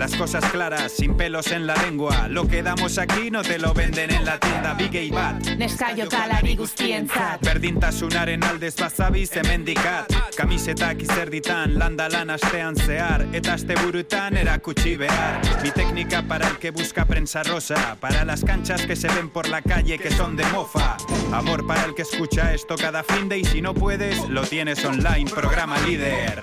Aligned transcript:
Las 0.00 0.16
cosas 0.16 0.42
claras, 0.46 0.92
sin 0.92 1.14
pelos 1.14 1.52
en 1.52 1.66
la 1.66 1.74
lengua. 1.74 2.26
Lo 2.26 2.48
que 2.48 2.62
damos 2.62 2.96
aquí 2.96 3.30
no 3.30 3.42
te 3.42 3.58
lo 3.58 3.74
venden 3.74 4.10
en 4.10 4.24
la 4.24 4.40
tienda. 4.40 4.72
Big 4.72 4.94
y 4.94 5.10
Bat. 5.10 5.44
Neskaiokalari 5.58 6.56
guztientzat. 6.56 7.42
Berdintasunaren 7.44 8.42
aldez 8.42 8.76
bazabiz 8.76 9.36
hemendikat 9.36 10.10
Kamisetak 10.34 11.02
izerditan, 11.02 11.78
landa 11.78 12.08
lan 12.08 12.30
astean 12.30 12.76
zehar 12.76 13.26
Eta 13.34 13.52
asteburutan 13.52 14.38
erakutsi 14.38 14.96
behar. 14.96 15.42
Mi 15.62 15.70
técnica 15.70 16.22
para 16.22 16.48
el 16.48 16.56
que 16.56 16.70
busca 16.70 17.04
prensa 17.04 17.42
rosa. 17.42 17.98
Para 18.00 18.24
las 18.24 18.42
canchas 18.42 18.86
que 18.86 18.96
se 18.96 19.08
ven 19.08 19.28
por 19.28 19.50
la 19.50 19.60
calle 19.60 19.98
que 19.98 20.10
son 20.10 20.34
de 20.34 20.46
mofa. 20.46 20.96
Amor 21.30 21.66
para 21.66 21.84
el 21.84 21.94
que 21.94 22.02
escucha 22.02 22.54
esto 22.54 22.74
cada 22.76 23.02
fin 23.02 23.28
de 23.28 23.40
Y 23.40 23.44
si 23.44 23.60
no 23.60 23.74
puedes, 23.74 24.26
lo 24.30 24.44
tienes 24.44 24.82
online, 24.82 25.30
programa 25.30 25.78
líder. 25.80 26.40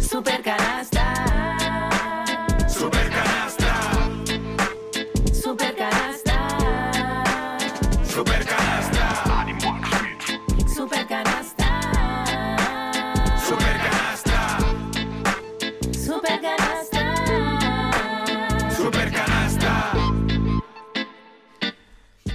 Super 0.00 0.40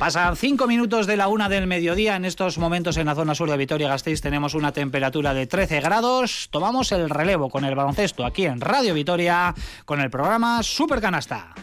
Pasan 0.01 0.35
cinco 0.35 0.65
minutos 0.65 1.05
de 1.05 1.15
la 1.15 1.27
una 1.27 1.47
del 1.47 1.67
mediodía. 1.67 2.15
En 2.15 2.25
estos 2.25 2.57
momentos 2.57 2.97
en 2.97 3.05
la 3.05 3.13
zona 3.13 3.35
sur 3.35 3.51
de 3.51 3.55
Vitoria-Gasteiz 3.55 4.19
tenemos 4.19 4.55
una 4.55 4.71
temperatura 4.71 5.35
de 5.35 5.45
13 5.45 5.79
grados. 5.79 6.47
Tomamos 6.49 6.91
el 6.91 7.07
relevo 7.07 7.51
con 7.51 7.65
el 7.65 7.75
baloncesto 7.75 8.25
aquí 8.25 8.47
en 8.47 8.61
Radio 8.61 8.95
Vitoria 8.95 9.53
con 9.85 10.01
el 10.01 10.09
programa 10.09 10.63
Super 10.63 11.01
Canasta. 11.01 11.53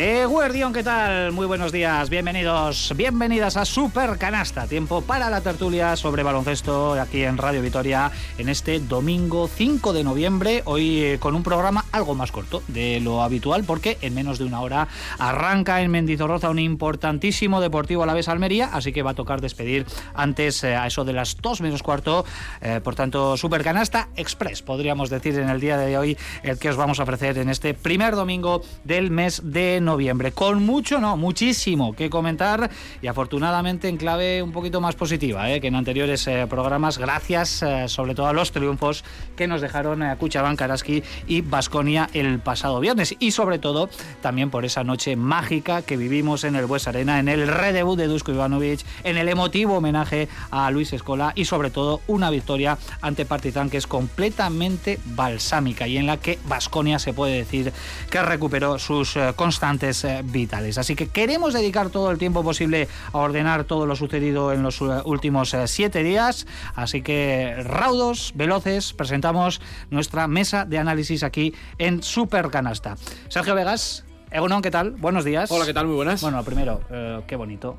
Eh, 0.00 0.26
Guardión, 0.26 0.72
¿qué 0.72 0.84
tal? 0.84 1.32
Muy 1.32 1.44
buenos 1.44 1.72
días, 1.72 2.08
bienvenidos, 2.08 2.92
bienvenidas 2.96 3.56
a 3.56 3.64
Super 3.64 4.16
Canasta. 4.16 4.68
Tiempo 4.68 5.02
para 5.02 5.28
la 5.28 5.40
tertulia 5.40 5.96
sobre 5.96 6.22
baloncesto 6.22 6.92
aquí 6.92 7.24
en 7.24 7.36
Radio 7.36 7.60
Vitoria 7.60 8.12
en 8.38 8.48
este 8.48 8.78
domingo 8.78 9.48
5 9.48 9.92
de 9.92 10.04
noviembre. 10.04 10.62
Hoy 10.66 11.00
eh, 11.02 11.18
con 11.18 11.34
un 11.34 11.42
programa 11.42 11.84
algo 11.92 12.14
más 12.14 12.32
corto 12.32 12.62
de 12.68 13.00
lo 13.00 13.22
habitual 13.22 13.64
porque 13.64 13.98
en 14.02 14.14
menos 14.14 14.38
de 14.38 14.44
una 14.44 14.60
hora 14.60 14.88
arranca 15.18 15.82
en 15.82 15.90
Mendizorroza 15.90 16.50
un 16.50 16.58
importantísimo 16.58 17.60
Deportivo 17.60 18.02
a 18.02 18.06
la 18.06 18.14
vez 18.14 18.28
Almería, 18.28 18.70
así 18.72 18.92
que 18.92 19.02
va 19.02 19.12
a 19.12 19.14
tocar 19.14 19.40
despedir 19.40 19.86
antes 20.14 20.62
eh, 20.64 20.74
a 20.74 20.86
eso 20.86 21.04
de 21.04 21.12
las 21.12 21.36
2 21.40 21.60
menos 21.60 21.82
cuarto. 21.82 22.24
Eh, 22.60 22.80
por 22.82 22.94
tanto, 22.94 23.36
Super 23.36 23.62
Canasta 23.62 24.08
Express, 24.16 24.62
podríamos 24.62 25.10
decir 25.10 25.38
en 25.38 25.48
el 25.48 25.60
día 25.60 25.76
de 25.76 25.96
hoy, 25.98 26.16
el 26.42 26.58
que 26.58 26.70
os 26.70 26.76
vamos 26.76 27.00
a 27.00 27.02
ofrecer 27.02 27.38
en 27.38 27.48
este 27.48 27.74
primer 27.74 28.14
domingo 28.14 28.62
del 28.84 29.10
mes 29.10 29.42
de 29.44 29.80
noviembre. 29.80 30.32
Con 30.32 30.64
mucho, 30.64 31.00
no, 31.00 31.16
muchísimo 31.16 31.94
que 31.94 32.10
comentar 32.10 32.70
y 33.02 33.06
afortunadamente 33.06 33.88
en 33.88 33.96
clave 33.96 34.42
un 34.42 34.52
poquito 34.52 34.80
más 34.80 34.94
positiva 34.94 35.50
eh, 35.50 35.60
que 35.60 35.68
en 35.68 35.74
anteriores 35.74 36.26
eh, 36.26 36.46
programas, 36.48 36.98
gracias 36.98 37.62
eh, 37.62 37.88
sobre 37.88 38.14
todo 38.14 38.26
a 38.26 38.32
los 38.32 38.52
triunfos 38.52 39.04
que 39.36 39.46
nos 39.46 39.60
dejaron 39.60 40.02
eh, 40.02 40.16
Cuchabán, 40.18 40.56
Karaski 40.56 41.02
y 41.26 41.42
El 41.78 42.40
pasado 42.40 42.80
viernes 42.80 43.14
y 43.20 43.30
sobre 43.30 43.60
todo 43.60 43.88
también 44.20 44.50
por 44.50 44.64
esa 44.64 44.82
noche 44.82 45.14
mágica 45.14 45.82
que 45.82 45.96
vivimos 45.96 46.42
en 46.42 46.56
el 46.56 46.66
Bues 46.66 46.88
Arena, 46.88 47.20
en 47.20 47.28
el 47.28 47.46
redebut 47.46 47.96
de 47.96 48.08
Dusko 48.08 48.32
Ivanovic, 48.32 48.80
en 49.04 49.16
el 49.16 49.28
emotivo 49.28 49.76
homenaje 49.76 50.28
a 50.50 50.72
Luis 50.72 50.92
Escola 50.92 51.32
y 51.36 51.44
sobre 51.44 51.70
todo 51.70 52.00
una 52.08 52.30
victoria 52.30 52.78
ante 53.00 53.24
Partizan 53.26 53.70
que 53.70 53.76
es 53.76 53.86
completamente 53.86 54.98
balsámica 55.04 55.86
y 55.86 55.98
en 55.98 56.06
la 56.06 56.16
que 56.16 56.40
Basconia 56.48 56.98
se 56.98 57.12
puede 57.12 57.36
decir 57.36 57.72
que 58.10 58.22
recuperó 58.22 58.80
sus 58.80 59.16
eh, 59.16 59.32
constantes 59.36 60.02
eh, 60.02 60.22
vitales. 60.24 60.78
Así 60.78 60.96
que 60.96 61.06
queremos 61.06 61.54
dedicar 61.54 61.90
todo 61.90 62.10
el 62.10 62.18
tiempo 62.18 62.42
posible 62.42 62.88
a 63.12 63.18
ordenar 63.18 63.64
todo 63.64 63.86
lo 63.86 63.94
sucedido 63.94 64.52
en 64.52 64.64
los 64.64 64.80
eh, 64.80 64.86
últimos 65.04 65.54
siete 65.66 66.02
días. 66.02 66.46
Así 66.74 67.02
que 67.02 67.54
raudos, 67.62 68.32
veloces, 68.34 68.92
presentamos 68.94 69.60
nuestra 69.90 70.26
mesa 70.26 70.64
de 70.64 70.78
análisis 70.78 71.22
aquí 71.22 71.54
en 71.76 72.02
Super 72.02 72.50
Canasta. 72.50 72.96
Sergio 73.28 73.54
Vegas, 73.54 74.04
Egunon, 74.30 74.62
¿qué 74.62 74.70
tal? 74.70 74.92
Buenos 74.92 75.24
días. 75.24 75.50
Hola, 75.50 75.66
¿qué 75.66 75.74
tal? 75.74 75.86
Muy 75.86 75.96
buenas. 75.96 76.20
Bueno, 76.20 76.42
primero, 76.44 76.80
eh, 76.90 77.20
qué 77.26 77.36
bonito. 77.36 77.78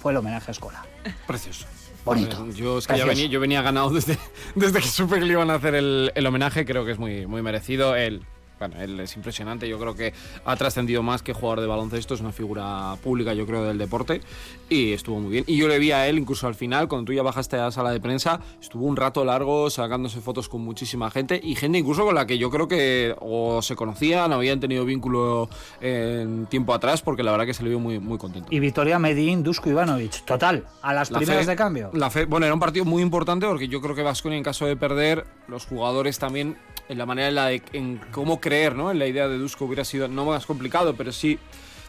Fue 0.00 0.12
el 0.12 0.18
homenaje 0.18 0.50
a 0.50 0.52
Escola. 0.52 0.84
Precioso. 1.26 1.66
Bonito. 2.04 2.48
Yo, 2.52 2.78
es 2.78 2.86
que 2.86 2.96
ya 2.96 3.04
venía, 3.04 3.26
yo 3.26 3.40
venía 3.40 3.62
ganado 3.62 3.90
desde, 3.90 4.18
desde 4.54 4.80
que 4.80 4.88
supe 4.88 5.18
que 5.18 5.24
le 5.26 5.32
iban 5.32 5.50
a 5.50 5.54
hacer 5.54 5.74
el, 5.74 6.12
el 6.14 6.26
homenaje. 6.26 6.64
Creo 6.64 6.84
que 6.84 6.92
es 6.92 6.98
muy, 6.98 7.26
muy 7.26 7.42
merecido. 7.42 7.94
Él, 7.96 8.24
bueno, 8.60 8.78
él 8.80 9.00
es 9.00 9.16
impresionante. 9.16 9.66
Yo 9.68 9.78
creo 9.80 9.94
que 9.96 10.12
ha 10.44 10.54
trascendido 10.54 11.02
más 11.02 11.22
que 11.22 11.32
jugador 11.32 11.60
de 11.62 11.66
baloncesto. 11.66 12.12
Es 12.14 12.20
una 12.20 12.30
figura 12.30 12.94
pública, 13.02 13.32
yo 13.32 13.46
creo, 13.46 13.64
del 13.64 13.78
deporte. 13.78 14.20
Y 14.68 14.92
estuvo 14.92 15.18
muy 15.18 15.30
bien. 15.32 15.44
Y 15.46 15.56
yo 15.56 15.66
le 15.66 15.78
vi 15.78 15.92
a 15.92 16.06
él, 16.06 16.18
incluso 16.18 16.46
al 16.46 16.54
final, 16.54 16.86
cuando 16.86 17.06
tú 17.06 17.14
ya 17.14 17.22
bajaste 17.22 17.56
a 17.56 17.64
la 17.64 17.70
sala 17.72 17.90
de 17.90 18.00
prensa, 18.00 18.38
estuvo 18.60 18.84
un 18.84 18.96
rato 18.96 19.24
largo 19.24 19.70
sacándose 19.70 20.20
fotos 20.20 20.48
con 20.50 20.60
muchísima 20.60 21.10
gente. 21.10 21.40
Y 21.42 21.54
gente 21.54 21.78
incluso 21.78 22.04
con 22.04 22.14
la 22.14 22.26
que 22.26 22.36
yo 22.36 22.50
creo 22.50 22.68
que 22.68 23.16
o 23.20 23.62
se 23.62 23.74
conocían, 23.76 24.30
o 24.32 24.34
habían 24.36 24.60
tenido 24.60 24.84
vínculo 24.84 25.48
en 25.80 26.44
tiempo 26.46 26.74
atrás, 26.74 27.00
porque 27.00 27.22
la 27.22 27.30
verdad 27.32 27.46
que 27.46 27.54
se 27.54 27.62
le 27.62 27.70
vio 27.70 27.80
muy, 27.80 27.98
muy 27.98 28.18
contento. 28.18 28.48
Y 28.50 28.60
Victoria 28.60 28.98
Medín, 28.98 29.42
Dusko 29.42 29.70
Ivanovic. 29.70 30.24
Total, 30.26 30.66
a 30.82 30.92
las 30.92 31.10
La 31.10 31.18
primeras 31.18 31.46
fe- 31.46 31.50
de 31.52 31.56
cambio. 31.56 31.90
La 31.94 32.10
fe- 32.10 32.26
bueno, 32.26 32.44
era 32.44 32.52
un 32.54 32.60
partido 32.60 32.84
muy 32.84 33.02
importante 33.02 33.46
porque 33.46 33.68
yo 33.68 33.80
creo 33.80 33.94
que 33.94 34.02
Vasconia 34.02 34.36
en 34.36 34.44
caso 34.44 34.66
de 34.66 34.76
perder, 34.76 35.24
los 35.48 35.64
jugadores 35.66 36.18
también 36.18 36.58
en 36.88 36.98
la 36.98 37.06
manera 37.06 37.28
en, 37.28 37.34
la 37.36 37.46
de, 37.46 37.62
en 37.72 38.00
cómo 38.10 38.40
creer, 38.50 38.74
¿no? 38.74 38.90
En 38.90 38.98
la 38.98 39.06
idea 39.06 39.28
de 39.28 39.38
Dusko 39.38 39.64
hubiera 39.64 39.84
sido 39.84 40.08
no 40.08 40.24
más 40.24 40.44
complicado, 40.44 40.94
pero 40.96 41.12
sí 41.12 41.38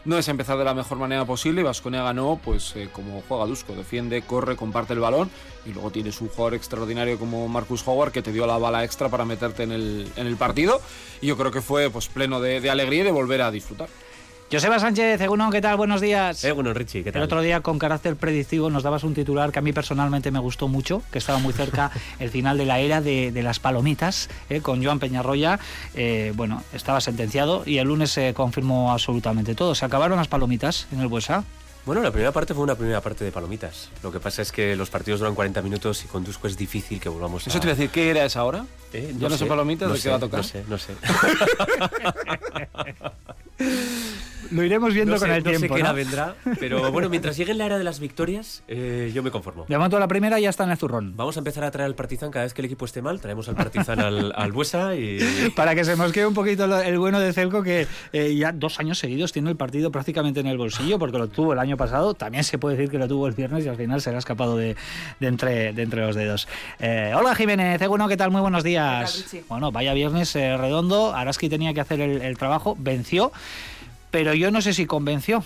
no 0.04 0.16
es 0.16 0.28
empezar 0.28 0.56
de 0.58 0.64
la 0.64 0.74
mejor 0.74 0.96
manera 0.96 1.24
posible 1.24 1.60
y 1.60 1.64
Vasconia 1.64 2.04
ganó 2.04 2.38
pues 2.42 2.76
eh, 2.76 2.88
como 2.92 3.20
juega 3.26 3.46
Dusko, 3.46 3.74
defiende, 3.74 4.22
corre, 4.22 4.54
comparte 4.54 4.92
el 4.92 5.00
balón 5.00 5.28
y 5.66 5.72
luego 5.72 5.90
tienes 5.90 6.20
un 6.20 6.28
jugador 6.28 6.54
extraordinario 6.54 7.18
como 7.18 7.48
Marcus 7.48 7.82
Howard 7.84 8.12
que 8.12 8.22
te 8.22 8.32
dio 8.32 8.46
la 8.46 8.58
bala 8.58 8.84
extra 8.84 9.08
para 9.08 9.24
meterte 9.24 9.64
en 9.64 9.72
el, 9.72 10.08
en 10.14 10.28
el 10.28 10.36
partido 10.36 10.80
y 11.20 11.26
yo 11.26 11.36
creo 11.36 11.50
que 11.50 11.62
fue 11.62 11.90
pues 11.90 12.06
pleno 12.06 12.40
de, 12.40 12.60
de 12.60 12.70
alegría 12.70 13.00
y 13.00 13.04
de 13.04 13.10
volver 13.10 13.42
a 13.42 13.50
disfrutar. 13.50 13.88
Joseba 14.52 14.78
Sánchez, 14.78 15.18
Egunon, 15.18 15.50
¿qué 15.50 15.62
tal? 15.62 15.78
Buenos 15.78 16.02
días. 16.02 16.46
Bueno, 16.54 16.74
Richie, 16.74 17.02
¿qué 17.02 17.08
El 17.08 17.14
tal? 17.14 17.22
otro 17.22 17.40
día, 17.40 17.60
con 17.60 17.78
carácter 17.78 18.16
predictivo, 18.16 18.68
nos 18.68 18.82
dabas 18.82 19.02
un 19.02 19.14
titular 19.14 19.50
que 19.50 19.60
a 19.60 19.62
mí 19.62 19.72
personalmente 19.72 20.30
me 20.30 20.40
gustó 20.40 20.68
mucho, 20.68 21.02
que 21.10 21.16
estaba 21.16 21.38
muy 21.38 21.54
cerca 21.54 21.90
el 22.18 22.28
final 22.28 22.58
de 22.58 22.66
la 22.66 22.78
era 22.78 23.00
de, 23.00 23.32
de 23.32 23.42
las 23.42 23.60
palomitas, 23.60 24.28
eh, 24.50 24.60
con 24.60 24.84
Joan 24.84 24.98
Peñarroya. 24.98 25.58
Eh, 25.94 26.34
bueno, 26.36 26.62
estaba 26.74 27.00
sentenciado 27.00 27.62
y 27.64 27.78
el 27.78 27.88
lunes 27.88 28.10
se 28.10 28.34
confirmó 28.34 28.92
absolutamente 28.92 29.54
todo. 29.54 29.74
Se 29.74 29.86
acabaron 29.86 30.18
las 30.18 30.28
palomitas 30.28 30.86
en 30.92 31.00
el 31.00 31.06
Buesa. 31.06 31.44
Bueno, 31.86 32.02
la 32.02 32.10
primera 32.10 32.30
parte 32.30 32.52
fue 32.52 32.62
una 32.62 32.74
primera 32.74 33.00
parte 33.00 33.24
de 33.24 33.32
palomitas. 33.32 33.88
Lo 34.02 34.12
que 34.12 34.20
pasa 34.20 34.42
es 34.42 34.52
que 34.52 34.76
los 34.76 34.90
partidos 34.90 35.20
duran 35.20 35.34
40 35.34 35.62
minutos 35.62 36.04
y 36.04 36.08
con 36.08 36.24
Dusko 36.24 36.46
es 36.46 36.58
difícil 36.58 37.00
que 37.00 37.08
volvamos 37.08 37.46
a... 37.46 37.50
Eso 37.50 37.58
te 37.58 37.68
iba 37.68 37.72
a 37.72 37.76
decir, 37.76 37.88
¿qué 37.88 38.10
era 38.10 38.26
esa 38.26 38.44
hora? 38.44 38.66
Eh, 38.92 39.14
ya 39.18 39.30
no 39.30 39.38
sé 39.38 39.46
palomitas, 39.46 39.88
no 39.88 39.94
¿de 39.94 40.00
qué 40.00 40.10
va 40.10 40.16
a 40.16 40.20
tocar? 40.20 40.40
No 40.40 40.44
sé, 40.44 40.62
no 40.68 40.76
sé. 40.76 40.92
Lo 44.52 44.62
iremos 44.62 44.92
viendo 44.92 45.14
no 45.14 45.20
con 45.20 45.30
el 45.30 45.42
no 45.42 45.58
sé 45.58 45.68
qué 45.68 45.82
¿no? 45.82 45.94
vendrá, 45.94 46.34
pero 46.60 46.92
bueno, 46.92 47.08
mientras 47.10 47.36
llegue 47.36 47.54
la 47.54 47.66
era 47.66 47.78
de 47.78 47.84
las 47.84 48.00
victorias, 48.00 48.62
eh, 48.68 49.10
yo 49.14 49.22
me 49.22 49.30
conformo. 49.30 49.64
De 49.68 49.76
momento 49.76 49.98
la 49.98 50.08
primera 50.08 50.38
ya 50.38 50.50
está 50.50 50.64
en 50.64 50.70
el 50.70 50.76
zurrón. 50.76 51.16
Vamos 51.16 51.36
a 51.36 51.40
empezar 51.40 51.64
a 51.64 51.70
traer 51.70 51.86
al 51.86 51.94
Partizan 51.94 52.30
cada 52.30 52.44
vez 52.44 52.52
que 52.52 52.60
el 52.60 52.66
equipo 52.66 52.84
esté 52.84 53.00
mal, 53.00 53.20
traemos 53.20 53.48
al 53.48 53.54
Partizan 53.54 54.00
al, 54.00 54.32
al 54.36 54.52
Buesa 54.52 54.94
y... 54.94 55.18
Para 55.56 55.74
que 55.74 55.84
se 55.84 55.96
mosquee 55.96 56.26
un 56.26 56.34
poquito 56.34 56.64
el 56.80 56.98
bueno 56.98 57.18
de 57.18 57.32
Celco, 57.32 57.62
que 57.62 57.86
eh, 58.12 58.34
ya 58.36 58.52
dos 58.52 58.78
años 58.78 58.98
seguidos 58.98 59.32
tiene 59.32 59.50
el 59.50 59.56
partido 59.56 59.90
prácticamente 59.90 60.40
en 60.40 60.46
el 60.46 60.58
bolsillo, 60.58 60.98
porque 60.98 61.18
lo 61.18 61.28
tuvo 61.28 61.54
el 61.54 61.58
año 61.58 61.76
pasado. 61.76 62.14
También 62.14 62.44
se 62.44 62.58
puede 62.58 62.76
decir 62.76 62.90
que 62.90 62.98
lo 62.98 63.08
tuvo 63.08 63.26
el 63.26 63.34
viernes 63.34 63.64
y 63.64 63.68
al 63.68 63.76
final 63.76 64.00
se 64.00 64.10
le 64.10 64.16
ha 64.16 64.18
escapado 64.18 64.56
de, 64.56 64.76
de 65.18 65.26
entre, 65.26 65.72
de 65.72 65.82
entre 65.82 66.02
los 66.02 66.14
dedos. 66.14 66.46
Eh, 66.78 67.12
hola 67.16 67.34
Jiménez, 67.34 67.80
bueno, 67.88 68.08
¿qué 68.08 68.16
tal? 68.16 68.30
Muy 68.30 68.40
buenos 68.40 68.64
días. 68.64 69.34
bueno, 69.48 69.72
vaya 69.72 69.94
viernes 69.94 70.34
eh, 70.36 70.56
redondo. 70.56 71.14
Araski 71.14 71.48
tenía 71.48 71.72
que 71.72 71.80
hacer 71.80 72.00
el, 72.00 72.22
el 72.22 72.36
trabajo, 72.36 72.76
venció, 72.78 73.32
pero 74.12 74.34
yo 74.34 74.52
no 74.52 74.62
sé 74.62 74.72
si 74.74 74.86
convenció. 74.86 75.42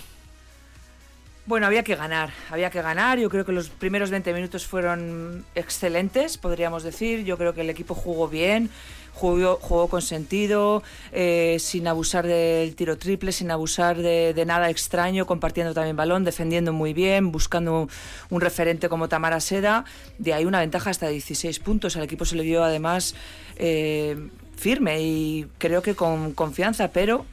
Bueno, 1.47 1.65
había 1.65 1.83
que 1.83 1.95
ganar, 1.95 2.31
había 2.51 2.69
que 2.69 2.81
ganar. 2.81 3.17
Yo 3.17 3.29
creo 3.29 3.45
que 3.45 3.53
los 3.53 3.69
primeros 3.69 4.11
20 4.11 4.33
minutos 4.33 4.67
fueron 4.67 5.45
excelentes, 5.55 6.37
podríamos 6.37 6.83
decir. 6.83 7.23
Yo 7.23 7.37
creo 7.37 7.53
que 7.53 7.61
el 7.61 7.69
equipo 7.69 7.95
jugó 7.95 8.27
bien, 8.27 8.69
jugó, 9.13 9.57
jugó 9.61 9.87
con 9.87 10.01
sentido, 10.01 10.83
eh, 11.13 11.55
sin 11.61 11.87
abusar 11.87 12.27
del 12.27 12.75
tiro 12.75 12.97
triple, 12.97 13.31
sin 13.31 13.49
abusar 13.49 13.95
de, 13.95 14.43
nada 14.45 14.69
extraño, 14.69 15.25
compartiendo 15.25 15.73
también 15.73 15.95
balón, 15.95 16.25
defendiendo 16.25 16.73
muy 16.73 16.93
bien, 16.93 17.31
buscando 17.31 17.87
un 18.29 18.41
referente 18.41 18.89
como 18.89 19.07
Tamara 19.07 19.39
Seda. 19.39 19.85
De 20.17 20.33
ahí 20.33 20.43
una 20.43 20.59
ventaja 20.59 20.89
hasta 20.89 21.07
16 21.07 21.59
puntos. 21.59 21.95
Al 21.95 22.03
equipo 22.03 22.25
se 22.25 22.35
le 22.35 22.43
dio 22.43 22.61
además 22.61 23.15
eh, 23.55 24.17
firme 24.57 25.01
y 25.01 25.47
creo 25.59 25.81
que 25.81 25.95
con 25.95 26.33
confianza, 26.33 26.89
pero 26.89 27.25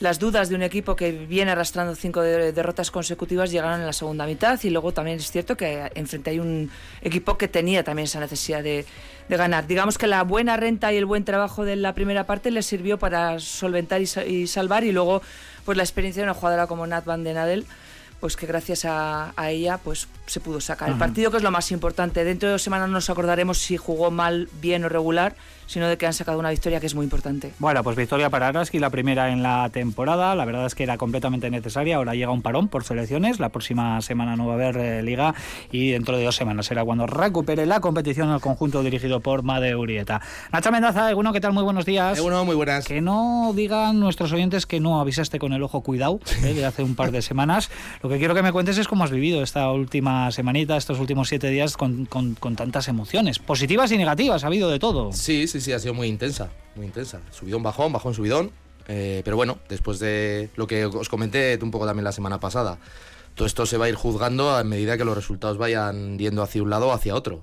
las 0.00 0.18
dudas 0.20 0.48
de 0.48 0.54
un 0.54 0.62
equipo 0.62 0.94
que 0.94 1.10
viene 1.12 1.50
arrastrando 1.50 1.94
cinco 1.96 2.20
de- 2.20 2.52
derrotas 2.52 2.90
consecutivas 2.90 3.50
llegaron 3.50 3.80
en 3.80 3.86
la 3.86 3.92
segunda 3.92 4.26
mitad 4.26 4.58
y 4.62 4.70
luego 4.70 4.92
también 4.92 5.18
es 5.18 5.30
cierto 5.30 5.56
que 5.56 5.90
enfrente 5.94 6.30
hay 6.30 6.38
un 6.38 6.70
equipo 7.02 7.36
que 7.36 7.48
tenía 7.48 7.82
también 7.82 8.04
esa 8.04 8.20
necesidad 8.20 8.62
de, 8.62 8.86
de 9.28 9.36
ganar. 9.36 9.66
Digamos 9.66 9.98
que 9.98 10.06
la 10.06 10.22
buena 10.22 10.56
renta 10.56 10.92
y 10.92 10.96
el 10.96 11.04
buen 11.04 11.24
trabajo 11.24 11.64
de 11.64 11.74
la 11.76 11.94
primera 11.94 12.26
parte 12.26 12.50
les 12.52 12.64
sirvió 12.66 12.98
para 12.98 13.40
solventar 13.40 14.00
y, 14.00 14.06
sa- 14.06 14.24
y 14.24 14.46
salvar 14.46 14.84
y 14.84 14.92
luego 14.92 15.20
pues 15.64 15.76
la 15.76 15.82
experiencia 15.82 16.22
de 16.22 16.30
una 16.30 16.34
jugadora 16.34 16.66
como 16.68 16.86
Nat 16.86 17.04
Van 17.04 17.24
Den 17.24 17.36
Adel 17.36 17.66
pues 18.20 18.36
que 18.36 18.46
gracias 18.46 18.84
a, 18.84 19.32
a 19.36 19.50
ella 19.50 19.78
pues 19.78 20.08
se 20.26 20.40
pudo 20.40 20.60
sacar 20.60 20.88
el 20.88 20.98
partido 20.98 21.30
que 21.30 21.36
es 21.36 21.42
lo 21.42 21.50
más 21.52 21.70
importante. 21.70 22.24
Dentro 22.24 22.48
de 22.48 22.52
dos 22.54 22.62
semanas 22.62 22.88
no 22.88 22.94
nos 22.94 23.10
acordaremos 23.10 23.58
si 23.58 23.76
jugó 23.76 24.10
mal 24.10 24.48
bien 24.60 24.84
o 24.84 24.88
regular 24.88 25.36
sino 25.68 25.86
de 25.86 25.96
que 25.96 26.06
han 26.06 26.12
sacado 26.14 26.40
una 26.40 26.50
victoria 26.50 26.80
que 26.80 26.86
es 26.86 26.94
muy 26.96 27.04
importante 27.04 27.52
Bueno, 27.60 27.84
pues 27.84 27.96
victoria 27.96 28.28
para 28.30 28.48
Araski, 28.48 28.80
la 28.80 28.90
primera 28.90 29.30
en 29.30 29.44
la 29.44 29.68
temporada. 29.72 30.34
La 30.34 30.44
verdad 30.44 30.66
es 30.66 30.74
que 30.74 30.82
era 30.82 30.98
completamente 30.98 31.48
necesaria. 31.50 31.96
Ahora 31.96 32.14
llega 32.16 32.32
un 32.32 32.42
parón 32.42 32.66
por 32.68 32.82
selecciones. 32.82 33.38
La 33.38 33.50
próxima 33.50 34.00
semana 34.00 34.34
no 34.34 34.46
va 34.46 34.54
a 34.54 34.56
haber 34.56 34.76
eh, 34.78 35.02
liga 35.02 35.34
y 35.70 35.90
dentro 35.90 36.16
de 36.16 36.24
dos 36.24 36.34
semanas 36.34 36.66
será 36.66 36.84
cuando 36.84 37.06
recupere 37.06 37.66
la 37.66 37.80
competición 37.80 38.30
el 38.30 38.40
conjunto 38.40 38.82
dirigido 38.82 39.20
por 39.20 39.42
Made 39.44 39.76
Urieta. 39.76 40.20
Nacha 40.52 40.70
Mendaza, 40.70 41.12
bueno, 41.14 41.32
¿qué 41.32 41.40
tal? 41.40 41.52
Muy 41.52 41.62
buenos 41.62 41.84
días. 41.84 42.20
bueno, 42.20 42.44
muy 42.44 42.56
buenas. 42.56 42.86
Que 42.86 43.00
no 43.00 43.52
digan 43.54 44.00
nuestros 44.00 44.32
oyentes 44.32 44.64
que 44.66 44.80
no 44.80 45.00
avisaste 45.00 45.38
con 45.38 45.52
el 45.52 45.62
ojo 45.62 45.82
cuidado 45.82 46.18
eh, 46.42 46.54
de 46.54 46.64
hace 46.64 46.82
un 46.82 46.94
par 46.94 47.12
de 47.12 47.20
semanas. 47.22 47.70
Lo 48.02 48.08
que 48.08 48.16
quiero 48.18 48.34
que 48.34 48.42
me 48.42 48.52
cuentes 48.52 48.78
es 48.78 48.88
cómo 48.88 49.04
has 49.04 49.10
vivido 49.10 49.42
esta 49.42 49.70
última 49.70 50.30
semanita, 50.32 50.76
estos 50.76 50.98
últimos 50.98 51.28
siete 51.28 51.50
días 51.50 51.76
con, 51.76 52.06
con- 52.06 52.34
con 52.34 52.56
tantas 52.56 52.88
emociones, 52.88 53.38
positivas 53.38 53.92
y 53.92 53.98
negativas. 53.98 54.44
Ha 54.44 54.46
habido 54.46 54.70
de 54.70 54.78
todo. 54.78 55.12
Sí, 55.12 55.46
sí, 55.46 55.57
sí, 55.60 55.72
ha 55.72 55.78
sido 55.78 55.94
muy 55.94 56.08
intensa, 56.08 56.50
muy 56.74 56.86
intensa. 56.86 57.20
Subidón, 57.30 57.62
bajón, 57.62 57.92
bajón, 57.92 58.14
subidón. 58.14 58.50
Pero 58.86 59.36
bueno, 59.36 59.58
después 59.68 59.98
de 59.98 60.48
lo 60.56 60.66
que 60.66 60.86
os 60.86 61.08
comenté 61.08 61.58
un 61.60 61.70
poco 61.70 61.84
también 61.84 62.04
la 62.04 62.12
semana 62.12 62.40
pasada, 62.40 62.78
todo 63.34 63.46
esto 63.46 63.66
se 63.66 63.76
va 63.76 63.84
a 63.84 63.88
ir 63.90 63.94
juzgando 63.94 64.50
a 64.56 64.64
medida 64.64 64.96
que 64.96 65.04
los 65.04 65.14
resultados 65.14 65.58
vayan 65.58 66.18
yendo 66.18 66.42
hacia 66.42 66.62
un 66.62 66.70
lado 66.70 66.88
o 66.88 66.92
hacia 66.92 67.14
otro. 67.14 67.42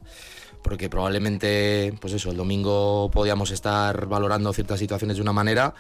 Porque 0.64 0.90
probablemente, 0.90 1.94
pues 2.02 2.14
eso, 2.14 2.32
el 2.32 2.38
domingo 2.38 3.12
podíamos 3.12 3.52
estar 3.52 4.08
valorando 4.08 4.52
ciertas 4.54 4.80
situaciones 4.80 5.18
de 5.18 5.22
una 5.22 5.34
manera. 5.34 5.76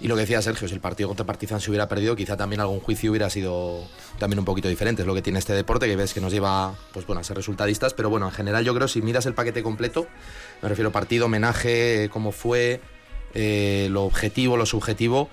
Y 0.00 0.08
lo 0.08 0.16
que 0.16 0.22
decía 0.22 0.42
Sergio, 0.42 0.68
si 0.68 0.74
el 0.74 0.80
partido 0.80 1.08
contra 1.08 1.24
Partizan 1.24 1.60
se 1.60 1.70
hubiera 1.70 1.88
perdido, 1.88 2.16
quizá 2.16 2.36
también 2.36 2.60
algún 2.60 2.80
juicio 2.80 3.10
hubiera 3.10 3.30
sido 3.30 3.86
también 4.18 4.38
un 4.40 4.44
poquito 4.44 4.68
diferente. 4.68 5.02
Es 5.02 5.06
lo 5.06 5.14
que 5.14 5.22
tiene 5.22 5.38
este 5.38 5.52
deporte, 5.52 5.86
que 5.86 5.96
ves 5.96 6.12
que 6.12 6.20
nos 6.20 6.32
lleva 6.32 6.74
pues 6.92 7.06
bueno, 7.06 7.20
a 7.20 7.24
ser 7.24 7.36
resultadistas. 7.36 7.94
Pero 7.94 8.10
bueno, 8.10 8.26
en 8.26 8.32
general 8.32 8.64
yo 8.64 8.74
creo 8.74 8.88
si 8.88 9.00
miras 9.02 9.24
el 9.26 9.34
paquete 9.34 9.62
completo, 9.62 10.06
me 10.62 10.68
refiero 10.68 10.90
partido, 10.92 11.26
homenaje, 11.26 12.10
cómo 12.12 12.32
fue, 12.32 12.80
eh, 13.34 13.88
lo 13.90 14.02
objetivo, 14.04 14.56
lo 14.56 14.66
subjetivo, 14.66 15.30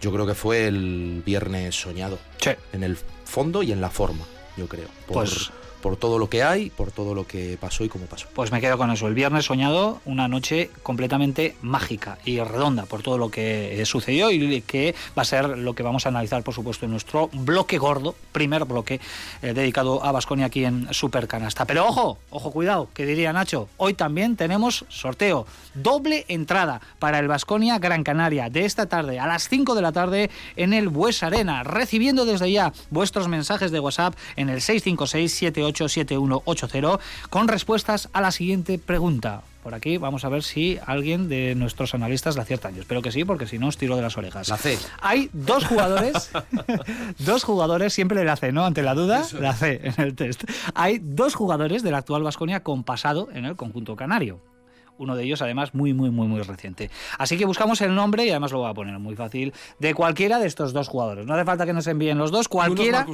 yo 0.00 0.12
creo 0.12 0.26
que 0.26 0.34
fue 0.34 0.66
el 0.66 1.22
viernes 1.24 1.80
soñado. 1.80 2.18
Sí. 2.38 2.50
En 2.72 2.82
el 2.82 2.98
fondo 3.24 3.62
y 3.62 3.70
en 3.72 3.80
la 3.80 3.90
forma, 3.90 4.24
yo 4.56 4.66
creo. 4.66 4.88
Por, 5.06 5.14
Pues- 5.24 5.50
por 5.82 5.96
todo 5.96 6.18
lo 6.18 6.28
que 6.28 6.42
hay, 6.42 6.70
por 6.70 6.92
todo 6.92 7.14
lo 7.14 7.26
que 7.26 7.58
pasó 7.60 7.84
y 7.84 7.88
cómo 7.88 8.06
pasó. 8.06 8.28
Pues 8.34 8.52
me 8.52 8.60
quedo 8.60 8.78
con 8.78 8.90
eso. 8.90 9.06
El 9.06 9.14
viernes 9.14 9.46
soñado, 9.46 10.00
una 10.04 10.28
noche 10.28 10.70
completamente 10.82 11.56
mágica 11.62 12.18
y 12.24 12.40
redonda 12.40 12.86
por 12.86 13.02
todo 13.02 13.18
lo 13.18 13.30
que 13.30 13.80
eh, 13.80 13.86
sucedió 13.86 14.30
y 14.30 14.62
que 14.62 14.94
va 15.16 15.22
a 15.22 15.24
ser 15.24 15.58
lo 15.58 15.74
que 15.74 15.82
vamos 15.82 16.06
a 16.06 16.10
analizar, 16.10 16.42
por 16.42 16.54
supuesto, 16.54 16.84
en 16.84 16.92
nuestro 16.92 17.28
bloque 17.32 17.78
gordo, 17.78 18.14
primer 18.32 18.64
bloque 18.64 19.00
eh, 19.42 19.52
dedicado 19.52 20.04
a 20.04 20.12
Basconia 20.12 20.46
aquí 20.46 20.64
en 20.64 20.92
Supercanasta. 20.92 21.64
Pero 21.64 21.86
ojo, 21.86 22.18
ojo, 22.30 22.50
cuidado, 22.50 22.88
que 22.94 23.06
diría 23.06 23.32
Nacho, 23.32 23.68
hoy 23.76 23.94
también 23.94 24.36
tenemos 24.36 24.84
sorteo, 24.88 25.46
doble 25.74 26.24
entrada 26.28 26.80
para 26.98 27.18
el 27.18 27.28
Basconia 27.28 27.78
Gran 27.78 28.04
Canaria 28.04 28.50
de 28.50 28.64
esta 28.64 28.86
tarde 28.86 29.18
a 29.18 29.26
las 29.26 29.48
5 29.48 29.74
de 29.74 29.82
la 29.82 29.92
tarde 29.92 30.30
en 30.56 30.72
el 30.72 30.88
Bues 30.88 31.22
Arena, 31.22 31.62
recibiendo 31.62 32.24
desde 32.24 32.50
ya 32.50 32.72
vuestros 32.90 33.28
mensajes 33.28 33.70
de 33.70 33.80
WhatsApp 33.80 34.14
en 34.36 34.48
el 34.48 34.60
656 34.60 35.32
787180 35.72 37.00
con 37.28 37.48
respuestas 37.48 38.08
a 38.12 38.20
la 38.20 38.30
siguiente 38.30 38.78
pregunta. 38.78 39.42
Por 39.62 39.74
aquí 39.74 39.98
vamos 39.98 40.24
a 40.24 40.30
ver 40.30 40.42
si 40.42 40.78
alguien 40.86 41.28
de 41.28 41.54
nuestros 41.54 41.94
analistas 41.94 42.36
la 42.36 42.42
acierta. 42.42 42.70
Yo 42.70 42.80
espero 42.80 43.02
que 43.02 43.12
sí, 43.12 43.24
porque 43.24 43.46
si 43.46 43.58
no 43.58 43.68
os 43.68 43.76
tiro 43.76 43.94
de 43.96 44.02
las 44.02 44.16
orejas. 44.16 44.48
La 44.48 44.56
C. 44.56 44.78
Hay 45.02 45.28
dos 45.32 45.66
jugadores, 45.66 46.30
dos 47.18 47.44
jugadores, 47.44 47.92
siempre 47.92 48.24
la 48.24 48.36
C, 48.36 48.52
¿no? 48.52 48.64
Ante 48.64 48.82
la 48.82 48.94
duda, 48.94 49.26
la 49.38 49.52
C 49.54 49.80
en 49.82 49.94
el 49.98 50.14
test. 50.14 50.44
Hay 50.74 50.98
dos 51.02 51.34
jugadores 51.34 51.82
del 51.82 51.94
actual 51.94 52.22
Vasconia 52.22 52.62
con 52.62 52.84
pasado 52.84 53.28
en 53.32 53.44
el 53.44 53.56
conjunto 53.56 53.96
canario. 53.96 54.40
Uno 55.00 55.16
de 55.16 55.24
ellos, 55.24 55.40
además, 55.40 55.74
muy, 55.74 55.94
muy, 55.94 56.10
muy, 56.10 56.28
muy 56.28 56.42
reciente. 56.42 56.90
Así 57.16 57.38
que 57.38 57.46
buscamos 57.46 57.80
el 57.80 57.94
nombre, 57.94 58.26
y 58.26 58.30
además 58.30 58.52
lo 58.52 58.58
voy 58.58 58.70
a 58.70 58.74
poner 58.74 58.98
muy 58.98 59.16
fácil, 59.16 59.54
de 59.78 59.94
cualquiera 59.94 60.38
de 60.38 60.46
estos 60.46 60.74
dos 60.74 60.88
jugadores. 60.88 61.24
No 61.24 61.32
hace 61.32 61.46
falta 61.46 61.64
que 61.64 61.72
nos 61.72 61.86
envíen 61.86 62.18
los 62.18 62.30
dos, 62.30 62.48
cualquiera 62.48 63.06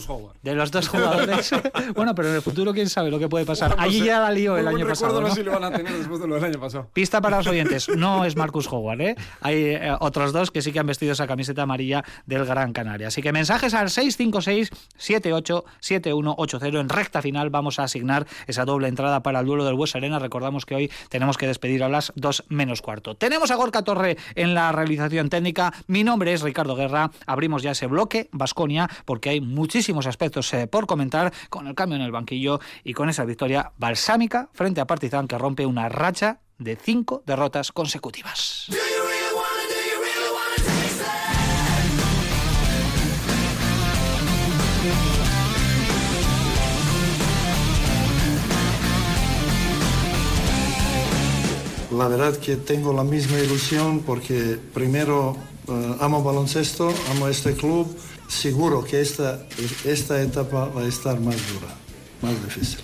de 0.42 0.54
los 0.56 0.72
dos 0.72 0.88
jugadores. 0.88 1.52
bueno, 1.94 2.16
pero 2.16 2.28
en 2.28 2.34
el 2.34 2.42
futuro, 2.42 2.72
quién 2.72 2.88
sabe 2.88 3.12
lo 3.12 3.20
que 3.20 3.28
puede 3.28 3.46
pasar. 3.46 3.76
Allí 3.78 4.04
ya 4.04 4.18
la 4.18 4.32
lío 4.32 4.56
el 4.56 4.66
año 4.66 4.84
pasado. 4.84 5.20
no 5.20 5.28
¿no? 5.28 5.34
sé 5.34 5.36
si 5.36 5.44
lo 5.44 5.52
van 5.52 5.62
a 5.62 5.70
tener 5.70 5.96
después 5.96 6.20
de 6.20 6.26
lo 6.26 6.34
del 6.34 6.44
año 6.44 6.58
pasado. 6.58 6.90
Pista 6.92 7.20
para 7.20 7.36
los 7.36 7.46
oyentes, 7.46 7.88
no 7.88 8.24
es 8.24 8.34
Marcus 8.34 8.66
Howard, 8.66 9.00
¿eh? 9.00 9.14
Hay 9.40 9.54
eh, 9.54 9.96
otros 10.00 10.32
dos 10.32 10.50
que 10.50 10.62
sí 10.62 10.72
que 10.72 10.80
han 10.80 10.88
vestido 10.88 11.12
esa 11.12 11.28
camiseta 11.28 11.62
amarilla 11.62 12.02
del 12.26 12.44
Gran 12.44 12.72
Canaria. 12.72 13.06
Así 13.08 13.22
que 13.22 13.30
mensajes 13.30 13.74
al 13.74 13.90
656-787180. 13.90 16.80
En 16.80 16.88
recta 16.88 17.22
final 17.22 17.50
vamos 17.50 17.78
a 17.78 17.84
asignar 17.84 18.26
esa 18.48 18.64
doble 18.64 18.88
entrada 18.88 19.22
para 19.22 19.38
el 19.38 19.46
duelo 19.46 19.64
del 19.64 19.74
Bues 19.74 19.94
Arena. 19.94 20.18
Recordamos 20.18 20.66
que 20.66 20.74
hoy 20.74 20.90
tenemos 21.10 21.38
que 21.38 21.46
despedir 21.46 21.75
a 21.82 21.88
las 21.88 22.12
2 22.16 22.44
menos 22.48 22.82
cuarto. 22.82 23.16
Tenemos 23.16 23.50
a 23.50 23.56
Gorka 23.56 23.82
Torre 23.82 24.16
en 24.34 24.54
la 24.54 24.72
realización 24.72 25.28
técnica. 25.28 25.72
Mi 25.86 26.04
nombre 26.04 26.32
es 26.32 26.42
Ricardo 26.42 26.76
Guerra. 26.76 27.10
Abrimos 27.26 27.62
ya 27.62 27.72
ese 27.72 27.86
bloque, 27.86 28.28
Basconia, 28.32 28.88
porque 29.04 29.30
hay 29.30 29.40
muchísimos 29.40 30.06
aspectos 30.06 30.52
eh, 30.54 30.66
por 30.66 30.86
comentar 30.86 31.32
con 31.50 31.66
el 31.66 31.74
cambio 31.74 31.96
en 31.96 32.02
el 32.02 32.12
banquillo 32.12 32.60
y 32.84 32.92
con 32.92 33.08
esa 33.08 33.24
victoria 33.24 33.72
balsámica 33.78 34.48
frente 34.52 34.80
a 34.80 34.86
Partizan 34.86 35.28
que 35.28 35.38
rompe 35.38 35.66
una 35.66 35.88
racha 35.88 36.40
de 36.58 36.76
cinco 36.76 37.22
derrotas 37.26 37.72
consecutivas. 37.72 38.68
La 51.90 52.08
verdad 52.08 52.36
que 52.36 52.56
tengo 52.56 52.92
la 52.92 53.04
misma 53.04 53.38
ilusión 53.38 54.00
porque 54.00 54.58
primero 54.74 55.36
eh, 55.68 55.96
amo 56.00 56.22
baloncesto, 56.22 56.92
amo 57.12 57.28
este 57.28 57.54
club. 57.54 57.86
Seguro 58.28 58.82
que 58.84 59.00
esta, 59.00 59.46
esta 59.84 60.20
etapa 60.20 60.66
va 60.66 60.82
a 60.82 60.86
estar 60.86 61.20
más 61.20 61.36
dura, 61.52 61.74
más 62.22 62.34
difícil. 62.44 62.80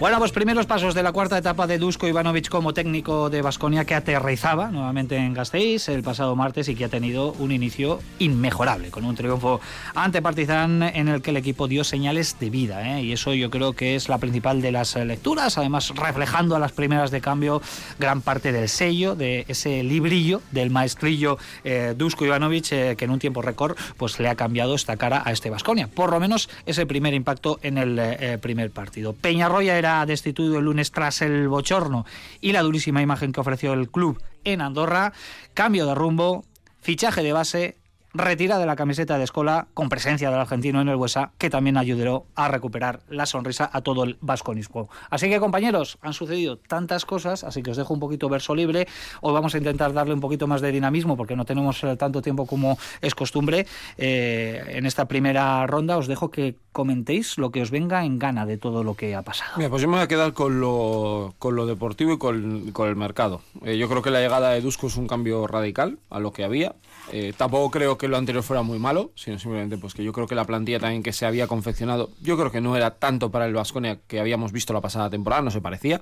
Bueno, 0.00 0.18
pues 0.18 0.32
primeros 0.32 0.64
pasos 0.64 0.94
de 0.94 1.02
la 1.02 1.12
cuarta 1.12 1.36
etapa 1.36 1.66
de 1.66 1.76
Dusko 1.76 2.08
Ivanovic 2.08 2.48
como 2.48 2.72
técnico 2.72 3.28
de 3.28 3.42
Basconia 3.42 3.84
que 3.84 3.94
aterrizaba 3.94 4.70
nuevamente 4.70 5.14
en 5.14 5.34
Gasteiz 5.34 5.90
el 5.90 6.02
pasado 6.02 6.34
martes 6.34 6.70
y 6.70 6.74
que 6.74 6.86
ha 6.86 6.88
tenido 6.88 7.32
un 7.32 7.52
inicio 7.52 8.00
inmejorable 8.18 8.90
con 8.90 9.04
un 9.04 9.14
triunfo 9.14 9.60
ante 9.94 10.22
Partizan 10.22 10.82
en 10.84 11.08
el 11.08 11.20
que 11.20 11.32
el 11.32 11.36
equipo 11.36 11.68
dio 11.68 11.84
señales 11.84 12.38
de 12.40 12.48
vida 12.48 12.96
¿eh? 12.96 13.02
y 13.02 13.12
eso 13.12 13.34
yo 13.34 13.50
creo 13.50 13.74
que 13.74 13.94
es 13.94 14.08
la 14.08 14.16
principal 14.16 14.62
de 14.62 14.72
las 14.72 14.96
lecturas, 14.96 15.58
además 15.58 15.90
reflejando 15.94 16.56
a 16.56 16.58
las 16.60 16.72
primeras 16.72 17.10
de 17.10 17.20
cambio 17.20 17.60
gran 17.98 18.22
parte 18.22 18.52
del 18.52 18.70
sello 18.70 19.16
de 19.16 19.44
ese 19.48 19.82
librillo 19.82 20.40
del 20.50 20.70
maestrillo 20.70 21.36
eh, 21.62 21.92
Dusko 21.94 22.24
Ivanovic 22.24 22.72
eh, 22.72 22.94
que 22.96 23.04
en 23.04 23.10
un 23.10 23.18
tiempo 23.18 23.42
récord 23.42 23.76
pues 23.98 24.18
le 24.18 24.30
ha 24.30 24.34
cambiado 24.34 24.74
esta 24.74 24.96
cara 24.96 25.22
a 25.26 25.30
este 25.30 25.50
Basconia, 25.50 25.88
por 25.88 26.10
lo 26.10 26.20
menos 26.20 26.48
ese 26.64 26.86
primer 26.86 27.12
impacto 27.12 27.58
en 27.60 27.76
el 27.76 27.98
eh, 27.98 28.38
primer 28.40 28.70
partido. 28.70 29.12
Peñarroya 29.12 29.76
era 29.76 29.89
destituido 30.06 30.58
el 30.58 30.64
lunes 30.64 30.92
tras 30.92 31.22
el 31.22 31.48
bochorno 31.48 32.06
y 32.40 32.52
la 32.52 32.62
durísima 32.62 33.02
imagen 33.02 33.32
que 33.32 33.40
ofreció 33.40 33.72
el 33.72 33.90
club 33.90 34.22
en 34.44 34.60
Andorra. 34.60 35.12
Cambio 35.54 35.86
de 35.86 35.94
rumbo, 35.94 36.44
fichaje 36.80 37.22
de 37.22 37.32
base 37.32 37.79
retira 38.12 38.58
de 38.58 38.66
la 38.66 38.76
camiseta 38.76 39.18
de 39.18 39.24
Escola 39.24 39.68
con 39.74 39.88
presencia 39.88 40.30
del 40.30 40.40
argentino 40.40 40.80
en 40.80 40.88
el 40.88 40.96
Huesa, 40.96 41.32
que 41.38 41.50
también 41.50 41.76
ayudó 41.76 42.26
a 42.34 42.48
recuperar 42.48 43.00
la 43.08 43.26
sonrisa 43.26 43.70
a 43.72 43.80
todo 43.82 44.04
el 44.04 44.18
vasconismo. 44.20 44.88
Así 45.10 45.28
que 45.28 45.40
compañeros, 45.40 45.98
han 46.02 46.12
sucedido 46.12 46.58
tantas 46.58 47.04
cosas, 47.04 47.44
así 47.44 47.62
que 47.62 47.70
os 47.70 47.76
dejo 47.76 47.94
un 47.94 48.00
poquito 48.00 48.28
verso 48.28 48.54
libre. 48.54 48.86
Hoy 49.20 49.32
vamos 49.32 49.54
a 49.54 49.58
intentar 49.58 49.92
darle 49.92 50.14
un 50.14 50.20
poquito 50.20 50.46
más 50.46 50.60
de 50.60 50.72
dinamismo 50.72 51.16
porque 51.16 51.36
no 51.36 51.44
tenemos 51.44 51.82
eh, 51.84 51.96
tanto 51.96 52.22
tiempo 52.22 52.46
como 52.46 52.78
es 53.00 53.14
costumbre. 53.14 53.66
Eh, 53.96 54.62
en 54.68 54.86
esta 54.86 55.06
primera 55.06 55.66
ronda 55.66 55.96
os 55.96 56.06
dejo 56.06 56.30
que 56.30 56.56
comentéis 56.72 57.38
lo 57.38 57.50
que 57.50 57.62
os 57.62 57.70
venga 57.70 58.04
en 58.04 58.18
gana 58.18 58.46
de 58.46 58.56
todo 58.56 58.84
lo 58.84 58.94
que 58.94 59.14
ha 59.14 59.22
pasado. 59.22 59.52
Mira, 59.56 59.70
pues 59.70 59.82
yo 59.82 59.88
me 59.88 59.96
voy 59.96 60.04
a 60.04 60.08
quedar 60.08 60.32
con 60.32 60.60
lo, 60.60 61.34
con 61.38 61.56
lo 61.56 61.66
deportivo 61.66 62.12
y 62.12 62.18
con, 62.18 62.72
con 62.72 62.88
el 62.88 62.96
mercado. 62.96 63.40
Eh, 63.64 63.76
yo 63.76 63.88
creo 63.88 64.02
que 64.02 64.10
la 64.10 64.20
llegada 64.20 64.50
de 64.50 64.60
Dusko 64.60 64.86
es 64.86 64.96
un 64.96 65.06
cambio 65.06 65.46
radical 65.46 65.98
a 66.10 66.20
lo 66.20 66.32
que 66.32 66.44
había. 66.44 66.74
Eh, 67.12 67.32
tampoco 67.36 67.70
creo 67.70 67.98
que 67.98 67.99
lo 68.08 68.16
anterior 68.16 68.42
fuera 68.42 68.62
muy 68.62 68.78
malo, 68.78 69.12
sino 69.14 69.38
simplemente 69.38 69.78
pues 69.78 69.94
que 69.94 70.04
yo 70.04 70.12
creo 70.12 70.26
que 70.26 70.34
la 70.34 70.44
plantilla 70.44 70.80
también 70.80 71.02
que 71.02 71.12
se 71.12 71.26
había 71.26 71.46
confeccionado, 71.46 72.10
yo 72.20 72.36
creo 72.36 72.50
que 72.50 72.60
no 72.60 72.76
era 72.76 72.92
tanto 72.92 73.30
para 73.30 73.46
el 73.46 73.54
Vasconia 73.54 73.98
que 74.06 74.20
habíamos 74.20 74.52
visto 74.52 74.72
la 74.72 74.80
pasada 74.80 75.10
temporada, 75.10 75.42
no 75.42 75.50
se 75.50 75.60
parecía. 75.60 76.00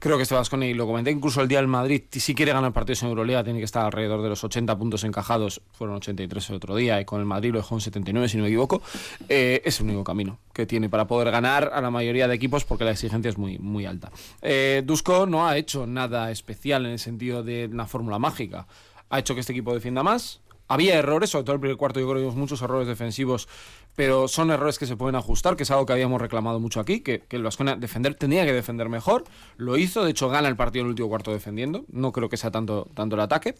Creo 0.00 0.16
que 0.16 0.22
este 0.22 0.34
Vasconia, 0.34 0.68
y 0.68 0.74
lo 0.74 0.86
comenté 0.86 1.10
incluso 1.10 1.40
el 1.40 1.48
día 1.48 1.58
del 1.58 1.68
Madrid, 1.68 2.02
si 2.10 2.34
quiere 2.34 2.52
ganar 2.52 2.72
partidos 2.72 3.02
en 3.02 3.08
Euroliga 3.08 3.44
tiene 3.44 3.58
que 3.58 3.64
estar 3.64 3.84
alrededor 3.84 4.22
de 4.22 4.28
los 4.28 4.42
80 4.42 4.76
puntos 4.78 5.04
encajados, 5.04 5.60
fueron 5.72 5.96
83 5.96 6.50
el 6.50 6.56
otro 6.56 6.76
día, 6.76 7.00
y 7.00 7.04
con 7.04 7.20
el 7.20 7.26
Madrid 7.26 7.52
lo 7.52 7.58
dejó 7.58 7.74
en 7.74 7.80
79 7.80 8.28
si 8.28 8.36
no 8.36 8.44
me 8.44 8.48
equivoco. 8.48 8.82
Eh, 9.28 9.62
es 9.64 9.80
el 9.80 9.86
único 9.86 10.04
camino 10.04 10.38
que 10.52 10.66
tiene 10.66 10.88
para 10.88 11.06
poder 11.06 11.30
ganar 11.30 11.70
a 11.74 11.80
la 11.80 11.90
mayoría 11.90 12.28
de 12.28 12.34
equipos 12.34 12.64
porque 12.64 12.84
la 12.84 12.92
exigencia 12.92 13.28
es 13.28 13.38
muy, 13.38 13.58
muy 13.58 13.86
alta. 13.86 14.10
Eh, 14.40 14.82
Dusko 14.84 15.26
no 15.26 15.46
ha 15.46 15.56
hecho 15.56 15.86
nada 15.86 16.30
especial 16.30 16.86
en 16.86 16.92
el 16.92 16.98
sentido 16.98 17.42
de 17.42 17.68
una 17.70 17.86
fórmula 17.86 18.18
mágica. 18.18 18.66
Ha 19.10 19.18
hecho 19.18 19.34
que 19.34 19.40
este 19.40 19.52
equipo 19.52 19.74
defienda 19.74 20.02
más, 20.02 20.40
había 20.68 20.94
errores, 20.94 21.30
sobre 21.30 21.44
todo 21.44 21.54
el 21.54 21.60
primer 21.60 21.76
cuarto, 21.76 22.00
yo 22.00 22.06
creo 22.06 22.16
que 22.16 22.20
vimos 22.22 22.36
muchos 22.36 22.62
errores 22.62 22.88
defensivos, 22.88 23.48
pero 23.94 24.28
son 24.28 24.50
errores 24.50 24.78
que 24.78 24.86
se 24.86 24.96
pueden 24.96 25.14
ajustar, 25.14 25.56
que 25.56 25.62
es 25.62 25.70
algo 25.70 25.86
que 25.86 25.92
habíamos 25.92 26.20
reclamado 26.20 26.60
mucho 26.60 26.80
aquí, 26.80 27.00
que, 27.00 27.22
el 27.30 27.42
Vasconia 27.42 27.76
defender 27.76 28.14
tenía 28.14 28.44
que 28.44 28.52
defender 28.52 28.88
mejor, 28.88 29.24
lo 29.56 29.76
hizo, 29.76 30.04
de 30.04 30.10
hecho 30.10 30.28
gana 30.28 30.48
el 30.48 30.56
partido 30.56 30.82
en 30.82 30.86
el 30.86 30.90
último 30.90 31.08
cuarto 31.08 31.32
defendiendo, 31.32 31.84
no 31.90 32.12
creo 32.12 32.28
que 32.28 32.36
sea 32.36 32.50
tanto, 32.50 32.88
tanto 32.94 33.16
el 33.16 33.20
ataque. 33.20 33.54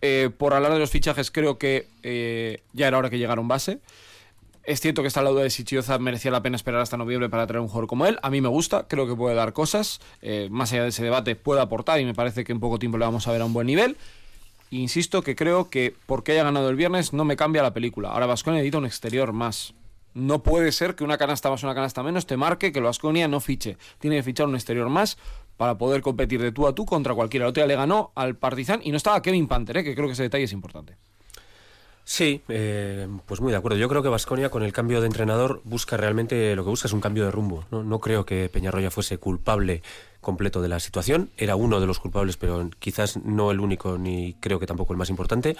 Eh, 0.00 0.30
por 0.36 0.54
hablar 0.54 0.72
de 0.72 0.78
los 0.78 0.90
fichajes, 0.90 1.30
creo 1.30 1.58
que 1.58 1.88
eh, 2.02 2.62
ya 2.72 2.88
era 2.88 2.98
hora 2.98 3.10
que 3.10 3.18
llegara 3.18 3.40
un 3.40 3.48
base. 3.48 3.80
Es 4.68 4.82
cierto 4.82 5.00
que 5.00 5.08
está 5.08 5.22
la 5.22 5.30
duda 5.30 5.44
de 5.44 5.50
si 5.50 5.64
Chioza 5.64 5.98
merecía 5.98 6.30
la 6.30 6.42
pena 6.42 6.54
esperar 6.54 6.82
hasta 6.82 6.98
noviembre 6.98 7.30
para 7.30 7.46
traer 7.46 7.62
un 7.62 7.68
jugador 7.68 7.86
como 7.86 8.04
él. 8.04 8.18
A 8.22 8.28
mí 8.28 8.42
me 8.42 8.48
gusta, 8.48 8.86
creo 8.86 9.06
que 9.06 9.14
puede 9.14 9.34
dar 9.34 9.54
cosas. 9.54 9.98
Eh, 10.20 10.48
más 10.50 10.70
allá 10.74 10.82
de 10.82 10.90
ese 10.90 11.02
debate, 11.02 11.36
puede 11.36 11.62
aportar 11.62 11.98
y 12.00 12.04
me 12.04 12.12
parece 12.12 12.44
que 12.44 12.52
en 12.52 12.60
poco 12.60 12.78
tiempo 12.78 12.98
le 12.98 13.06
vamos 13.06 13.26
a 13.26 13.32
ver 13.32 13.40
a 13.40 13.46
un 13.46 13.54
buen 13.54 13.66
nivel. 13.66 13.96
Insisto 14.70 15.22
que 15.22 15.34
creo 15.34 15.70
que 15.70 15.94
porque 16.06 16.32
haya 16.32 16.44
ganado 16.44 16.68
el 16.68 16.76
viernes 16.76 17.12
no 17.12 17.24
me 17.24 17.36
cambia 17.36 17.62
la 17.62 17.72
película. 17.72 18.10
Ahora 18.10 18.26
Vasconia 18.26 18.58
necesita 18.58 18.78
un 18.78 18.86
exterior 18.86 19.32
más. 19.32 19.74
No 20.14 20.42
puede 20.42 20.72
ser 20.72 20.94
que 20.94 21.04
una 21.04 21.16
canasta 21.16 21.50
más 21.50 21.62
una 21.62 21.74
canasta 21.74 22.02
menos 22.02 22.26
te 22.26 22.36
marque 22.36 22.72
que 22.72 22.78
el 22.78 22.84
Vasconia 22.84 23.28
no 23.28 23.40
fiche. 23.40 23.78
Tiene 23.98 24.16
que 24.16 24.22
fichar 24.22 24.46
un 24.46 24.54
exterior 24.54 24.88
más 24.88 25.16
para 25.56 25.78
poder 25.78 26.02
competir 26.02 26.42
de 26.42 26.52
tú 26.52 26.66
a 26.66 26.74
tú 26.74 26.84
contra 26.84 27.14
cualquiera. 27.14 27.46
El 27.46 27.50
otro 27.50 27.62
día 27.62 27.68
le 27.68 27.76
ganó 27.76 28.12
al 28.14 28.36
Partizan 28.36 28.80
y 28.82 28.90
no 28.90 28.96
estaba 28.96 29.22
Kevin 29.22 29.48
Panther, 29.48 29.78
¿eh? 29.78 29.84
que 29.84 29.94
creo 29.94 30.06
que 30.06 30.12
ese 30.12 30.24
detalle 30.24 30.44
es 30.44 30.52
importante. 30.52 30.96
Sí, 32.10 32.40
eh, 32.48 33.06
pues 33.26 33.42
muy 33.42 33.52
de 33.52 33.58
acuerdo. 33.58 33.76
Yo 33.76 33.86
creo 33.86 34.02
que 34.02 34.08
Vasconia 34.08 34.48
con 34.48 34.62
el 34.62 34.72
cambio 34.72 35.02
de 35.02 35.06
entrenador 35.06 35.60
busca 35.64 35.98
realmente 35.98 36.56
lo 36.56 36.64
que 36.64 36.70
busca 36.70 36.88
es 36.88 36.94
un 36.94 37.02
cambio 37.02 37.26
de 37.26 37.30
rumbo. 37.30 37.66
No, 37.70 38.00
creo 38.00 38.24
que 38.24 38.48
Peñarroya 38.48 38.90
fuese 38.90 39.18
culpable 39.18 39.82
completo 40.22 40.62
de 40.62 40.68
la 40.68 40.80
situación. 40.80 41.28
Era 41.36 41.54
uno 41.54 41.80
de 41.80 41.86
los 41.86 42.00
culpables, 42.00 42.38
pero 42.38 42.70
quizás 42.78 43.18
no 43.18 43.50
el 43.50 43.60
único, 43.60 43.98
ni 43.98 44.32
creo 44.40 44.58
que 44.58 44.66
tampoco 44.66 44.94
el 44.94 44.96
más 44.96 45.10
importante. 45.10 45.54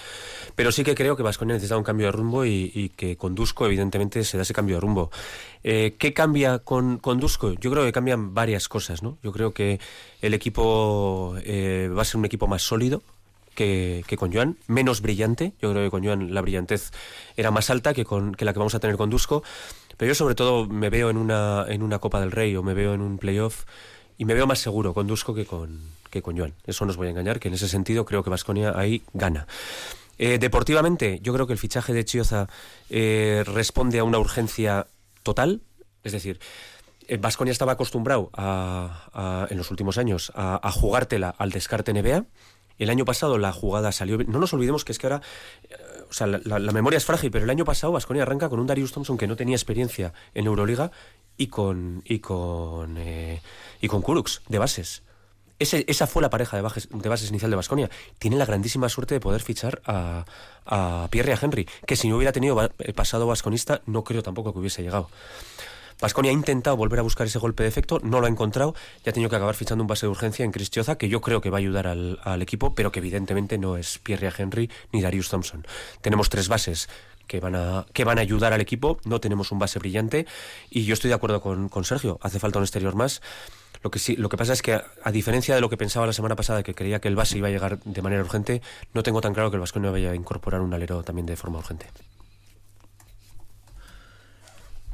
Pero 0.54 0.72
sí 0.72 0.84
que 0.84 0.94
creo 0.94 1.18
que 1.18 1.22
Vasconia 1.22 1.52
necesita 1.52 1.76
un 1.76 1.84
cambio 1.84 2.06
de 2.06 2.12
rumbo 2.12 2.46
y, 2.46 2.94
que 2.96 3.18
con 3.18 3.36
evidentemente, 3.60 4.24
se 4.24 4.38
da 4.38 4.42
ese 4.42 4.54
cambio 4.54 4.76
de 4.76 4.80
rumbo. 4.80 5.10
Eh, 5.62 5.96
¿Qué 5.98 6.14
cambia 6.14 6.60
con, 6.60 6.96
con 6.96 7.20
Dusko? 7.20 7.52
Yo 7.60 7.70
creo 7.70 7.84
que 7.84 7.92
cambian 7.92 8.32
varias 8.32 8.68
cosas. 8.68 9.02
¿no? 9.02 9.18
Yo 9.22 9.32
creo 9.32 9.52
que 9.52 9.80
el 10.22 10.32
equipo 10.32 11.36
eh, 11.44 11.90
va 11.94 12.00
a 12.00 12.04
ser 12.06 12.16
un 12.16 12.24
equipo 12.24 12.46
más 12.46 12.62
sólido, 12.62 13.02
que, 13.58 14.16
con 14.16 14.32
Joan, 14.32 14.56
menos 14.68 15.00
brillante. 15.00 15.52
Yo 15.60 15.72
creo 15.72 15.84
que 15.84 15.90
con 15.90 16.04
Joan 16.04 16.32
la 16.32 16.40
brillantez 16.40 16.92
era 17.36 17.50
más 17.50 17.70
alta 17.70 17.92
que, 17.92 18.04
con, 18.04 18.34
que 18.34 18.44
la 18.44 18.52
que 18.52 18.60
vamos 18.60 18.74
a 18.76 18.80
tener 18.80 18.96
con 18.96 19.10
Dusko. 19.10 19.42
Pero 19.96 20.10
yo 20.10 20.14
sobre 20.14 20.36
todo 20.36 20.66
me 20.66 20.90
veo 20.90 21.10
en 21.10 21.16
una, 21.16 21.64
en 21.68 21.82
una 21.82 21.98
Copa 21.98 22.20
del 22.20 22.30
Rey 22.30 22.54
o 22.54 22.62
me 22.62 22.72
veo 22.72 22.94
en 22.94 23.00
un 23.00 23.18
playoff 23.18 23.64
y 24.16 24.24
me 24.24 24.34
veo 24.34 24.46
más 24.46 24.60
seguro 24.60 24.94
con 24.94 25.08
Dusko 25.08 25.34
que 25.34 25.44
con, 25.44 25.80
que 26.08 26.22
con 26.22 26.38
Joan. 26.38 26.54
Eso 26.66 26.84
no 26.84 26.92
os 26.92 26.96
voy 26.96 27.08
a 27.08 27.10
engañar, 27.10 27.40
que 27.40 27.48
en 27.48 27.54
ese 27.54 27.68
sentido 27.68 28.04
creo 28.04 28.22
que 28.22 28.30
Vasconia 28.30 28.72
ahí 28.76 29.02
gana. 29.12 29.48
Eh, 30.18 30.38
deportivamente, 30.38 31.18
yo 31.20 31.32
creo 31.32 31.48
que 31.48 31.52
el 31.52 31.58
fichaje 31.58 31.92
de 31.92 32.04
Chioza 32.04 32.48
eh, 32.90 33.42
responde 33.44 33.98
a 33.98 34.04
una 34.04 34.20
urgencia 34.20 34.86
total. 35.24 35.62
Es 36.04 36.12
decir, 36.12 36.38
Vasconia 37.18 37.50
estaba 37.50 37.72
acostumbrado 37.72 38.30
a, 38.34 39.48
en 39.50 39.58
los 39.58 39.70
últimos 39.72 39.98
años 39.98 40.30
a, 40.36 40.60
a 40.62 40.70
jugártela 40.70 41.34
al 41.36 41.50
descarte 41.50 41.92
NBA. 41.92 42.24
El 42.78 42.90
año 42.90 43.04
pasado 43.04 43.38
la 43.38 43.52
jugada 43.52 43.92
salió. 43.92 44.18
No 44.18 44.38
nos 44.38 44.52
olvidemos 44.52 44.85
que 44.85 44.92
es 44.92 44.99
que 44.99 45.06
ahora. 45.06 45.23
O 46.08 46.12
sea, 46.12 46.26
la, 46.26 46.73
memoria 46.73 46.97
es 46.97 47.04
frágil, 47.04 47.30
pero 47.30 47.44
el 47.44 47.50
año 47.50 47.64
pasado 47.64 47.92
Vasconia 47.92 48.23
arranca 48.23 48.49
con 48.49 48.61
un 48.61 48.66
Darius 48.66 48.92
Thompson 48.92 49.18
que 49.18 49.26
no 49.26 49.37
tenía 49.37 49.56
experiencia 49.56 50.12
en 50.35 50.47
Euroliga 50.47 50.90
y 51.37 51.49
con. 51.49 52.02
y 52.04 52.20
con. 52.20 52.97
Eh, 52.99 53.40
y 53.80 53.88
con 53.88 54.02
Kurux 54.02 54.42
de 54.49 54.58
bases. 54.58 55.02
Esa 55.58 56.06
fue 56.06 56.23
la 56.23 56.30
pareja 56.30 56.56
de 56.56 56.62
bases, 56.62 56.88
de 56.88 57.08
bases 57.08 57.30
inicial 57.30 57.50
de 57.50 57.56
Vasconia. 57.56 57.90
Tiene 58.20 58.37
la 58.37 58.47
grandísima 58.47 58.88
suerte 58.88 59.14
de 59.14 59.20
poder 59.20 59.42
fichar 59.42 59.82
a, 59.85 60.25
a 60.64 61.08
Pierre 61.11 61.30
y 61.30 61.35
a 61.35 61.38
Henry, 61.42 61.68
que 61.85 61.97
si 61.97 62.08
no 62.08 62.16
hubiera 62.16 62.30
tenido 62.30 62.70
el 62.78 62.94
pasado 62.94 63.26
vasconista, 63.26 63.82
no 63.87 64.04
creo 64.04 64.23
tampoco 64.23 64.52
que 64.52 64.61
hubiese 64.61 64.85
llegado. 64.85 65.11
Vasconia 66.00 66.30
ha 66.30 66.34
intentado 66.34 66.76
volver 66.76 67.00
a 67.00 67.02
buscar 67.02 67.26
ese 67.26 67.40
golpe 67.40 67.64
de 67.64 67.68
efecto, 67.68 67.98
no 68.04 68.20
lo 68.20 68.26
ha 68.26 68.30
encontrado 68.30 68.74
y 69.04 69.08
ha 69.08 69.12
tenido 69.12 69.30
que 69.30 69.36
acabar 69.36 69.56
fichando 69.56 69.82
un 69.82 69.88
base 69.88 70.06
de 70.06 70.10
urgencia 70.10 70.44
en 70.44 70.52
Cristioza, 70.52 70.96
que 70.96 71.08
yo 71.08 71.20
creo 71.20 71.40
que 71.40 71.50
va 71.50 71.56
a 71.56 71.58
ayudar 71.58 71.88
al, 71.88 72.42
equipo, 72.42 72.74
pero 72.74 72.92
que 72.92 73.00
evidentemente 73.00 73.58
no 73.58 73.76
es 73.76 73.98
Pierre 73.98 74.32
Henry 74.36 74.70
ni 74.92 75.02
Darius 75.02 75.28
Thompson. 75.28 75.66
Tenemos 76.00 76.28
tres 76.28 76.46
bases 76.46 76.88
que 77.26 77.40
van, 77.40 77.56
a, 77.56 77.84
que 77.92 78.04
van 78.04 78.18
a 78.18 78.20
ayudar 78.20 78.52
al 78.52 78.60
equipo, 78.60 79.00
no 79.04 79.20
tenemos 79.20 79.50
un 79.50 79.58
base 79.58 79.80
brillante 79.80 80.26
y 80.70 80.84
yo 80.84 80.94
estoy 80.94 81.08
de 81.08 81.14
acuerdo 81.14 81.40
con, 81.40 81.84
Sergio, 81.84 82.20
hace 82.22 82.38
falta 82.38 82.58
un 82.58 82.64
exterior 82.64 82.94
más. 82.94 83.20
Lo 83.82 83.90
que, 83.90 83.98
sí, 83.98 84.16
lo 84.16 84.28
que 84.28 84.36
pasa 84.36 84.52
es 84.52 84.62
que, 84.62 84.74
a, 84.74 85.12
diferencia 85.12 85.56
de 85.56 85.60
lo 85.60 85.68
que 85.68 85.76
pensaba 85.76 86.06
la 86.06 86.12
semana 86.12 86.36
pasada, 86.36 86.62
que 86.62 86.74
creía 86.74 87.00
que 87.00 87.08
el 87.08 87.16
base 87.16 87.38
iba 87.38 87.48
a 87.48 87.50
llegar 87.50 87.80
de 87.80 88.02
manera 88.02 88.22
urgente, 88.22 88.62
no 88.94 89.02
tengo 89.02 89.20
tan 89.20 89.34
claro 89.34 89.50
que 89.50 89.56
el 89.56 89.60
Vasconia 89.60 89.90
vaya 89.90 90.12
a 90.12 90.14
incorporar 90.14 90.60
un 90.60 90.72
alero 90.72 91.02
también 91.02 91.26
de 91.26 91.36
forma 91.36 91.58
urgente. 91.58 91.86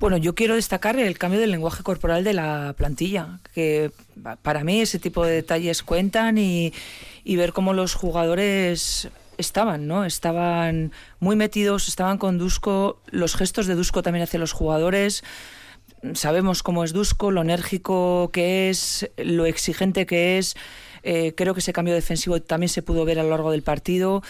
Bueno, 0.00 0.16
yo 0.16 0.34
quiero 0.34 0.56
destacar 0.56 0.98
el 0.98 1.18
cambio 1.18 1.40
del 1.40 1.52
lenguaje 1.52 1.82
corporal 1.82 2.24
de 2.24 2.34
la 2.34 2.74
plantilla, 2.76 3.38
que 3.54 3.92
para 4.42 4.64
mí 4.64 4.80
ese 4.80 4.98
tipo 4.98 5.24
de 5.24 5.32
detalles 5.32 5.82
cuentan 5.82 6.36
y, 6.36 6.72
ver 7.24 7.52
cómo 7.52 7.72
los 7.74 7.94
jugadores 7.94 9.08
estaban, 9.38 9.86
¿no? 9.86 10.04
Estaban 10.04 10.92
muy 11.20 11.36
metidos, 11.36 11.88
estaban 11.88 12.18
con 12.18 12.38
Dusko, 12.38 13.00
los 13.06 13.36
gestos 13.36 13.66
de 13.66 13.76
Dusko 13.76 14.02
también 14.02 14.24
hacia 14.24 14.40
los 14.40 14.52
jugadores. 14.52 15.22
Sabemos 16.14 16.62
cómo 16.62 16.84
es 16.84 16.92
Dusko, 16.92 17.30
lo 17.30 17.42
enérgico 17.42 18.30
que 18.32 18.70
es, 18.70 19.10
lo 19.16 19.46
exigente 19.46 20.06
que 20.06 20.38
es. 20.38 20.56
Eh, 21.04 21.34
creo 21.36 21.54
que 21.54 21.60
ese 21.60 21.72
cambio 21.72 21.94
defensivo 21.94 22.40
también 22.42 22.68
se 22.68 22.82
pudo 22.82 23.04
ver 23.04 23.20
a 23.20 23.22
lo 23.22 23.30
largo 23.30 23.52
del 23.52 23.62
partido 23.62 24.22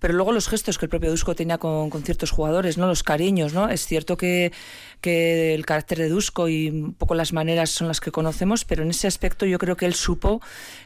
pero 0.00 0.14
luego 0.14 0.32
los 0.32 0.48
gestos 0.48 0.78
que 0.78 0.86
el 0.86 0.90
propio 0.90 1.10
Dusko 1.10 1.34
tenía 1.34 1.58
con, 1.58 1.90
con, 1.90 2.02
ciertos 2.02 2.30
jugadores, 2.30 2.78
¿no? 2.78 2.86
Los 2.86 3.02
cariños, 3.02 3.52
¿no? 3.52 3.68
Es 3.68 3.86
cierto 3.86 4.16
que, 4.16 4.50
que 5.00 5.54
el 5.54 5.64
carácter 5.66 5.98
de 5.98 6.08
Dusko 6.08 6.48
y 6.48 6.68
un 6.68 6.94
poco 6.94 7.14
las 7.14 7.32
maneras 7.32 7.70
son 7.70 7.86
las 7.86 8.00
que 8.00 8.10
conocemos, 8.10 8.64
pero 8.64 8.82
en 8.82 8.90
ese 8.90 9.06
aspecto 9.06 9.46
yo 9.46 9.58
creo 9.58 9.76
que 9.76 9.86
él 9.86 9.94
supo 9.94 10.40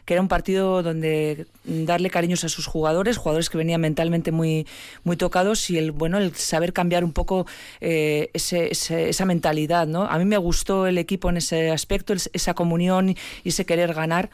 que 0.05 0.13
era 0.13 0.21
un 0.21 0.27
partido 0.27 0.83
donde 0.83 1.47
darle 1.63 2.09
cariños 2.09 2.43
a 2.43 2.49
sus 2.49 2.67
jugadores, 2.67 3.17
jugadores 3.17 3.49
que 3.49 3.57
venían 3.57 3.81
mentalmente 3.81 4.31
muy, 4.31 4.67
muy 5.03 5.17
tocados 5.17 5.69
y 5.69 5.77
el 5.77 5.91
bueno 5.91 6.17
el 6.17 6.35
saber 6.35 6.73
cambiar 6.73 7.03
un 7.03 7.13
poco 7.13 7.47
eh, 7.81 8.29
ese, 8.33 8.69
esa 8.71 9.25
mentalidad, 9.25 9.87
¿no? 9.87 10.03
A 10.03 10.17
mí 10.17 10.25
me 10.25 10.37
gustó 10.37 10.87
el 10.87 10.97
equipo 10.97 11.29
en 11.29 11.37
ese 11.37 11.71
aspecto, 11.71 12.13
esa 12.13 12.53
comunión 12.53 13.09
y 13.09 13.49
ese 13.49 13.65
querer 13.65 13.93
ganar 13.93 14.29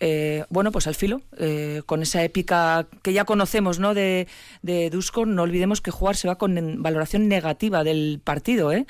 eh, 0.00 0.44
bueno, 0.48 0.72
pues 0.72 0.86
al 0.86 0.94
filo, 0.94 1.20
eh, 1.36 1.82
con 1.84 2.02
esa 2.02 2.24
épica 2.24 2.86
que 3.02 3.12
ya 3.12 3.26
conocemos 3.26 3.78
¿no? 3.78 3.92
de, 3.92 4.26
de 4.62 4.88
Dusko, 4.88 5.26
no 5.26 5.42
olvidemos 5.42 5.82
que 5.82 5.90
jugar 5.90 6.16
se 6.16 6.26
va 6.26 6.38
con 6.38 6.82
valoración 6.82 7.28
negativa 7.28 7.84
del 7.84 8.20
partido, 8.24 8.72
¿eh? 8.72 8.86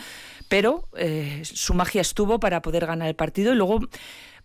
pero 0.49 0.89
eh, 0.97 1.43
su 1.45 1.75
magia 1.75 2.01
estuvo 2.01 2.39
para 2.39 2.63
poder 2.63 2.87
ganar 2.87 3.09
el 3.09 3.17
partido 3.17 3.53
y 3.53 3.57
luego 3.57 3.81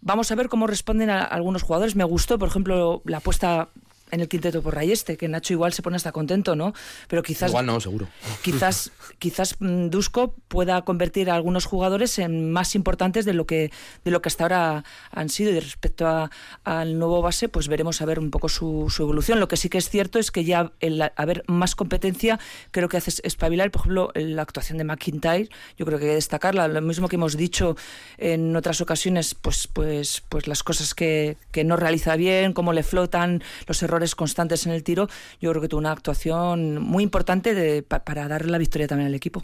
vamos 0.02 0.32
a 0.32 0.36
ver 0.36 0.50
cómo 0.50 0.66
responden 0.68 1.12
a 1.12 1.24
algunos 1.24 1.62
jugadores. 1.62 1.96
Me 1.96 2.04
gustó, 2.04 2.40
por 2.40 2.50
ejemplo, 2.50 3.02
la 3.06 3.18
apuesta 3.18 3.70
en 4.12 4.20
el 4.22 4.28
quinteto 4.30 4.62
por 4.62 4.76
Rayeste, 4.76 5.18
que 5.18 5.28
Nacho 5.28 5.54
igual 5.54 5.74
se 5.74 5.82
pone 5.82 5.96
hasta 5.96 6.12
contento, 6.12 6.56
¿no? 6.56 6.74
Pero 7.08 7.24
quizás 7.24 7.50
Igual 7.50 7.66
no, 7.66 7.80
seguro. 7.80 8.08
quizás 8.44 8.92
quizás 9.20 9.56
mm, 9.60 9.90
Dusko 9.90 10.36
pueda 10.48 10.84
convertir 10.84 11.30
a 11.32 11.36
algunos 11.36 11.66
jugadores 11.66 12.20
en 12.20 12.52
más 12.52 12.76
importantes 12.76 13.26
de 13.26 13.34
lo 13.34 13.46
que 13.48 13.72
de 14.04 14.12
lo 14.12 14.22
que 14.22 14.30
hasta 14.30 14.44
ahora 14.44 14.84
han 15.12 15.30
sido 15.30 15.52
y 15.52 15.60
respecto 15.60 16.08
a- 16.08 16.30
al 16.64 17.00
nuevo 17.00 17.22
base 17.24 17.50
pues 17.50 17.68
veremos 17.68 18.02
a 18.02 18.06
ver 18.06 18.20
un 18.20 18.30
poco 18.30 18.48
su, 18.48 18.90
su 18.90 19.02
evolución 19.04 19.40
lo 19.40 19.48
que 19.48 19.58
sí 19.58 19.70
que 19.70 19.80
es 19.80 19.90
cierto 19.90 20.20
es 20.20 20.30
que 20.32 20.44
ya 20.44 20.72
el 20.82 21.02
haber 21.16 21.44
más 21.48 21.76
competencia 21.76 22.40
creo 22.72 22.90
que 22.90 22.98
hace 22.98 23.12
espabilar 23.24 23.72
por 23.72 23.82
ejemplo 23.82 24.12
la 24.14 24.44
actuación 24.44 24.78
de 24.78 24.84
McIntyre 24.84 25.50
yo 25.78 25.86
creo 25.86 25.98
que 25.98 26.06
hay 26.06 26.12
que 26.12 26.16
destacarla 26.16 26.68
lo 26.68 26.82
mismo 26.82 27.08
que 27.10 27.16
hemos 27.16 27.36
dicho 27.38 27.76
en 28.18 28.56
otras 28.56 28.82
ocasiones 28.82 29.34
pues 29.34 29.68
pues 29.68 30.22
pues 30.30 30.48
las 30.48 30.62
cosas 30.62 30.94
que, 30.94 31.38
que 31.52 31.64
no 31.64 31.76
realiza 31.76 32.16
bien 32.16 32.54
cómo 32.54 32.72
le 32.72 32.84
flotan 32.84 33.44
los 33.68 33.82
errores 33.82 34.05
constantes 34.14 34.68
en 34.68 34.74
el 34.74 34.84
tiro 34.84 35.08
yo 35.42 35.50
creo 35.50 35.62
que 35.62 35.68
tuvo 35.70 35.80
una 35.80 35.92
actuación 35.92 36.80
muy 36.80 37.02
importante 37.04 37.56
de- 37.56 37.82
pa- 37.82 38.04
para 38.04 38.28
darle 38.28 38.52
la 38.52 38.60
victoria 38.60 38.88
también 38.88 39.08
al 39.08 39.16
equipo 39.16 39.44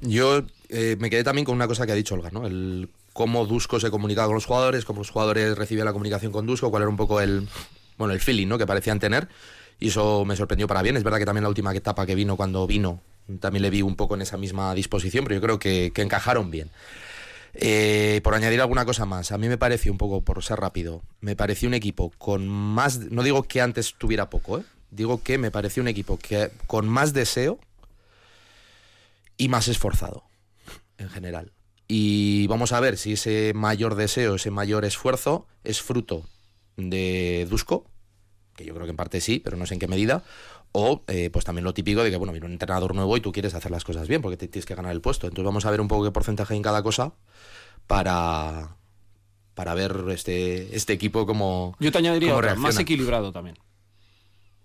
Yo 0.00 0.42
eh, 0.68 0.96
me 0.98 1.10
quedé 1.10 1.22
también 1.24 1.44
con 1.44 1.54
una 1.54 1.68
cosa 1.68 1.86
que 1.86 1.92
ha 1.92 1.94
dicho 1.94 2.14
Olga, 2.14 2.30
¿no? 2.32 2.46
El 2.46 2.88
cómo 3.12 3.46
Dusko 3.46 3.78
se 3.78 3.90
comunicaba 3.90 4.26
con 4.26 4.34
los 4.34 4.46
jugadores, 4.46 4.84
cómo 4.84 5.00
los 5.00 5.10
jugadores 5.10 5.56
recibían 5.56 5.84
la 5.86 5.92
comunicación 5.92 6.32
con 6.32 6.46
Dusko, 6.46 6.70
cuál 6.70 6.82
era 6.82 6.90
un 6.90 6.96
poco 6.96 7.20
el, 7.20 7.46
bueno, 7.98 8.12
el 8.14 8.20
feeling, 8.20 8.48
¿no? 8.48 8.58
Que 8.58 8.66
parecían 8.66 8.98
tener. 8.98 9.28
Y 9.78 9.88
eso 9.88 10.24
me 10.24 10.34
sorprendió 10.36 10.66
para 10.66 10.82
bien. 10.82 10.96
Es 10.96 11.04
verdad 11.04 11.18
que 11.18 11.24
también 11.26 11.42
la 11.42 11.48
última 11.48 11.74
etapa 11.74 12.06
que 12.06 12.14
vino 12.14 12.36
cuando 12.36 12.66
vino, 12.66 13.00
también 13.40 13.62
le 13.62 13.70
vi 13.70 13.82
un 13.82 13.94
poco 13.96 14.14
en 14.14 14.22
esa 14.22 14.36
misma 14.36 14.74
disposición, 14.74 15.24
pero 15.24 15.36
yo 15.36 15.40
creo 15.42 15.58
que, 15.58 15.92
que 15.94 16.02
encajaron 16.02 16.50
bien. 16.50 16.70
Eh, 17.54 18.20
por 18.24 18.34
añadir 18.34 18.60
alguna 18.60 18.84
cosa 18.84 19.04
más, 19.04 19.30
a 19.30 19.38
mí 19.38 19.48
me 19.48 19.58
pareció 19.58 19.92
un 19.92 19.98
poco, 19.98 20.22
por 20.22 20.42
ser 20.42 20.58
rápido, 20.58 21.02
me 21.20 21.36
pareció 21.36 21.68
un 21.68 21.74
equipo 21.74 22.10
con 22.16 22.48
más, 22.48 22.98
no 23.10 23.22
digo 23.22 23.42
que 23.42 23.60
antes 23.60 23.94
tuviera 23.98 24.30
poco, 24.30 24.58
¿eh? 24.58 24.64
digo 24.90 25.22
que 25.22 25.36
me 25.36 25.50
pareció 25.50 25.82
un 25.82 25.88
equipo 25.88 26.18
que 26.18 26.50
con 26.66 26.88
más 26.88 27.12
deseo 27.12 27.58
y 29.36 29.48
más 29.48 29.68
esforzado 29.68 30.24
en 30.98 31.10
general. 31.10 31.52
Y 31.88 32.46
vamos 32.46 32.72
a 32.72 32.80
ver 32.80 32.96
si 32.96 33.14
ese 33.14 33.52
mayor 33.54 33.96
deseo, 33.96 34.36
ese 34.36 34.50
mayor 34.50 34.84
esfuerzo 34.84 35.46
es 35.64 35.82
fruto 35.82 36.24
de 36.76 37.46
Dusko, 37.50 37.84
que 38.56 38.64
yo 38.64 38.72
creo 38.74 38.86
que 38.86 38.92
en 38.92 38.96
parte 38.96 39.20
sí, 39.20 39.40
pero 39.40 39.56
no 39.56 39.66
sé 39.66 39.74
en 39.74 39.80
qué 39.80 39.88
medida, 39.88 40.24
o 40.72 41.02
eh, 41.06 41.30
pues 41.30 41.44
también 41.44 41.64
lo 41.64 41.74
típico 41.74 42.02
de 42.02 42.10
que, 42.10 42.16
bueno, 42.16 42.32
viene 42.32 42.46
un 42.46 42.52
entrenador 42.52 42.94
nuevo 42.94 43.16
y 43.16 43.20
tú 43.20 43.30
quieres 43.30 43.54
hacer 43.54 43.70
las 43.70 43.84
cosas 43.84 44.08
bien 44.08 44.22
porque 44.22 44.36
te 44.36 44.48
tienes 44.48 44.66
que 44.66 44.74
ganar 44.74 44.92
el 44.92 45.00
puesto. 45.00 45.26
Entonces 45.26 45.44
vamos 45.44 45.66
a 45.66 45.70
ver 45.70 45.80
un 45.80 45.88
poco 45.88 46.04
qué 46.04 46.10
porcentaje 46.10 46.54
hay 46.54 46.58
en 46.58 46.62
cada 46.62 46.82
cosa 46.82 47.12
para, 47.86 48.76
para 49.54 49.74
ver 49.74 50.04
este, 50.10 50.74
este 50.74 50.94
equipo 50.94 51.26
como 51.26 51.76
Yo 51.78 51.92
te 51.92 51.98
añadiría 51.98 52.34
otra, 52.34 52.54
más 52.54 52.78
equilibrado 52.78 53.32
también. 53.32 53.56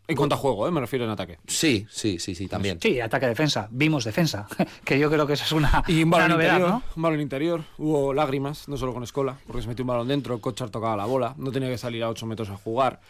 En 0.10 0.16
cuanto 0.16 0.36
a 0.36 0.38
juego, 0.38 0.66
¿eh? 0.66 0.72
me 0.72 0.80
refiero 0.80 1.04
en 1.04 1.12
ataque. 1.12 1.38
Sí, 1.48 1.86
sí, 1.90 2.18
sí, 2.18 2.34
sí, 2.34 2.48
también. 2.48 2.80
Sí, 2.82 3.02
ataque-defensa. 3.02 3.68
Vimos 3.72 4.06
defensa, 4.06 4.48
que 4.86 4.98
yo 4.98 5.12
creo 5.12 5.28
que 5.28 5.34
esa 5.34 5.44
es 5.44 5.52
una, 5.52 5.84
Y 5.86 6.04
un 6.04 6.08
una 6.08 6.18
balón 6.18 6.32
novedad, 6.32 6.54
interior, 6.54 6.70
¿no? 6.70 6.84
un 6.96 7.02
balón 7.02 7.20
interior, 7.20 7.64
hubo 7.78 8.14
lágrimas, 8.14 8.70
no 8.70 8.78
solo 8.78 8.94
con 8.94 9.04
Escola, 9.04 9.38
porque 9.46 9.64
se 9.64 9.68
metió 9.68 9.84
un 9.84 9.88
balón 9.88 10.08
dentro, 10.08 10.40
Kochar 10.40 10.70
tocaba 10.70 10.96
la 10.96 11.06
bola, 11.06 11.36
no 11.38 11.52
tenía 11.52 11.68
que 11.68 11.78
salir 11.78 12.04
a 12.04 12.10
8 12.10 12.26
metros 12.26 12.50
a 12.50 12.56
jugar. 12.56 13.02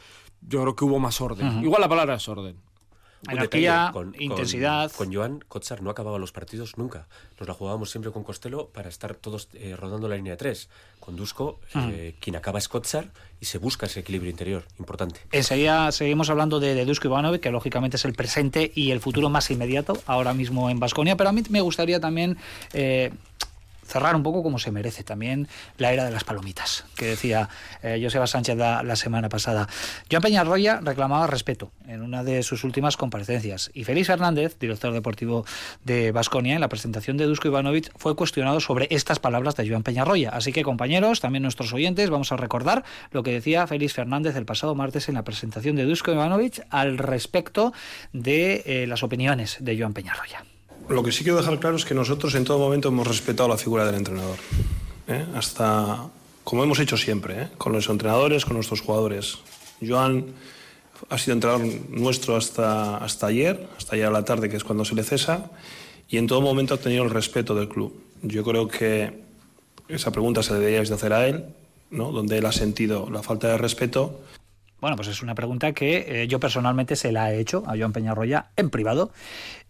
Yo 0.41 0.61
creo 0.61 0.75
que 0.75 0.85
hubo 0.85 0.97
más 0.97 1.21
orden. 1.21 1.63
Igual 1.63 1.81
la 1.81 1.89
palabra 1.89 2.15
es 2.15 2.27
orden. 2.27 2.57
Un 3.25 3.31
Anarquía, 3.31 3.71
detalle, 3.87 3.93
con- 3.93 4.15
intensidad. 4.21 4.91
Con, 4.91 5.13
Joan 5.13 5.43
Kotsar 5.47 5.81
no 5.81 5.89
acababa 5.89 6.19
los 6.19 6.31
partidos 6.31 6.77
nunca. 6.77 7.07
Nos 7.39 7.47
la 7.47 7.53
jugábamos 7.55 7.89
siempre 7.89 8.11
con 8.11 8.23
Costello 8.23 8.67
para 8.67 8.89
estar 8.89 9.15
todos 9.15 9.49
eh, 9.53 9.75
rodando 9.75 10.07
la 10.07 10.15
línea 10.15 10.33
de 10.33 10.37
tres. 10.37 10.69
Con 10.99 11.15
Dusko, 11.15 11.59
eh, 11.75 12.15
quien 12.19 12.35
acaba 12.35 12.59
es 12.59 12.67
Kotsar 12.67 13.09
y 13.41 13.45
se 13.45 13.57
busca 13.57 13.87
ese 13.87 14.01
equilibrio 14.01 14.29
interior. 14.29 14.65
Importante. 14.77 15.19
Enseguida 15.31 15.91
seguimos 15.91 16.29
hablando 16.29 16.59
de, 16.59 16.75
de 16.75 16.85
Dusko 16.85 17.07
Ivanovic, 17.07 17.41
que 17.41 17.51
lógicamente 17.51 17.97
es 17.97 18.05
el 18.05 18.13
presente 18.13 18.71
y 18.75 18.91
el 18.91 18.99
futuro 18.99 19.29
más 19.29 19.49
inmediato 19.49 19.97
ahora 20.05 20.33
mismo 20.33 20.69
en 20.69 20.79
Basconia. 20.79 21.15
Pero 21.17 21.29
a 21.29 21.33
mí 21.33 21.41
me 21.49 21.61
gustaría 21.61 21.99
también 21.99 22.37
eh, 22.73 23.11
cerrar 23.87 24.15
un 24.15 24.23
poco 24.23 24.43
como 24.43 24.59
se 24.59 24.71
merece 24.71 25.03
también 25.03 25.47
la 25.77 25.93
era 25.93 26.05
de 26.05 26.11
las 26.11 26.23
palomitas, 26.23 26.85
que 26.95 27.07
decía 27.07 27.49
eh, 27.81 27.99
Joseba 28.01 28.27
Sánchez 28.27 28.57
la, 28.57 28.95
semana 28.95 29.29
pasada. 29.29 29.67
Joan 30.11 30.23
Peñarroya 30.23 30.79
reclamaba 30.81 31.27
respeto 31.27 31.71
en 31.87 32.01
una 32.01 32.23
de 32.23 32.43
sus 32.43 32.63
últimas 32.63 32.97
comparecencias 32.97 33.69
y 33.73 33.83
Félix 33.83 34.07
Fernández, 34.07 34.57
director 34.59 34.93
deportivo 34.93 35.45
de 35.83 36.11
Basconia, 36.11 36.55
en 36.55 36.61
la 36.61 36.69
presentación 36.69 37.17
de 37.17 37.25
Dusko 37.25 37.47
Ivanovic 37.47 37.91
fue 37.97 38.15
cuestionado 38.15 38.59
sobre 38.59 38.87
estas 38.89 39.19
palabras 39.19 39.55
de 39.55 39.69
Joan 39.69 39.83
Peñarroya. 39.83 40.29
Así 40.29 40.51
que 40.51 40.63
compañeros, 40.63 41.21
también 41.21 41.43
nuestros 41.43 41.73
oyentes, 41.73 42.09
vamos 42.09 42.31
a 42.31 42.37
recordar 42.37 42.83
lo 43.11 43.23
que 43.23 43.31
decía 43.31 43.67
Félix 43.67 43.93
Fernández 43.93 44.35
el 44.35 44.45
pasado 44.45 44.75
martes 44.75 45.09
en 45.09 45.15
la 45.15 45.23
presentación 45.23 45.75
de 45.75 45.85
Dusko 45.85 46.11
Ivanovic 46.11 46.65
al 46.69 46.97
respecto 46.97 47.73
de 48.13 48.63
eh, 48.65 48.87
las 48.87 49.03
opiniones 49.03 49.57
de 49.59 49.77
Joan 49.77 49.93
Peñarroya. 49.93 50.43
Lo 50.89 51.03
que 51.03 51.11
sí 51.11 51.23
quiero 51.23 51.37
dejar 51.37 51.59
claro 51.59 51.75
es 51.75 51.83
que 51.83 51.93
nosotros 51.93 52.33
en 52.35 52.45
todo 52.45 52.59
momento 52.59 52.87
hemos 52.87 53.05
respetado 53.05 53.49
la 53.49 53.57
figura 53.57 53.85
del 53.85 53.95
entrenador. 53.95 54.37
¿eh? 55.07 55.25
Hasta, 55.35 56.07
como 56.45 56.63
hemos 56.63 56.79
hecho 56.79 56.95
siempre, 56.95 57.41
¿eh? 57.41 57.47
con 57.57 57.73
los 57.73 57.89
entrenadores, 57.89 58.45
con 58.45 58.53
nuestros 58.55 58.79
jugadores. 58.79 59.39
Joan 59.85 60.27
ha 61.09 61.17
sido 61.17 61.33
entrenador 61.33 61.67
nuestro 61.89 62.37
hasta, 62.37 62.97
hasta 62.97 63.27
ayer, 63.27 63.67
hasta 63.77 63.95
ayer 63.95 64.05
a 64.05 64.11
la 64.11 64.23
tarde, 64.23 64.49
que 64.49 64.55
es 64.55 64.63
cuando 64.63 64.85
se 64.85 64.95
le 64.95 65.03
cesa, 65.03 65.51
y 66.07 66.17
en 66.17 66.27
todo 66.27 66.39
momento 66.39 66.75
ha 66.75 66.77
tenido 66.77 67.03
el 67.03 67.09
respeto 67.09 67.53
del 67.53 67.67
club. 67.67 67.93
Yo 68.21 68.43
creo 68.45 68.69
que 68.69 69.23
esa 69.89 70.11
pregunta 70.11 70.41
se 70.41 70.53
deberíais 70.53 70.87
de 70.87 70.95
hacer 70.95 71.11
a 71.11 71.27
él, 71.27 71.45
¿no? 71.91 72.13
donde 72.13 72.37
él 72.37 72.45
ha 72.45 72.53
sentido 72.53 73.09
la 73.11 73.23
falta 73.23 73.49
de 73.49 73.57
respeto. 73.57 74.21
Bueno, 74.79 74.95
pues 74.95 75.07
es 75.07 75.23
una 75.23 75.33
pregunta 75.33 75.73
que 75.73 76.05
eh, 76.23 76.27
yo 76.27 76.39
personalmente 76.39 76.95
se 76.95 77.11
la 77.11 77.33
he 77.33 77.39
hecho 77.39 77.63
a 77.65 77.75
Joan 77.77 77.93
Peñarroya 77.93 78.51
en 78.55 78.69
privado. 78.69 79.11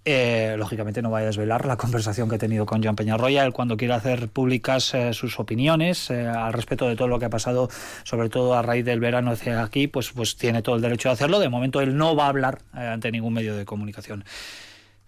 Eh, 0.09 0.55
lógicamente 0.57 1.01
no 1.01 1.09
voy 1.09 1.23
a 1.23 1.25
desvelar 1.25 1.65
la 1.65 1.75
conversación 1.75 2.29
que 2.29 2.35
he 2.35 2.39
tenido 2.39 2.65
con 2.65 2.81
Joan 2.81 2.95
Peñarroya. 2.95 3.43
Él 3.43 3.51
cuando 3.51 3.75
quiera 3.75 3.95
hacer 3.95 4.29
públicas 4.29 4.93
eh, 4.93 5.13
sus 5.13 5.37
opiniones 5.37 6.09
eh, 6.11 6.25
al 6.25 6.53
respecto 6.53 6.87
de 6.87 6.95
todo 6.95 7.09
lo 7.09 7.19
que 7.19 7.25
ha 7.25 7.29
pasado, 7.29 7.69
sobre 8.05 8.29
todo 8.29 8.53
a 8.53 8.61
raíz 8.61 8.85
del 8.85 9.01
verano 9.01 9.31
hacia 9.31 9.61
aquí, 9.61 9.87
pues, 9.87 10.11
pues 10.11 10.37
tiene 10.37 10.61
todo 10.61 10.77
el 10.77 10.81
derecho 10.81 11.09
de 11.09 11.13
hacerlo. 11.13 11.39
De 11.39 11.49
momento 11.49 11.81
él 11.81 11.97
no 11.97 12.15
va 12.15 12.27
a 12.27 12.29
hablar 12.29 12.59
ante 12.71 13.11
ningún 13.11 13.33
medio 13.33 13.57
de 13.57 13.65
comunicación. 13.65 14.23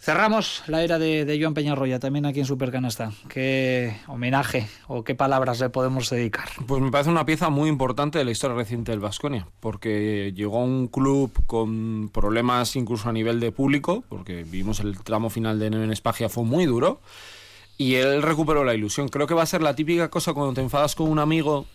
Cerramos 0.01 0.63
la 0.67 0.81
era 0.81 0.97
de, 0.97 1.25
de 1.25 1.41
Joan 1.41 1.53
Peñarroya 1.53 1.99
también 1.99 2.25
aquí 2.25 2.39
en 2.39 2.45
Supercanasta. 2.45 3.11
¿Qué 3.27 3.97
homenaje 4.07 4.65
o 4.87 5.03
qué 5.03 5.13
palabras 5.13 5.59
le 5.59 5.69
podemos 5.69 6.09
dedicar? 6.09 6.47
Pues 6.65 6.81
me 6.81 6.89
parece 6.89 7.09
una 7.09 7.25
pieza 7.25 7.49
muy 7.49 7.67
importante 7.67 8.17
de 8.17 8.23
la 8.23 8.31
historia 8.31 8.55
reciente 8.55 8.93
del 8.93 9.01
Vasconia, 9.01 9.45
porque 9.59 10.31
llegó 10.33 10.61
a 10.61 10.63
un 10.63 10.87
club 10.87 11.33
con 11.47 12.09
problemas 12.13 12.77
incluso 12.77 13.09
a 13.09 13.11
nivel 13.11 13.41
de 13.41 13.51
público, 13.51 14.05
porque 14.07 14.45
vimos 14.45 14.79
el 14.79 14.97
tramo 15.03 15.29
final 15.29 15.59
de 15.59 15.67
en 15.67 15.91
Espagia, 15.91 16.29
fue 16.29 16.45
muy 16.45 16.65
duro, 16.65 17.01
y 17.77 17.95
él 17.95 18.21
recuperó 18.21 18.63
la 18.63 18.75
ilusión. 18.75 19.09
Creo 19.09 19.27
que 19.27 19.33
va 19.33 19.43
a 19.43 19.47
ser 19.47 19.61
la 19.61 19.75
típica 19.75 20.09
cosa 20.09 20.31
cuando 20.31 20.53
te 20.53 20.61
enfadas 20.61 20.95
con 20.95 21.09
un 21.09 21.19
amigo, 21.19 21.65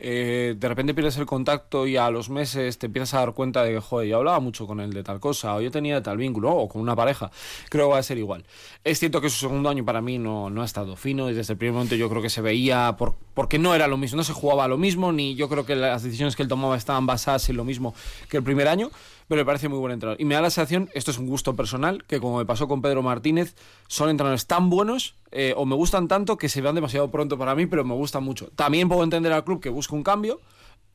eh, 0.00 0.54
de 0.56 0.68
repente 0.68 0.94
pierdes 0.94 1.16
el 1.16 1.26
contacto 1.26 1.86
y 1.86 1.96
a 1.96 2.10
los 2.10 2.30
meses 2.30 2.78
te 2.78 2.86
empiezas 2.86 3.14
a 3.14 3.18
dar 3.18 3.32
cuenta 3.32 3.64
de 3.64 3.72
que, 3.72 3.80
joder, 3.80 4.08
yo 4.08 4.18
hablaba 4.18 4.38
mucho 4.40 4.66
con 4.66 4.80
él 4.80 4.92
de 4.92 5.02
tal 5.02 5.18
cosa, 5.18 5.54
o 5.56 5.60
yo 5.60 5.70
tenía 5.70 6.02
tal 6.02 6.16
vínculo, 6.16 6.52
o 6.52 6.68
con 6.68 6.80
una 6.80 6.94
pareja. 6.94 7.30
Creo 7.68 7.88
que 7.88 7.92
va 7.92 7.98
a 7.98 8.02
ser 8.02 8.18
igual. 8.18 8.44
Es 8.84 8.98
cierto 8.98 9.20
que 9.20 9.28
su 9.28 9.38
segundo 9.38 9.68
año 9.68 9.84
para 9.84 10.00
mí 10.00 10.18
no, 10.18 10.50
no 10.50 10.62
ha 10.62 10.64
estado 10.64 10.94
fino, 10.96 11.30
y 11.30 11.34
desde 11.34 11.54
el 11.54 11.58
primer 11.58 11.74
momento 11.74 11.96
yo 11.96 12.08
creo 12.08 12.22
que 12.22 12.30
se 12.30 12.40
veía, 12.40 12.94
por, 12.96 13.16
porque 13.34 13.58
no 13.58 13.74
era 13.74 13.88
lo 13.88 13.96
mismo, 13.96 14.16
no 14.16 14.24
se 14.24 14.32
jugaba 14.32 14.68
lo 14.68 14.78
mismo, 14.78 15.12
ni 15.12 15.34
yo 15.34 15.48
creo 15.48 15.66
que 15.66 15.74
las 15.74 16.02
decisiones 16.02 16.36
que 16.36 16.42
él 16.42 16.48
tomaba 16.48 16.76
estaban 16.76 17.06
basadas 17.06 17.48
en 17.48 17.56
lo 17.56 17.64
mismo 17.64 17.94
que 18.28 18.36
el 18.36 18.42
primer 18.42 18.68
año, 18.68 18.90
pero 19.28 19.42
me 19.42 19.44
parece 19.44 19.68
muy 19.68 19.78
buen 19.78 19.92
entrenador. 19.92 20.20
Y 20.20 20.24
me 20.24 20.34
da 20.34 20.40
la 20.40 20.50
sensación, 20.50 20.88
esto 20.94 21.10
es 21.10 21.18
un 21.18 21.26
gusto 21.26 21.54
personal, 21.54 22.04
que 22.04 22.18
como 22.18 22.38
me 22.38 22.46
pasó 22.46 22.66
con 22.66 22.82
Pedro 22.82 23.02
Martínez, 23.02 23.54
son 23.86 24.08
entrenadores 24.08 24.46
tan 24.46 24.70
buenos 24.70 25.14
eh, 25.30 25.52
o 25.56 25.66
me 25.66 25.76
gustan 25.76 26.08
tanto 26.08 26.38
que 26.38 26.48
se 26.48 26.62
van 26.62 26.74
demasiado 26.74 27.10
pronto 27.10 27.38
para 27.38 27.54
mí, 27.54 27.66
pero 27.66 27.84
me 27.84 27.94
gustan 27.94 28.24
mucho. 28.24 28.48
También 28.56 28.88
puedo 28.88 29.04
entender 29.04 29.32
al 29.32 29.44
club 29.44 29.60
que 29.60 29.68
busca 29.68 29.94
un 29.94 30.02
cambio, 30.02 30.40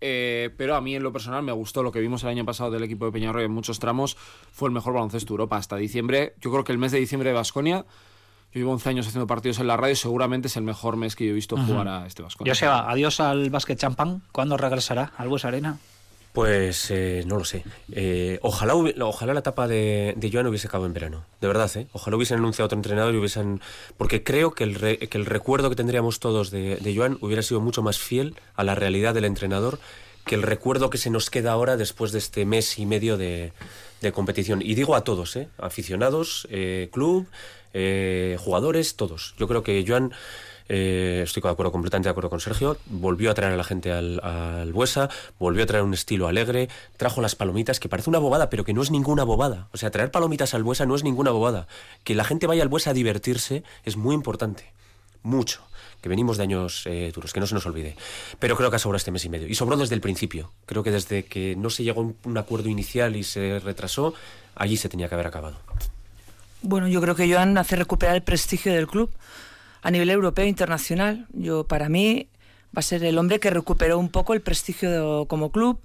eh, 0.02 0.50
pero 0.58 0.76
a 0.76 0.82
mí 0.82 0.96
en 0.96 1.04
lo 1.04 1.14
personal 1.14 1.44
me 1.44 1.52
gustó 1.52 1.84
lo 1.84 1.92
que 1.92 2.00
vimos 2.00 2.24
el 2.24 2.30
año 2.30 2.44
pasado 2.44 2.72
del 2.72 2.84
equipo 2.84 3.06
de 3.06 3.12
Peñarroya 3.12 3.46
en 3.46 3.52
muchos 3.52 3.80
tramos, 3.80 4.18
fue 4.52 4.68
el 4.68 4.74
mejor 4.74 4.94
baloncesto 4.94 5.30
de 5.30 5.34
Europa 5.36 5.58
hasta 5.58 5.78
diciembre. 5.78 6.34
Yo 6.42 6.52
creo 6.52 6.64
que 6.64 6.72
el 6.72 6.80
mes 6.80 6.92
de 6.92 7.00
diciembre 7.00 7.30
de 7.30 7.36
Basconia, 7.36 7.86
yo 8.52 8.60
llevo 8.60 8.72
11 8.72 8.90
años 8.90 9.08
haciendo 9.08 9.28
partidos 9.28 9.60
en 9.60 9.68
la 9.68 9.78
radio, 9.78 9.96
seguramente 9.96 10.48
es 10.48 10.58
el 10.58 10.64
mejor 10.64 10.98
mes 10.98 11.16
que 11.16 11.26
yo 11.26 11.32
he 11.32 11.36
visto 11.36 11.56
jugar 11.56 11.88
a 11.88 12.08
este 12.08 12.24
Basconia. 12.24 12.52
Joseba, 12.52 12.90
adiós 12.90 13.20
al 13.20 13.50
básquet 13.52 13.80
champán. 13.80 14.24
¿Cuándo 14.32 14.58
regresará 14.58 15.14
al 15.18 15.30
Bues 15.30 15.46
Arena? 15.46 15.78
Pues 16.34 16.90
eh, 16.90 17.24
no 17.28 17.38
lo 17.38 17.46
sé. 17.46 17.64
Eh, 17.92 18.40
ojalá, 18.42 18.74
ojalá 18.76 19.34
la 19.34 19.42
etapa 19.42 19.68
de, 19.68 20.30
Joan 20.32 20.48
hubiese 20.48 20.68
acabado 20.68 20.88
en 20.88 20.94
verano. 20.94 21.26
De 21.40 21.48
verdad, 21.48 21.70
¿eh? 21.76 21.88
Ojalá 21.94 22.18
hubiesen 22.18 22.40
anunciado 22.40 22.66
otro 22.66 22.78
entrenador 22.78 23.14
y 23.14 23.18
hubiesen. 23.18 23.62
Porque 23.98 24.24
creo 24.24 24.54
que 24.54 24.64
el, 24.64 24.80
que 24.98 25.18
el 25.18 25.26
recuerdo 25.26 25.70
que 25.70 25.76
tendríamos 25.76 26.20
todos 26.20 26.50
de, 26.50 26.78
de 26.78 26.96
Joan 26.96 27.20
hubiera 27.22 27.44
sido 27.44 27.62
mucho 27.62 27.84
más 27.84 28.00
fiel 28.00 28.36
a 28.56 28.64
la 28.64 28.74
realidad 28.74 29.14
del 29.14 29.26
entrenador 29.26 29.80
que 30.26 30.36
el 30.36 30.42
recuerdo 30.42 30.90
que 30.90 30.98
se 30.98 31.10
nos 31.10 31.30
queda 31.30 31.52
ahora 31.52 31.78
después 31.78 32.12
de 32.12 32.20
este 32.20 32.46
mes 32.46 32.80
y 32.80 32.86
medio 32.86 33.18
de, 33.18 33.52
de 34.02 34.12
competición. 34.12 34.62
Y 34.62 34.76
digo 34.76 34.96
a 34.96 35.04
todos, 35.04 35.36
¿eh? 35.36 35.50
Aficionados, 35.58 36.48
eh, 36.50 36.90
club, 36.92 37.28
eh, 37.74 38.38
jugadores, 38.40 38.96
todos. 38.96 39.36
Yo 39.38 39.48
creo 39.48 39.64
que 39.64 39.84
Joan 39.88 40.14
eh, 40.70 41.22
estoy 41.24 41.42
de 41.42 41.50
acuerdo, 41.50 41.72
completamente 41.72 42.08
de 42.08 42.12
acuerdo 42.12 42.30
con 42.30 42.40
Sergio, 42.40 42.78
volvió 42.86 43.32
a 43.32 43.34
traer 43.34 43.54
a 43.54 43.58
la 43.58 43.64
gente 43.64 43.92
al, 43.92 44.20
al 44.24 44.72
Buesa, 44.74 45.10
volvió 45.40 45.64
a 45.64 45.66
traer 45.68 45.84
un 45.84 45.94
estilo 45.94 46.28
alegre, 46.28 46.70
trajo 46.98 47.22
las 47.22 47.36
palomitas, 47.36 47.80
que 47.80 47.90
parece 47.90 48.10
una 48.10 48.20
bobada, 48.20 48.50
pero 48.50 48.64
que 48.64 48.74
no 48.74 48.82
es 48.82 48.92
ninguna 48.92 49.24
bobada. 49.24 49.68
O 49.74 49.78
sea, 49.78 49.92
traer 49.92 50.12
palomitas 50.12 50.54
al 50.54 50.64
Buesa 50.64 50.86
no 50.86 50.96
es 50.96 51.04
ninguna 51.04 51.32
bobada. 51.32 51.68
Que 52.04 52.16
la 52.16 52.24
gente 52.24 52.48
vaya 52.48 52.64
al 52.64 52.70
Buesa 52.70 52.92
a 52.92 52.94
divertirse 52.94 53.64
es 53.84 53.98
muy 53.98 54.16
importante. 54.16 54.72
Mucho 55.22 55.64
que 56.04 56.10
venimos 56.10 56.36
de 56.36 56.44
años 56.44 56.84
eh, 56.86 57.14
duros, 57.16 57.32
que 57.32 57.40
no 57.40 57.48
se 57.48 57.56
nos 57.56 57.66
olvide. 57.66 57.96
Pero 58.38 58.58
creo 58.58 58.70
que 58.70 58.76
ha 58.76 58.80
sobrado 58.80 58.98
este 58.98 59.10
mes 59.10 59.24
y 59.24 59.30
medio. 59.30 59.48
Y 59.48 59.56
sobró 59.56 59.78
desde 59.78 59.96
el 59.96 60.02
principio. 60.02 60.52
Creo 60.66 60.84
que 60.84 60.92
desde 60.92 61.24
que 61.24 61.56
no 61.56 61.70
se 61.70 61.86
llegó 61.86 62.02
a 62.02 62.28
un, 62.28 62.38
acuerdo 62.38 62.68
inicial 62.68 63.16
y 63.16 63.24
se 63.24 63.60
retrasó, 63.60 64.14
allí 64.54 64.76
se 64.76 64.90
tenía 64.90 65.08
que 65.08 65.16
haber 65.16 65.28
acabado. 65.28 65.56
Bueno, 66.62 66.90
yo 66.90 67.00
creo 67.00 67.16
que 67.16 67.34
Joan 67.34 67.58
hace 67.58 67.78
recuperar 67.78 68.16
el 68.16 68.22
prestigio 68.22 68.74
del 68.74 68.88
club 68.88 69.12
a 69.84 69.92
nivel 69.92 70.10
europeo 70.10 70.46
e 70.46 70.50
internacional. 70.50 71.28
Yo, 71.34 71.66
para 71.66 71.90
mí, 71.90 72.28
va 72.76 72.80
a 72.80 72.82
ser 72.82 73.04
el 73.04 73.18
hombre 73.18 73.40
que 73.40 73.50
recuperó 73.50 74.00
un 74.00 74.10
poco 74.10 74.34
el 74.34 74.42
prestigio 74.42 75.28
como 75.28 75.52
club, 75.52 75.80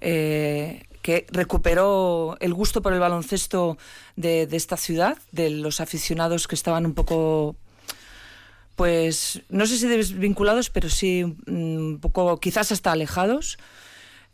eh, 0.00 0.84
que 1.02 1.26
recuperó 1.30 2.36
el 2.40 2.54
gusto 2.54 2.82
por 2.82 2.92
el 2.92 3.00
baloncesto 3.00 3.78
de, 4.16 4.46
esta 4.52 4.76
ciudad, 4.76 5.18
de 5.32 5.50
los 5.50 5.80
aficionados 5.80 6.46
que 6.46 6.54
estaban 6.54 6.86
un 6.86 6.94
poco 6.94 7.56
pues 8.76 9.42
no 9.48 9.66
sé 9.66 9.76
si 9.76 9.88
desvinculados, 9.88 10.70
pero 10.70 10.88
sí 10.88 11.24
mm, 11.24 11.76
un 11.76 11.98
poco, 12.00 12.38
quizás 12.38 12.70
hasta 12.70 12.92
alejados. 12.92 13.58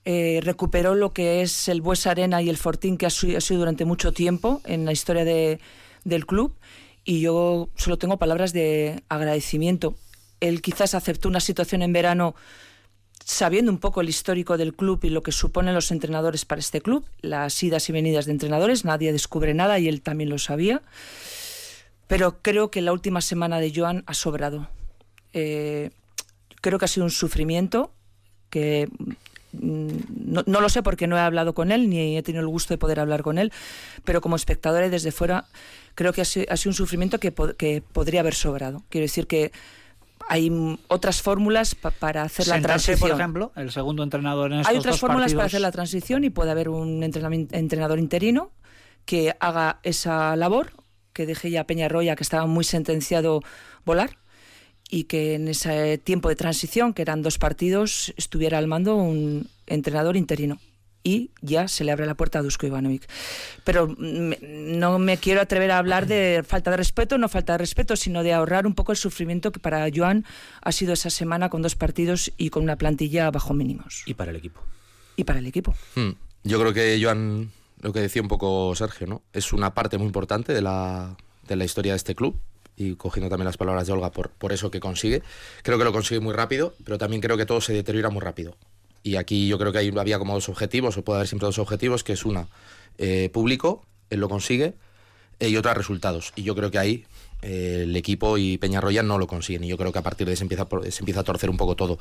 Eh, 0.04 0.40
recuperó 0.42 0.94
lo 0.94 1.14
que 1.14 1.40
es 1.40 1.66
el 1.68 1.80
Bues 1.80 2.06
Arena 2.06 2.42
y 2.42 2.50
el 2.50 2.58
Fortín 2.58 2.98
que 2.98 3.06
ha, 3.06 3.10
sido 3.10 3.40
durante 3.58 3.86
mucho 3.86 4.12
tiempo 4.12 4.60
en 4.66 4.84
la 4.84 4.92
historia 4.92 5.24
de- 5.24 5.60
del 6.04 6.26
club 6.26 6.54
y 7.04 7.20
yo 7.20 7.68
solo 7.76 7.98
tengo 7.98 8.18
palabras 8.18 8.52
de 8.52 9.02
agradecimiento. 9.08 9.94
Él 10.40 10.62
quizás 10.62 10.94
aceptó 10.94 11.28
una 11.28 11.40
situación 11.40 11.82
en 11.82 11.92
verano 11.92 12.34
sabiendo 13.24 13.72
un 13.72 13.78
poco 13.78 14.00
el 14.00 14.08
histórico 14.08 14.58
del 14.58 14.74
club 14.74 15.00
y 15.02 15.10
lo 15.10 15.22
que 15.22 15.32
suponen 15.32 15.74
los 15.74 15.90
entrenadores 15.90 16.44
para 16.44 16.60
este 16.60 16.80
club, 16.80 17.06
las 17.20 17.62
idas 17.62 17.88
y 17.88 17.92
venidas 17.92 18.26
de 18.26 18.32
entrenadores, 18.32 18.84
nadie 18.84 19.12
descubre 19.12 19.54
nada 19.54 19.78
y 19.78 19.88
él 19.88 20.02
también 20.02 20.30
lo 20.30 20.38
sabía. 20.38 20.82
Pero 22.06 22.42
creo 22.42 22.70
que 22.70 22.82
la 22.82 22.92
última 22.92 23.20
semana 23.20 23.60
de 23.60 23.72
Joan 23.74 24.04
ha 24.06 24.14
sobrado. 24.14 24.68
Eh, 25.32 25.90
creo 26.60 26.78
que 26.78 26.84
ha 26.84 26.88
sido 26.88 27.04
un 27.04 27.10
sufrimiento 27.10 27.92
que 28.50 28.88
no, 29.60 30.42
no 30.46 30.60
lo 30.60 30.68
sé 30.68 30.82
porque 30.82 31.06
no 31.06 31.16
he 31.16 31.20
hablado 31.20 31.54
con 31.54 31.72
él 31.72 31.88
ni 31.90 32.16
he 32.16 32.22
tenido 32.22 32.42
el 32.42 32.48
gusto 32.48 32.74
de 32.74 32.78
poder 32.78 33.00
hablar 33.00 33.22
con 33.22 33.38
él, 33.38 33.52
pero 34.04 34.20
como 34.20 34.36
espectadora 34.36 34.86
y 34.86 34.90
desde 34.90 35.12
fuera 35.12 35.46
creo 35.94 36.12
que 36.12 36.20
ha 36.22 36.24
sido, 36.24 36.46
ha 36.50 36.56
sido 36.56 36.70
un 36.70 36.74
sufrimiento 36.74 37.18
que, 37.20 37.32
que 37.56 37.82
podría 37.92 38.20
haber 38.20 38.34
sobrado. 38.34 38.82
Quiero 38.88 39.04
decir 39.04 39.26
que 39.26 39.52
hay 40.28 40.50
mm, 40.50 40.78
otras 40.88 41.20
fórmulas 41.22 41.74
pa- 41.74 41.90
para 41.90 42.22
hacer 42.22 42.46
la 42.48 42.60
transición. 42.60 42.98
por 42.98 43.10
ejemplo, 43.20 43.52
el 43.56 43.70
segundo 43.70 44.02
entrenador 44.02 44.52
en 44.52 44.60
estos 44.60 44.70
Hay 44.72 44.78
otras 44.78 44.94
dos 44.94 45.00
fórmulas 45.00 45.32
para 45.34 45.46
hacer 45.46 45.60
la 45.60 45.70
transición 45.72 46.24
y 46.24 46.30
puede 46.30 46.50
haber 46.50 46.68
un 46.68 47.02
entrenador 47.02 47.98
interino 47.98 48.50
que 49.04 49.36
haga 49.38 49.80
esa 49.82 50.34
labor, 50.36 50.72
que 51.12 51.26
deje 51.26 51.50
ya 51.50 51.60
a 51.60 51.64
Peñarroya, 51.66 52.16
que 52.16 52.22
estaba 52.22 52.46
muy 52.46 52.64
sentenciado, 52.64 53.42
volar 53.84 54.16
y 54.90 55.04
que 55.04 55.34
en 55.34 55.48
ese 55.48 55.98
tiempo 55.98 56.28
de 56.28 56.36
transición, 56.36 56.94
que 56.94 57.02
eran 57.02 57.22
dos 57.22 57.38
partidos, 57.38 58.12
estuviera 58.16 58.58
al 58.58 58.66
mando 58.66 58.96
un 58.96 59.48
entrenador 59.66 60.16
interino. 60.16 60.58
Y 61.06 61.32
ya 61.42 61.68
se 61.68 61.84
le 61.84 61.92
abre 61.92 62.06
la 62.06 62.14
puerta 62.14 62.38
a 62.38 62.42
Dusko 62.42 62.66
Ivanovic. 62.66 63.06
Pero 63.64 63.88
mm, 63.88 64.32
no 64.78 64.98
me 64.98 65.18
quiero 65.18 65.42
atrever 65.42 65.70
a 65.70 65.78
hablar 65.78 66.06
de 66.06 66.42
falta 66.46 66.70
de 66.70 66.78
respeto, 66.78 67.18
no 67.18 67.28
falta 67.28 67.52
de 67.52 67.58
respeto, 67.58 67.94
sino 67.94 68.22
de 68.22 68.32
ahorrar 68.32 68.66
un 68.66 68.74
poco 68.74 68.92
el 68.92 68.96
sufrimiento 68.96 69.52
que 69.52 69.60
para 69.60 69.86
Joan 69.94 70.24
ha 70.62 70.72
sido 70.72 70.94
esa 70.94 71.10
semana 71.10 71.50
con 71.50 71.60
dos 71.60 71.76
partidos 71.76 72.32
y 72.38 72.48
con 72.48 72.62
una 72.62 72.76
plantilla 72.76 73.30
bajo 73.30 73.52
mínimos. 73.52 74.02
Y 74.06 74.14
para 74.14 74.30
el 74.30 74.38
equipo. 74.38 74.62
Y 75.16 75.24
para 75.24 75.40
el 75.40 75.46
equipo. 75.46 75.74
Hmm. 75.94 76.12
Yo 76.42 76.58
creo 76.58 76.72
que 76.72 76.98
Joan, 77.02 77.50
lo 77.82 77.92
que 77.92 78.00
decía 78.00 78.22
un 78.22 78.28
poco 78.28 78.74
Sergio, 78.74 79.06
¿no? 79.06 79.22
Es 79.34 79.52
una 79.52 79.74
parte 79.74 79.98
muy 79.98 80.06
importante 80.06 80.54
de 80.54 80.62
la, 80.62 81.18
de 81.46 81.56
la 81.56 81.66
historia 81.66 81.92
de 81.92 81.96
este 81.96 82.14
club. 82.14 82.40
Y 82.76 82.96
cogiendo 82.96 83.28
también 83.28 83.46
las 83.46 83.56
palabras 83.56 83.86
de 83.86 83.92
Olga 83.92 84.10
por, 84.10 84.30
por 84.30 84.52
eso 84.52 84.70
que 84.70 84.80
consigue. 84.80 85.22
Creo 85.62 85.78
que 85.78 85.84
lo 85.84 85.92
consigue 85.92 86.20
muy 86.20 86.34
rápido, 86.34 86.74
pero 86.84 86.98
también 86.98 87.22
creo 87.22 87.36
que 87.36 87.46
todo 87.46 87.60
se 87.60 87.72
deteriora 87.72 88.10
muy 88.10 88.20
rápido. 88.20 88.56
Y 89.04 89.16
aquí 89.16 89.46
yo 89.46 89.58
creo 89.58 89.70
que 89.70 89.78
hay, 89.78 89.92
había 89.96 90.18
como 90.18 90.34
dos 90.34 90.48
objetivos, 90.48 90.96
o 90.96 91.04
puede 91.04 91.18
haber 91.18 91.28
siempre 91.28 91.46
dos 91.46 91.58
objetivos, 91.58 92.02
que 92.02 92.14
es 92.14 92.24
una, 92.24 92.48
eh, 92.96 93.28
público, 93.32 93.84
él 94.10 94.20
lo 94.20 94.28
consigue, 94.28 94.74
eh, 95.40 95.48
y 95.48 95.56
otra, 95.56 95.74
resultados. 95.74 96.32
Y 96.36 96.42
yo 96.42 96.54
creo 96.54 96.70
que 96.70 96.78
ahí 96.78 97.04
eh, 97.42 97.82
el 97.82 97.94
equipo 97.96 98.38
y 98.38 98.56
Peñarroya 98.58 99.02
no 99.02 99.18
lo 99.18 99.26
consiguen. 99.26 99.64
Y 99.64 99.68
yo 99.68 99.76
creo 99.76 99.92
que 99.92 99.98
a 99.98 100.02
partir 100.02 100.26
de 100.26 100.32
ahí 100.32 100.36
se 100.36 100.44
empieza, 100.44 100.66
se 100.90 101.00
empieza 101.00 101.20
a 101.20 101.24
torcer 101.24 101.50
un 101.50 101.56
poco 101.56 101.76
todo. 101.76 101.98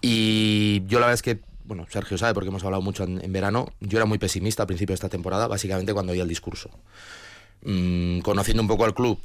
Y 0.00 0.82
yo 0.86 0.98
la 0.98 1.06
verdad 1.06 1.14
es 1.14 1.22
que, 1.22 1.38
bueno, 1.64 1.86
Sergio 1.90 2.18
sabe 2.18 2.34
porque 2.34 2.48
hemos 2.48 2.64
hablado 2.64 2.82
mucho 2.82 3.04
en, 3.04 3.32
verano, 3.32 3.72
yo 3.80 3.98
era 3.98 4.06
muy 4.06 4.18
pesimista 4.18 4.64
al 4.64 4.66
principio 4.66 4.92
de 4.92 4.96
esta 4.96 5.08
temporada, 5.08 5.46
básicamente 5.46 5.94
cuando 5.94 6.12
oía 6.12 6.22
el 6.22 6.28
discurso. 6.28 6.70
Mm, 7.62 8.20
conociendo 8.20 8.62
un 8.62 8.68
poco 8.68 8.84
al 8.84 8.94
club, 8.94 9.18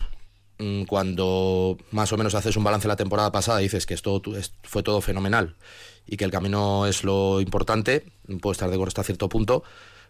cuando 0.87 1.77
más 1.91 2.11
o 2.11 2.17
menos 2.17 2.35
haces 2.35 2.57
un 2.57 2.63
balance 2.63 2.83
de 2.87 2.89
la 2.89 2.95
temporada 2.97 3.31
pasada 3.31 3.61
y 3.61 3.65
dices 3.65 3.85
que 3.85 3.93
esto 3.93 4.21
fue 4.63 4.83
todo 4.83 4.99
fenomenal 5.01 5.55
y 6.05 6.17
que 6.17 6.25
el 6.25 6.31
camino 6.31 6.85
es 6.85 7.03
lo 7.03 7.39
importante, 7.39 8.05
puedo 8.41 8.51
estar 8.51 8.69
de 8.69 8.75
acuerdo 8.75 8.89
hasta 8.89 9.03
cierto 9.03 9.29
punto, 9.29 9.63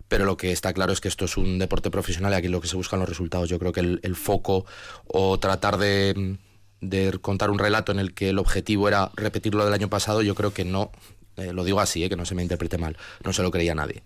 pero 0.08 0.26
lo 0.26 0.38
que 0.38 0.52
está 0.52 0.74
claro 0.74 0.92
es 0.92 1.02
que 1.02 1.08
esto 1.08 1.26
es 1.26 1.38
un 1.38 1.60
deporte 1.60 1.92
profesional 1.92 2.34
y 2.34 2.36
aquí 2.36 2.48
lo 2.48 2.62
que 2.62 2.68
se 2.68 2.76
buscan 2.76 3.00
los 3.00 3.08
resultados. 3.08 3.48
Yo 3.48 3.60
creo 3.60 3.72
que 3.72 3.82
el, 3.82 4.00
el 4.02 4.16
foco 4.16 4.66
o 5.06 5.40
tratar 5.40 5.78
de, 5.78 6.38
de 6.82 7.18
contar 7.22 7.52
un 7.52 7.60
relato 7.60 7.92
en 7.92 8.00
el 8.00 8.14
que 8.14 8.30
el 8.30 8.40
objetivo 8.40 8.88
era 8.88 9.12
repetir 9.16 9.54
lo 9.54 9.66
del 9.66 9.74
año 9.74 9.90
pasado, 9.90 10.22
yo 10.22 10.34
creo 10.36 10.54
que 10.54 10.66
no, 10.66 10.92
eh, 11.38 11.54
lo 11.54 11.64
digo 11.64 11.80
así, 11.80 12.04
eh, 12.04 12.10
que 12.10 12.16
no 12.16 12.26
se 12.26 12.36
me 12.36 12.42
interprete 12.42 12.78
mal, 12.78 12.98
no 13.24 13.34
se 13.34 13.44
lo 13.44 13.52
creía 13.52 13.76
nadie. 13.76 14.04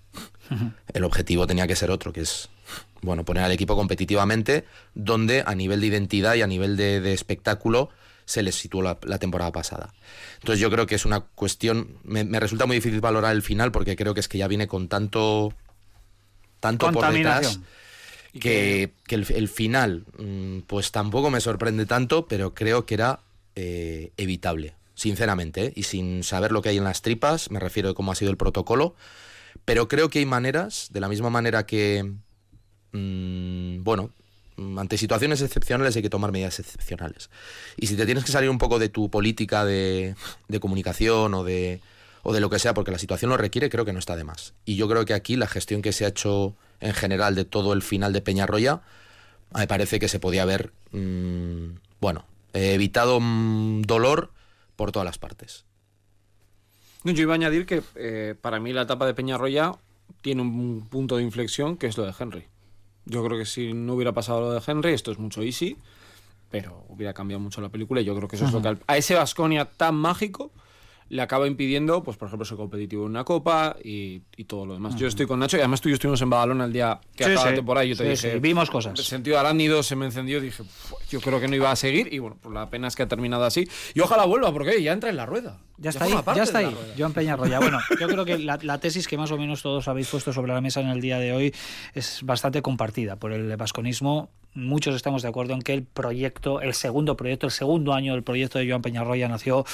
El 0.94 1.04
objetivo 1.04 1.48
tenía 1.48 1.68
que 1.68 1.76
ser 1.76 1.90
otro, 1.90 2.12
que 2.12 2.22
es 2.22 2.50
bueno, 3.02 3.26
poner 3.26 3.44
al 3.44 3.52
equipo 3.52 3.76
competitivamente, 3.76 4.66
donde 4.96 5.44
a 5.46 5.56
nivel 5.56 5.82
de 5.82 5.88
identidad 5.88 6.36
y 6.36 6.42
a 6.42 6.48
nivel 6.48 6.78
de, 6.78 7.02
de 7.02 7.14
espectáculo 7.14 7.90
se 8.26 8.44
les 8.44 8.56
situó 8.56 8.82
la, 8.82 8.98
la 9.04 9.20
temporada 9.20 9.52
pasada. 9.52 9.94
Entonces 10.36 10.60
yo 10.60 10.72
creo 10.72 10.86
que 10.86 10.96
es 10.96 11.06
una 11.06 11.22
cuestión, 11.22 11.98
me, 12.04 12.24
me 12.24 12.40
resulta 12.40 12.66
muy 12.66 12.78
difícil 12.78 13.02
valorar 13.02 13.34
el 13.34 13.42
final 13.42 13.72
porque 13.72 13.96
creo 13.96 14.14
que 14.14 14.22
es 14.22 14.28
que 14.28 14.38
ya 14.38 14.48
viene 14.48 14.68
con 14.68 14.88
tanto, 14.88 15.54
tanto 16.60 16.92
por 16.92 17.12
detrás 17.12 17.60
que, 18.40 18.94
que 19.06 19.16
el, 19.16 19.26
el 19.30 19.48
final 19.48 20.06
mm, 20.18 20.60
pues 20.68 20.92
tampoco 20.92 21.30
me 21.30 21.42
sorprende 21.42 21.86
tanto, 21.86 22.28
pero 22.28 22.54
creo 22.54 22.86
que 22.86 22.96
era 22.96 23.20
eh, 23.56 24.12
evitable, 24.18 24.76
sinceramente, 24.96 25.66
¿eh? 25.66 25.74
y 25.76 25.84
sin 25.84 26.24
saber 26.24 26.52
lo 26.52 26.62
que 26.62 26.70
hay 26.70 26.78
en 26.78 26.84
las 26.84 27.02
tripas, 27.02 27.52
me 27.52 27.60
refiero 27.60 27.90
a 27.90 27.94
cómo 27.94 28.12
ha 28.12 28.16
sido 28.16 28.32
el 28.32 28.38
protocolo, 28.38 28.96
pero 29.66 29.88
creo 29.88 30.10
que 30.10 30.20
hay 30.20 30.26
maneras, 30.26 30.90
de 30.92 31.00
la 31.00 31.10
misma 31.10 31.30
manera 31.30 31.66
que, 31.66 32.14
mm, 32.94 33.84
bueno, 33.84 34.12
mm, 34.56 34.80
ante 34.80 34.98
situaciones 34.98 35.42
excepcionales 35.42 35.96
hay 35.96 36.02
que 36.02 36.10
tomar 36.10 36.32
medidas 36.32 36.60
excepcionales. 36.60 37.30
Y 37.78 37.88
si 37.88 37.96
te 37.96 38.06
tienes 38.06 38.24
que 38.24 38.32
salir 38.32 38.50
un 38.50 38.58
poco 38.58 38.80
de 38.80 38.90
tu 38.90 39.10
política 39.10 39.66
de, 39.66 40.16
comunicación 40.62 41.34
o 41.34 41.44
de, 41.44 41.82
o 42.24 42.34
de 42.34 42.40
lo 42.40 42.50
que 42.50 42.60
sea, 42.60 42.74
porque 42.74 42.92
la 42.92 43.00
situación 43.00 43.30
lo 43.30 43.38
requiere, 43.38 43.70
creo 43.70 43.86
que 43.86 43.94
no 43.94 44.00
está 44.00 44.16
de 44.16 44.24
más. 44.24 44.54
Y 44.66 44.76
yo 44.76 44.88
creo 44.88 45.06
que 45.06 45.14
aquí 45.14 45.36
la 45.36 45.48
gestión 45.48 45.82
que 45.82 45.92
se 45.92 46.06
ha 46.06 46.10
hecho 46.10 46.56
en 46.80 46.94
general 46.94 47.36
de 47.36 47.46
todo 47.46 47.74
el 47.74 47.82
final 47.82 48.14
de 48.14 48.22
Peñarroya, 48.22 48.82
me 49.56 49.68
parece 49.68 50.00
que 50.00 50.08
se 50.08 50.20
podía 50.20 50.44
haber, 50.44 50.72
mm, 50.92 51.76
bueno, 52.00 52.26
evitado 52.54 53.20
mm, 53.20 53.84
dolor 53.84 54.32
por 54.76 54.92
todas 54.92 55.06
las 55.06 55.18
partes. 55.18 55.66
Yo 57.04 57.22
iba 57.22 57.34
a 57.34 57.36
añadir 57.36 57.66
que 57.66 57.84
eh, 57.96 58.36
para 58.40 58.60
mí 58.60 58.72
la 58.72 58.84
etapa 58.84 59.06
de 59.06 59.14
Peñarroya 59.14 59.74
tiene 60.22 60.42
un 60.42 60.88
punto 60.90 61.18
de 61.18 61.24
inflexión 61.24 61.78
que 61.78 61.88
es 61.88 61.98
lo 61.98 62.06
de 62.06 62.14
Henry. 62.18 62.46
Yo 63.06 63.24
creo 63.24 63.38
que 63.38 63.46
si 63.46 63.74
no 63.74 63.94
hubiera 63.96 64.12
pasado 64.14 64.42
lo 64.42 64.52
de 64.54 64.62
Henry, 64.66 64.94
esto 64.94 65.12
es 65.12 65.20
mucho 65.20 65.42
easy, 65.42 65.78
pero 66.50 66.86
hubiera 66.90 67.14
cambiado 67.14 67.40
mucho 67.42 67.60
la 67.62 67.70
película 67.70 68.02
y 68.02 68.06
yo 68.06 68.16
creo 68.16 68.28
que 68.28 68.36
eso 68.38 68.46
es 68.46 68.54
lo 68.54 68.62
que 68.62 68.68
al- 68.70 68.80
a 68.88 68.98
ese 68.98 69.16
Vasconia 69.16 69.66
tan 69.66 69.96
mágico 69.96 70.52
le 71.14 71.22
acaba 71.22 71.46
impidiendo, 71.46 72.02
pues 72.02 72.18
por 72.18 72.28
ejemplo, 72.28 72.44
ser 72.44 72.58
competitivo 72.58 73.04
en 73.06 73.12
una 73.12 73.24
copa 73.24 73.76
y, 73.84 74.22
y 74.36 74.46
todo 74.46 74.66
lo 74.66 74.74
demás. 74.74 74.96
Yo 74.96 75.08
estoy 75.08 75.28
con 75.28 75.40
Nacho 75.40 75.58
y 75.58 75.60
además 75.60 75.80
tú 75.80 75.90
y 75.90 75.92
yo 75.92 75.96
estuvimos 75.96 76.20
en 76.24 76.30
Badalona 76.32 76.66
el 76.66 76.74
día 76.74 77.00
que 77.16 77.24
Sí, 77.26 77.30
acaba 77.32 77.44
sí. 77.46 77.50
la 77.52 77.56
temporada 77.56 77.86
y 77.86 77.90
yo 77.90 77.96
te 77.96 78.04
Sí, 78.04 78.10
dije, 78.10 78.34
sí, 78.34 78.40
vimos 78.40 78.70
cosas. 78.72 78.98
El 78.98 79.06
sentido 79.06 79.38
arácnido 79.40 79.84
se 79.84 79.96
me 79.96 80.06
encendió, 80.06 80.42
dije, 80.42 80.64
"Fu, 80.64 80.96
yo 81.12 81.22
creo 81.22 81.40
que 81.40 81.48
no 81.48 81.56
iba 81.56 81.70
a 81.70 81.76
seguir 81.76 82.12
y 82.12 82.18
bueno, 82.20 82.38
pues 82.42 82.52
la 82.54 82.70
pena 82.70 82.88
es 82.88 82.96
que 82.96 83.04
ha 83.04 83.08
terminado 83.08 83.44
así. 83.46 83.68
Y 83.94 84.00
ojalá 84.00 84.26
vuelva 84.26 84.52
porque 84.52 84.82
ya 84.82 84.92
entra 84.92 85.12
en 85.12 85.18
la 85.18 85.26
rueda. 85.28 85.60
Ya 85.78 85.92
está 85.92 86.06
ahí, 86.06 86.14
ya 86.36 86.44
está 86.44 86.58
ahí. 86.60 86.76
Joan 86.98 87.14
Peñarroya. 87.14 87.60
Bueno, 87.60 87.80
yo 88.00 88.08
creo 88.08 88.26
que 88.26 88.38
la, 88.40 88.58
la 88.62 88.80
tesis 88.80 89.08
que 89.08 89.18
más 89.18 89.32
o 89.32 89.38
menos 89.38 89.62
todos 89.62 89.88
habéis 89.88 90.08
puesto 90.08 90.34
sobre 90.34 90.54
la 90.54 90.62
mesa 90.62 90.82
en 90.82 90.88
el 90.88 91.00
día 91.02 91.20
de 91.20 91.34
hoy 91.34 91.54
es 91.94 92.22
bastante 92.24 92.62
compartida 92.62 93.16
por 93.18 93.32
el 93.34 93.56
vasconismo. 93.58 94.30
Muchos 94.56 94.96
estamos 94.96 95.24
de 95.24 95.30
acuerdo 95.30 95.54
en 95.54 95.62
que 95.64 95.74
el 95.74 95.84
proyecto, 95.84 96.62
el 96.62 96.74
segundo 96.76 97.18
proyecto, 97.18 97.48
el 97.48 97.52
segundo 97.52 97.94
año 97.94 98.14
del 98.14 98.24
proyecto 98.24 98.60
de 98.60 98.70
Joan 98.70 98.82
Peñarroya 98.84 99.28
nació 99.28 99.66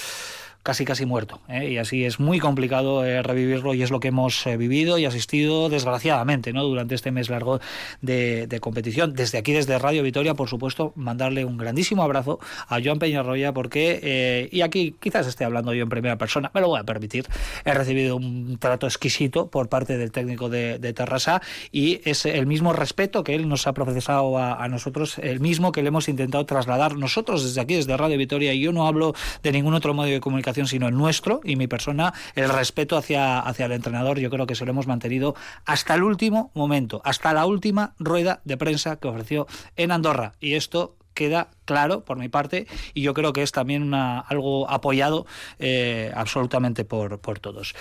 casi 0.63 0.85
casi 0.85 1.05
muerto. 1.05 1.39
¿eh? 1.47 1.71
Y 1.71 1.77
así 1.77 2.05
es 2.05 2.19
muy 2.19 2.39
complicado 2.39 3.05
eh, 3.05 3.23
revivirlo 3.23 3.73
y 3.73 3.81
es 3.81 3.91
lo 3.91 3.99
que 3.99 4.09
hemos 4.09 4.45
eh, 4.45 4.57
vivido 4.57 4.97
y 4.97 5.05
asistido 5.05 5.69
desgraciadamente 5.69 6.51
¿no? 6.53 6.63
durante 6.63 6.95
este 6.95 7.11
mes 7.11 7.29
largo 7.29 7.59
de, 8.01 8.47
competición. 8.61 9.13
Desde 9.13 9.37
aquí, 9.37 9.53
desde 9.53 9.79
Radio 9.79 10.03
Vitoria, 10.03 10.33
por 10.33 10.49
supuesto, 10.49 10.91
mandarle 10.95 11.45
un 11.45 11.57
grandísimo 11.57 12.03
abrazo 12.03 12.39
a 12.67 12.79
Joan 12.83 12.99
Peñarroya 12.99 13.53
porque, 13.53 14.49
y 14.51 14.61
aquí 14.61 14.95
quizás 14.99 15.27
esté 15.27 15.45
hablando 15.45 15.73
yo 15.73 15.83
en 15.83 15.89
primera 15.89 16.17
persona, 16.17 16.51
me 16.53 16.59
lo 16.59 16.67
voy 16.67 16.79
a 16.79 16.83
permitir, 16.83 17.25
he 17.63 17.73
recibido 17.73 18.17
un 18.17 18.57
trato 18.59 18.85
exquisito 18.85 19.47
por 19.47 19.69
parte 19.69 19.97
del 19.97 20.11
técnico 20.11 20.49
de, 20.49 20.77
de 20.77 20.93
Terrassa 20.93 21.41
y 21.71 22.01
es 22.03 22.25
el 22.25 22.47
mismo 22.47 22.73
respeto 22.73 23.23
que 23.23 23.33
él 23.33 23.47
nos 23.47 23.65
ha 23.65 23.73
procesado 23.73 24.37
a, 24.37 24.61
a 24.61 24.67
nosotros, 24.67 25.19
el 25.19 25.39
mismo 25.39 25.71
que 25.71 25.81
le 25.81 25.87
hemos 25.87 26.09
intentado 26.09 26.45
trasladar 26.45 26.97
nosotros 26.97 27.43
desde 27.43 27.61
aquí, 27.61 27.75
desde 27.75 27.95
Radio 27.95 28.17
Vitoria, 28.17 28.53
y 28.53 28.59
yo 28.59 28.73
no 28.73 28.87
hablo 28.87 29.13
de 29.41 29.51
ningún 29.53 29.73
otro 29.73 29.93
modo 29.93 30.07
de 30.07 30.19
comunicación 30.19 30.48
sino 30.53 30.87
el 30.87 30.95
nuestro 30.95 31.41
y 31.43 31.55
mi 31.55 31.67
persona, 31.67 32.13
el 32.35 32.49
respeto 32.49 32.97
hacia, 32.97 33.39
hacia 33.39 33.65
el 33.65 33.71
entrenador, 33.71 34.19
yo 34.19 34.29
creo 34.29 34.47
que 34.47 34.55
se 34.55 34.65
lo 34.65 34.71
hemos 34.71 34.87
mantenido 34.87 35.35
hasta 35.65 35.95
el 35.95 36.03
último 36.03 36.51
momento, 36.53 37.01
hasta 37.03 37.33
la 37.33 37.45
última 37.45 37.93
rueda 37.99 38.41
de 38.45 38.57
prensa 38.57 38.97
que 38.97 39.07
ofreció 39.07 39.47
en 39.75 39.91
Andorra. 39.91 40.33
Y 40.39 40.53
esto 40.53 40.95
queda 41.13 41.49
claro 41.65 42.05
por 42.05 42.17
mi 42.17 42.29
parte 42.29 42.67
y 42.93 43.01
yo 43.01 43.13
creo 43.13 43.33
que 43.33 43.43
es 43.43 43.51
también 43.51 43.83
una, 43.83 44.19
algo 44.19 44.69
apoyado 44.69 45.25
eh, 45.59 46.11
absolutamente 46.15 46.85
por, 46.85 47.19
por 47.19 47.39
todos. 47.39 47.75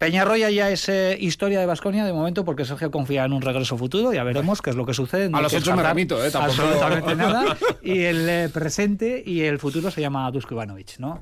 Peñarroya 0.00 0.48
ya 0.48 0.70
es 0.70 0.88
eh, 0.88 1.18
historia 1.20 1.60
de 1.60 1.66
Basconia 1.66 2.06
de 2.06 2.12
momento 2.14 2.42
porque 2.42 2.64
Sergio 2.64 2.90
confía 2.90 3.26
en 3.26 3.34
un 3.34 3.42
regreso 3.42 3.76
futuro, 3.76 4.14
ya 4.14 4.24
veremos 4.24 4.62
qué 4.62 4.70
es 4.70 4.76
lo 4.76 4.86
que 4.86 4.94
sucede. 4.94 5.28
a 5.30 5.42
los 5.42 5.52
hechos 5.52 5.76
me 5.76 5.82
remito, 5.82 6.24
¿eh? 6.24 6.30
Tampoco... 6.30 6.62
Absolutamente 6.62 7.14
nada. 7.16 7.54
Y 7.82 8.04
el 8.04 8.26
eh, 8.26 8.48
presente 8.48 9.22
y 9.26 9.42
el 9.42 9.58
futuro 9.58 9.90
se 9.90 10.00
llama 10.00 10.30
Dusko 10.30 10.54
Ivanovic, 10.54 10.98
¿no? 11.00 11.20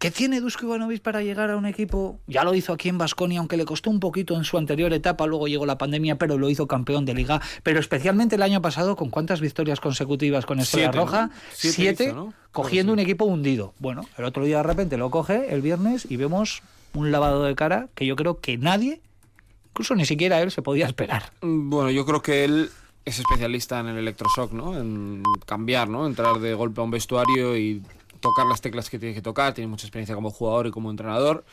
¿Qué 0.00 0.10
tiene 0.10 0.40
Dusko 0.40 0.64
Ivanovic 0.64 1.02
para 1.02 1.22
llegar 1.22 1.50
a 1.50 1.58
un 1.58 1.66
equipo? 1.66 2.18
Ya 2.26 2.42
lo 2.42 2.54
hizo 2.54 2.72
aquí 2.72 2.88
en 2.88 2.96
Basconia, 2.96 3.38
aunque 3.38 3.58
le 3.58 3.66
costó 3.66 3.90
un 3.90 4.00
poquito 4.00 4.34
en 4.34 4.44
su 4.44 4.56
anterior 4.56 4.90
etapa, 4.94 5.26
luego 5.26 5.46
llegó 5.46 5.66
la 5.66 5.76
pandemia, 5.76 6.16
pero 6.16 6.38
lo 6.38 6.48
hizo 6.48 6.66
campeón 6.66 7.04
de 7.04 7.12
liga. 7.12 7.42
Pero 7.62 7.80
especialmente 7.80 8.36
el 8.36 8.42
año 8.42 8.62
pasado, 8.62 8.96
¿con 8.96 9.10
cuántas 9.10 9.42
victorias 9.42 9.78
consecutivas 9.78 10.46
con 10.46 10.58
Estrella 10.58 10.90
Roja? 10.90 11.26
¿no? 11.26 11.32
Siete, 11.52 11.76
Siete 11.76 12.04
hizo, 12.04 12.14
¿no? 12.14 12.34
cogiendo 12.50 12.92
sí. 12.92 12.94
un 12.94 12.98
equipo 13.00 13.26
hundido. 13.26 13.74
Bueno, 13.78 14.06
el 14.16 14.24
otro 14.24 14.42
día 14.42 14.56
de 14.56 14.62
repente 14.62 14.96
lo 14.96 15.10
coge 15.10 15.52
el 15.52 15.60
viernes 15.60 16.06
y 16.10 16.16
vemos 16.16 16.62
un 16.94 17.12
lavado 17.12 17.44
de 17.44 17.54
cara 17.54 17.88
que 17.94 18.06
yo 18.06 18.16
creo 18.16 18.40
que 18.40 18.56
nadie, 18.56 19.02
incluso 19.68 19.94
ni 19.96 20.06
siquiera 20.06 20.40
él, 20.40 20.50
se 20.50 20.62
podía 20.62 20.86
esperar. 20.86 21.24
Bueno, 21.42 21.90
yo 21.90 22.06
creo 22.06 22.22
que 22.22 22.44
él 22.44 22.70
es 23.04 23.18
especialista 23.18 23.80
en 23.80 23.88
el 23.88 23.98
electroshock, 23.98 24.52
¿no? 24.52 24.80
En 24.80 25.22
cambiar, 25.44 25.90
¿no? 25.90 26.06
Entrar 26.06 26.38
de 26.38 26.54
golpe 26.54 26.80
a 26.80 26.84
un 26.84 26.90
vestuario 26.90 27.54
y 27.58 27.82
tocar 28.20 28.46
las 28.46 28.60
teclas 28.60 28.90
que 28.90 28.98
tiene 28.98 29.14
que 29.14 29.22
tocar. 29.22 29.54
Tiene 29.54 29.68
mucha 29.68 29.86
experiencia 29.86 30.14
como 30.14 30.30
jugador 30.30 30.66
y 30.66 30.70
como 30.70 30.90
entrenador. 30.90 31.44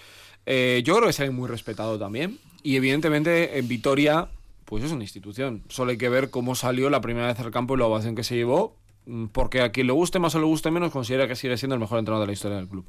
Eh, 0.45 0.81
yo 0.85 0.93
creo 0.95 1.05
que 1.05 1.09
es 1.11 1.19
alguien 1.19 1.35
muy 1.35 1.47
respetado 1.49 1.97
también. 1.97 2.39
Y 2.63 2.75
evidentemente 2.75 3.57
en 3.57 3.67
Vitoria, 3.67 4.29
pues 4.65 4.83
es 4.83 4.91
una 4.91 5.03
institución. 5.03 5.63
Solo 5.69 5.91
hay 5.91 5.97
que 5.97 6.09
ver 6.09 6.29
cómo 6.29 6.55
salió 6.55 6.89
la 6.89 7.01
primera 7.01 7.27
vez 7.27 7.39
al 7.39 7.51
campo 7.51 7.75
y 7.75 7.79
la 7.79 7.85
ovación 7.85 8.15
que 8.15 8.23
se 8.23 8.35
llevó. 8.35 8.75
mm, 9.05 9.25
Porque 9.27 9.61
a 9.61 9.71
quien 9.71 9.87
le 9.87 9.93
guste 9.93 10.19
más 10.19 10.35
o 10.35 10.39
le 10.39 10.45
guste 10.45 10.71
menos, 10.71 10.91
considera 10.91 11.27
que 11.27 11.35
sigue 11.35 11.57
siendo 11.57 11.75
el 11.75 11.81
mejor 11.81 11.99
entrenador 11.99 12.25
de 12.25 12.27
la 12.27 12.33
historia 12.33 12.57
del 12.57 12.67
club. 12.67 12.85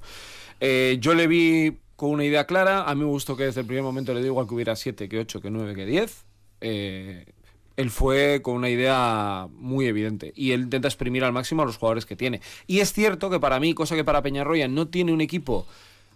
Eh, 0.61 0.99
yo 1.01 1.15
le 1.15 1.27
vi 1.27 1.79
con 1.97 2.11
una 2.11 2.25
idea 2.25 2.47
clara. 2.47 2.85
A 2.85 2.95
mí 2.95 3.01
me 3.01 3.07
gustó 3.07 3.37
que 3.37 3.45
desde 3.45 3.61
el 3.61 3.67
primer 3.67 3.83
momento 3.85 4.15
le 4.15 4.21
dio 4.21 4.29
igual 4.29 4.47
que 4.47 4.55
hubiera 4.55 4.77
7, 4.77 5.09
que 5.09 5.19
8, 5.19 5.41
que 5.41 5.51
9, 5.51 5.75
que 5.75 5.87
10. 5.87 6.25
Eh, 6.61 7.27
él 7.79 7.91
fue 7.91 8.43
con 8.43 8.55
una 8.55 8.69
idea 8.69 9.47
muy 9.53 9.87
evidente 9.87 10.33
y 10.35 10.51
él 10.51 10.63
intenta 10.63 10.89
exprimir 10.89 11.23
al 11.23 11.33
máximo 11.33 11.63
a 11.63 11.65
los 11.65 11.77
jugadores 11.77 12.07
que 12.07 12.17
tiene. 12.17 12.41
Y 12.67 12.81
es 12.81 12.93
cierto 12.93 13.31
que 13.31 13.39
para 13.39 13.61
mí, 13.61 13.73
cosa 13.73 13.95
que 13.95 14.03
para 14.03 14.21
Peñarroya 14.21 14.67
no 14.67 14.89
tiene 14.89 15.13
un 15.13 15.21
equipo 15.21 15.65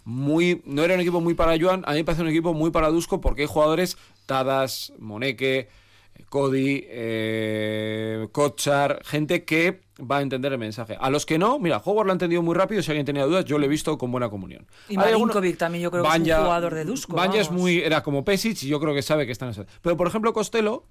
muy 0.04 0.60
no 0.64 0.82
era 0.82 0.94
un 0.94 1.00
equipo 1.00 1.20
muy 1.20 1.34
para 1.34 1.56
Joan, 1.56 1.84
a 1.86 1.92
mí 1.92 1.98
me 1.98 2.04
parece 2.04 2.22
un 2.22 2.28
equipo 2.28 2.52
muy 2.52 2.72
para 2.72 2.88
Dusko 2.88 3.20
porque 3.20 3.42
hay 3.42 3.48
jugadores 3.48 3.96
Tadas, 4.26 4.92
Moneke, 4.98 5.68
Cody, 6.28 6.84
eh, 6.88 8.26
Kochar, 8.32 9.00
gente 9.04 9.44
que 9.44 9.82
va 10.00 10.16
a 10.18 10.22
entender 10.22 10.52
el 10.52 10.58
mensaje. 10.58 10.96
A 11.00 11.10
los 11.10 11.24
que 11.24 11.38
no, 11.38 11.60
mira, 11.60 11.80
Howard 11.84 12.06
lo 12.06 12.12
ha 12.12 12.14
entendido 12.14 12.42
muy 12.42 12.56
rápido, 12.56 12.82
si 12.82 12.90
alguien 12.90 13.06
tenía 13.06 13.24
dudas, 13.24 13.44
yo 13.44 13.58
lo 13.58 13.66
he 13.66 13.68
visto 13.68 13.96
con 13.98 14.10
buena 14.10 14.28
comunión. 14.28 14.66
Y 14.88 14.96
Marinkovic 14.96 15.58
también 15.58 15.84
yo 15.84 15.92
creo 15.92 16.02
que 16.02 16.08
es 16.08 16.16
un 16.16 16.24
jugador 16.24 16.74
de 16.74 16.84
Dusko. 16.84 17.14
Banja 17.14 17.38
es 17.38 17.52
muy. 17.52 17.78
Era 17.78 18.02
como 18.02 18.24
Pesic 18.24 18.64
y 18.64 18.66
yo 18.66 18.80
creo 18.80 18.94
que 18.94 19.02
sabe 19.02 19.26
que 19.26 19.32
está 19.32 19.44
en 19.44 19.52
ese. 19.52 19.66
Pero 19.80 19.96
por 19.96 20.08
ejemplo, 20.08 20.32
Costello, 20.32 20.86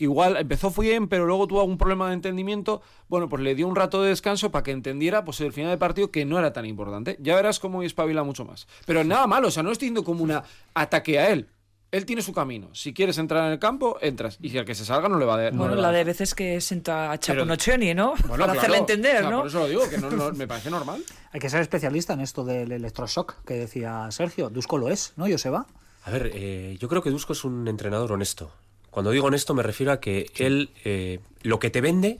que 0.00 0.04
igual 0.04 0.38
empezó 0.38 0.70
bien, 0.70 1.08
pero 1.08 1.26
luego 1.26 1.46
tuvo 1.46 1.60
algún 1.60 1.76
problema 1.76 2.08
de 2.08 2.14
entendimiento. 2.14 2.80
Bueno, 3.10 3.28
pues 3.28 3.42
le 3.42 3.54
dio 3.54 3.68
un 3.68 3.76
rato 3.76 4.02
de 4.02 4.08
descanso 4.08 4.50
para 4.50 4.62
que 4.62 4.70
entendiera 4.70 5.26
pues 5.26 5.42
el 5.42 5.52
final 5.52 5.68
del 5.68 5.78
partido 5.78 6.10
que 6.10 6.24
no 6.24 6.38
era 6.38 6.54
tan 6.54 6.64
importante. 6.64 7.18
Ya 7.20 7.36
verás 7.36 7.60
cómo 7.60 7.82
espabila 7.82 8.22
mucho 8.22 8.46
más. 8.46 8.66
Pero 8.86 9.04
nada 9.04 9.26
malo, 9.26 9.48
o 9.48 9.50
sea, 9.50 9.62
no 9.62 9.70
estoy 9.70 9.88
diciendo 9.90 10.02
como 10.04 10.24
un 10.24 10.40
ataque 10.72 11.18
a 11.18 11.28
él. 11.28 11.50
Él 11.90 12.06
tiene 12.06 12.22
su 12.22 12.32
camino. 12.32 12.70
Si 12.72 12.94
quieres 12.94 13.18
entrar 13.18 13.44
en 13.44 13.52
el 13.52 13.58
campo, 13.58 13.98
entras. 14.00 14.38
Y 14.40 14.48
si 14.48 14.56
el 14.56 14.64
que 14.64 14.74
se 14.74 14.86
salga 14.86 15.10
no 15.10 15.18
le 15.18 15.26
va 15.26 15.34
a 15.34 15.36
dar. 15.42 15.52
Bueno, 15.52 15.74
la 15.74 15.92
de 15.92 16.04
veces 16.04 16.34
que 16.34 16.62
sienta 16.62 17.12
a 17.12 17.18
Chapunocioni, 17.18 17.92
¿no? 17.92 18.14
Bueno, 18.26 18.28
Para 18.28 18.44
claro. 18.44 18.58
hacerle 18.58 18.78
entender, 18.78 19.16
O 19.16 19.20
sea, 19.20 19.30
¿no? 19.30 19.38
Por 19.40 19.46
eso 19.48 19.58
lo 19.58 19.68
digo, 19.68 19.90
que 19.90 19.98
no, 19.98 20.08
no- 20.08 20.32
me 20.32 20.46
parece 20.46 20.70
normal. 20.70 21.02
Hay 21.32 21.40
que 21.40 21.50
ser 21.50 21.60
especialista 21.60 22.14
en 22.14 22.20
esto 22.20 22.42
del 22.46 22.72
electroshock 22.72 23.44
que 23.44 23.52
decía 23.54 24.06
Sergio. 24.12 24.48
Dusko 24.48 24.78
lo 24.78 24.88
es, 24.88 25.12
¿no, 25.16 25.26
Joseba? 25.28 25.66
A 26.04 26.10
ver, 26.10 26.30
eh, 26.32 26.78
yo 26.80 26.88
creo 26.88 27.02
que 27.02 27.10
Dusko 27.10 27.34
es 27.34 27.44
un 27.44 27.68
entrenador 27.68 28.12
honesto. 28.12 28.50
Cuando 28.90 29.10
digo 29.10 29.26
honesto 29.26 29.54
me 29.54 29.62
refiero 29.62 29.92
a 29.92 30.00
que 30.00 30.30
él 30.36 30.70
eh, 30.84 31.20
lo 31.42 31.58
que 31.58 31.70
te 31.70 31.80
vende, 31.80 32.18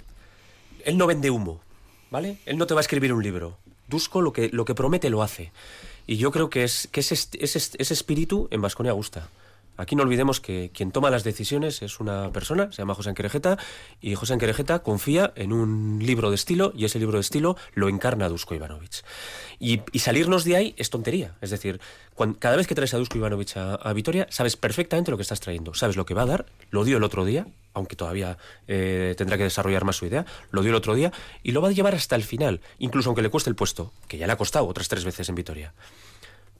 él 0.85 0.96
no 0.96 1.06
vende 1.06 1.30
humo, 1.30 1.61
¿vale? 2.11 2.38
Él 2.46 2.59
no 2.59 2.66
te 2.66 2.74
va 2.74 2.80
a 2.80 2.83
escribir 2.83 3.12
un 3.12 3.22
libro. 3.22 3.59
Dusko 3.88 4.20
lo 4.20 4.33
que, 4.33 4.48
lo 4.50 4.64
que 4.64 4.74
promete 4.74 5.11
lo 5.11 5.22
hace. 5.22 5.52
Y 6.06 6.16
yo 6.16 6.30
creo 6.30 6.48
que, 6.48 6.64
es, 6.64 6.88
que 6.92 7.00
ese, 7.00 7.14
ese, 7.14 7.59
ese 7.78 7.94
espíritu 7.94 8.48
en 8.50 8.62
Vasconia 8.62 8.92
gusta. 8.92 9.28
Aquí 9.81 9.97
no 9.97 10.03
olvidemos 10.03 10.40
que 10.40 10.71
quien 10.75 10.93
toma 10.93 11.09
las 11.09 11.25
decisiones 11.25 11.81
es 11.81 12.01
una 12.01 12.31
persona, 12.33 12.71
se 12.71 12.83
llama 12.83 12.95
José 12.95 13.09
Anquerejeta, 13.09 13.57
y 14.01 14.14
José 14.14 14.35
Anquerejeta 14.35 14.81
confía 14.81 15.33
en 15.37 15.55
un 15.55 16.01
libro 16.05 16.29
de 16.29 16.35
estilo, 16.35 16.73
y 16.77 16.85
ese 16.85 16.99
libro 16.99 17.16
de 17.16 17.23
estilo 17.23 17.57
lo 17.73 17.88
encarna 17.88 18.29
Dusko 18.29 18.55
Ivanovic. 18.55 19.03
Y, 19.59 19.81
y 19.93 20.01
salirnos 20.01 20.45
de 20.45 20.57
ahí 20.57 20.75
es 20.77 20.90
tontería. 20.90 21.35
Es 21.40 21.51
decir, 21.51 21.81
cada 22.38 22.57
vez 22.57 22.66
que 22.66 22.75
traes 22.75 22.93
a 22.93 22.99
Dusko 22.99 23.16
Ivanovic 23.16 23.57
a, 23.57 23.75
a 23.77 23.93
Vitoria, 23.95 24.27
sabes 24.31 24.57
perfectamente 24.57 25.11
lo 25.11 25.16
que 25.16 25.23
estás 25.23 25.40
trayendo. 25.40 25.73
Sabes 25.73 25.97
lo 25.97 26.05
que 26.05 26.12
va 26.12 26.23
a 26.23 26.27
dar, 26.27 26.47
lo 26.71 26.85
dio 26.85 26.99
el 26.99 27.05
otro 27.05 27.25
día, 27.25 27.47
aunque 27.73 27.97
todavía 27.97 28.37
eh, 28.69 29.14
tendrá 29.16 29.38
que 29.38 29.45
desarrollar 29.45 29.85
más 29.85 29.97
su 29.97 30.05
idea, 30.05 30.27
lo 30.51 30.61
dio 30.62 30.71
el 30.71 30.77
otro 30.77 30.95
día, 30.95 31.11
y 31.43 31.53
lo 31.53 31.62
va 31.62 31.69
a 31.69 31.73
llevar 31.73 31.95
hasta 31.95 32.16
el 32.16 32.23
final, 32.23 32.61
incluso 32.79 33.09
aunque 33.09 33.23
le 33.23 33.31
cueste 33.31 33.49
el 33.49 33.57
puesto, 33.57 33.93
que 34.09 34.19
ya 34.19 34.27
le 34.27 34.33
ha 34.35 34.37
costado 34.37 34.66
otras 34.66 34.88
tres 34.88 35.05
veces 35.05 35.29
en 35.29 35.37
Vitoria 35.37 35.73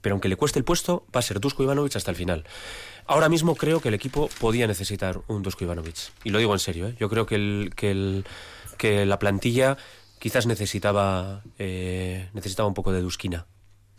pero 0.01 0.13
aunque 0.15 0.29
le 0.29 0.35
cueste 0.35 0.59
el 0.59 0.65
puesto, 0.65 1.05
va 1.15 1.19
a 1.19 1.23
ser 1.23 1.39
Dusko 1.39 1.63
Ivanovic 1.63 1.95
hasta 1.95 2.11
el 2.11 2.17
final. 2.17 2.43
Ahora 3.05 3.29
mismo 3.29 3.55
creo 3.55 3.81
que 3.81 3.87
el 3.89 3.93
equipo 3.93 4.29
podía 4.39 4.67
necesitar 4.67 5.21
un 5.27 5.43
Dusko 5.43 5.63
Ivanovic. 5.63 5.95
Y 6.23 6.29
lo 6.29 6.39
digo 6.39 6.53
en 6.53 6.59
serio, 6.59 6.87
¿eh? 6.87 6.95
yo 6.99 7.09
creo 7.09 7.25
que, 7.25 7.35
el, 7.35 7.73
que, 8.77 9.05
la 9.05 9.19
plantilla 9.19 9.77
quizás 10.19 10.45
necesitaba, 10.45 11.43
eh, 11.59 12.29
necesitaba 12.33 12.67
un 12.67 12.73
poco 12.73 12.91
de 12.91 13.01
Duskina 13.01 13.45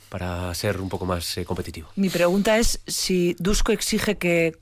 para 0.09 0.53
ser 0.55 0.81
un 0.81 0.89
poco 0.89 1.07
más 1.07 1.37
eh, 1.39 1.45
competitivo. 1.45 1.89
Mi 1.97 2.11
pregunta 2.11 2.59
es 2.59 2.81
si 2.87 3.35
Dusko 3.39 3.73
exige 3.73 4.19
que 4.19 4.57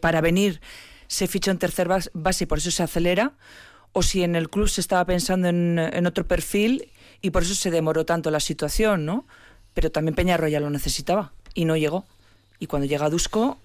para 0.00 0.22
venir 0.22 0.60
se 1.06 1.26
ficha 1.26 1.50
un 1.50 1.58
tercer 1.58 1.86
bas- 1.86 2.10
base 2.14 2.44
y 2.44 2.46
por 2.46 2.58
eso 2.58 2.70
se 2.70 2.82
acelera, 2.82 3.34
o 3.92 4.02
si 4.02 4.22
en 4.22 4.34
el 4.36 4.48
club 4.48 4.68
se 4.68 4.80
estaba 4.80 5.04
pensando 5.04 5.48
en, 5.48 5.78
en 5.78 6.06
otro 6.06 6.26
perfil 6.26 6.90
y 7.20 7.30
por 7.30 7.42
eso 7.42 7.54
se 7.54 7.70
demoró 7.70 8.04
tanto 8.06 8.30
la 8.30 8.40
situación, 8.40 9.04
¿no? 9.04 9.26
Pero 9.76 9.92
también 9.92 10.14
Peñarroya 10.14 10.58
lo 10.58 10.70
necesitaba 10.70 11.32
y 11.52 11.66
no 11.66 11.76
llegó. 11.76 12.06
Y 12.58 12.66
cuando 12.66 12.88
llega 12.88 13.10
Dusko 13.10 13.58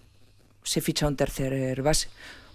se 0.61 0.81
ficha 0.81 1.07
un 1.07 1.15
tercer 1.15 1.81
base. 1.81 2.09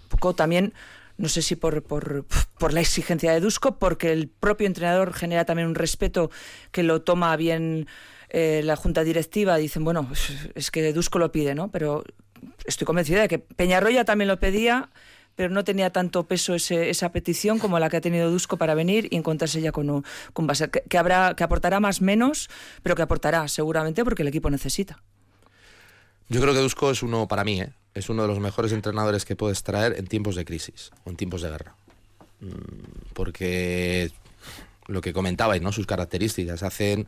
Poco 0.09 0.35
también, 0.35 0.73
no 1.17 1.27
sé 1.27 1.41
si 1.41 1.55
por, 1.55 1.81
por, 1.81 2.27
por 2.59 2.71
la 2.71 2.81
exigencia 2.81 3.31
de 3.31 3.39
Dusko, 3.39 3.79
porque 3.79 4.11
el 4.11 4.27
propio 4.27 4.67
entrenador 4.67 5.11
genera 5.11 5.43
también 5.45 5.67
un 5.67 5.73
respeto 5.73 6.29
que 6.71 6.83
lo 6.83 7.01
toma 7.01 7.35
bien 7.35 7.87
eh, 8.29 8.61
la 8.63 8.75
junta 8.75 9.03
directiva. 9.03 9.57
Dicen, 9.57 9.83
bueno, 9.83 10.07
es 10.53 10.69
que 10.69 10.93
Dusko 10.93 11.17
lo 11.17 11.31
pide, 11.31 11.55
¿no? 11.55 11.71
Pero 11.71 12.03
estoy 12.67 12.85
convencida 12.85 13.21
de 13.21 13.27
que 13.27 13.39
Peñarroya 13.39 14.05
también 14.05 14.27
lo 14.27 14.39
pedía, 14.39 14.91
pero 15.37 15.53
no 15.53 15.63
tenía 15.63 15.91
tanto 15.91 16.25
peso 16.25 16.55
esa 16.55 17.11
petición 17.13 17.59
como 17.59 17.79
la 17.79 17.89
que 17.89 17.97
ha 17.97 18.01
tenido 18.01 18.29
Dusko 18.29 18.57
para 18.57 18.73
venir 18.73 19.07
y 19.11 19.15
encontrarse 19.15 19.61
ya 19.61 19.71
con 19.71 19.89
un, 19.89 20.03
con 20.33 20.43
un 20.43 20.47
base 20.47 20.69
que, 20.69 20.81
que 20.81 20.97
habrá, 20.97 21.35
que 21.35 21.45
aportará 21.45 21.79
más 21.79 22.01
menos, 22.01 22.49
pero 22.83 22.95
que 22.95 23.03
aportará 23.03 23.47
seguramente 23.47 24.03
porque 24.03 24.23
el 24.23 24.27
equipo 24.27 24.49
necesita. 24.49 25.01
Yo 26.27 26.41
creo 26.41 26.53
que 26.53 26.59
Dusko 26.59 26.91
es 26.91 27.03
uno, 27.03 27.27
para 27.27 27.45
mí, 27.45 27.61
¿eh? 27.61 27.69
es 27.93 28.09
uno 28.09 28.23
de 28.23 28.27
los 28.27 28.39
mejores 28.39 28.71
entrenadores 28.71 29.25
que 29.25 29.35
puedes 29.35 29.63
traer 29.63 29.95
en 29.97 30.07
tiempos 30.07 30.35
de 30.35 30.43
crisis 30.43 30.91
o 31.05 31.11
en 31.11 31.15
tiempos 31.15 31.41
de 31.43 31.49
guerra. 31.49 31.75
Mm, 32.41 33.13
Porque 33.13 34.11
lo 34.87 35.01
que 35.01 35.13
comentabais, 35.13 35.61
¿no? 35.61 35.71
Sus 35.71 35.85
características 35.85 36.63
hacen. 36.63 37.07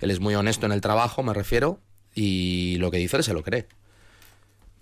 Él 0.00 0.10
es 0.10 0.20
muy 0.20 0.34
honesto 0.34 0.66
en 0.66 0.72
el 0.72 0.80
trabajo, 0.80 1.22
me 1.22 1.32
refiero, 1.34 1.78
y 2.14 2.76
lo 2.78 2.90
que 2.90 2.98
dice 2.98 3.16
él 3.16 3.24
se 3.24 3.32
lo 3.32 3.42
cree. 3.42 3.66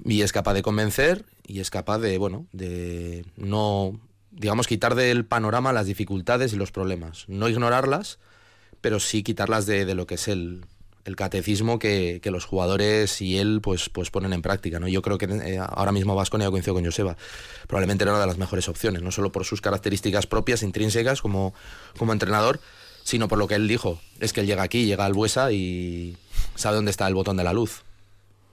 Y 0.04 0.22
es 0.22 0.32
capaz 0.32 0.54
de 0.54 0.62
convencer 0.62 1.24
y 1.46 1.61
es 1.61 1.70
capaz 1.70 1.98
de, 1.98 2.18
bueno, 2.18 2.46
de 2.52 3.24
no, 3.37 3.98
digamos, 4.30 4.66
quitar 4.66 4.94
del 4.94 5.24
panorama 5.24 5.72
las 5.72 5.87
dificultades 5.87 6.52
y 6.52 6.56
los 6.56 6.70
problemas. 6.70 7.24
No 7.28 7.48
ignorarlas, 7.48 8.18
pero 8.80 9.00
sí 9.00 9.22
quitarlas 9.22 9.66
de, 9.66 9.84
de 9.84 9.94
lo 9.94 10.06
que 10.06 10.14
es 10.14 10.28
el, 10.28 10.64
el 11.08 11.16
catecismo 11.16 11.78
que, 11.78 12.20
que 12.22 12.30
los 12.30 12.44
jugadores 12.44 13.20
y 13.22 13.38
él 13.38 13.61
pues, 13.62 13.88
pues 13.88 14.11
ponen 14.11 14.32
en 14.32 14.42
práctica. 14.42 14.78
¿no? 14.78 14.88
Yo 14.88 15.02
creo 15.02 15.18
que 15.18 15.24
eh, 15.24 15.58
ahora 15.58 15.90
mismo 15.90 16.14
Vasconia 16.14 16.50
coincido 16.50 16.74
con 16.74 16.84
Joseba. 16.84 17.16
Probablemente 17.66 18.04
era 18.04 18.12
una 18.12 18.20
de 18.20 18.26
las 18.26 18.38
mejores 18.38 18.68
opciones, 18.68 19.02
no 19.02 19.11
solo 19.11 19.32
por 19.32 19.44
sus 19.44 19.61
características 19.61 20.26
propias, 20.26 20.62
intrínsecas 20.62 21.22
como, 21.22 21.54
como 21.96 22.12
entrenador, 22.12 22.61
sino 23.04 23.26
por 23.26 23.38
lo 23.38 23.48
que 23.48 23.54
él 23.54 23.66
dijo. 23.66 24.00
Es 24.20 24.32
que 24.32 24.42
él 24.42 24.46
llega 24.46 24.62
aquí, 24.62 24.84
llega 24.84 25.06
al 25.06 25.14
Buesa 25.14 25.50
y 25.50 26.16
sabe 26.54 26.76
dónde 26.76 26.90
está 26.90 27.08
el 27.08 27.14
botón 27.14 27.38
de 27.38 27.44
la 27.44 27.54
luz. 27.54 27.84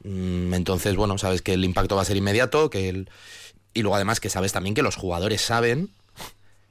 Mm, 0.06 0.54
Entonces, 0.54 0.96
bueno, 0.96 1.18
sabes 1.18 1.42
que 1.42 1.54
el 1.54 1.66
impacto 1.66 1.96
va 1.96 2.04
a 2.04 2.06
ser 2.06 2.16
inmediato, 2.18 2.70
que 2.70 2.90
él... 2.90 3.10
y 3.74 3.82
luego 3.82 3.96
además 3.96 4.20
que 4.20 4.30
sabes 4.30 4.54
también 4.54 4.76
que 4.76 4.84
los 4.84 4.96
jugadores 4.96 5.42
saben 5.42 5.90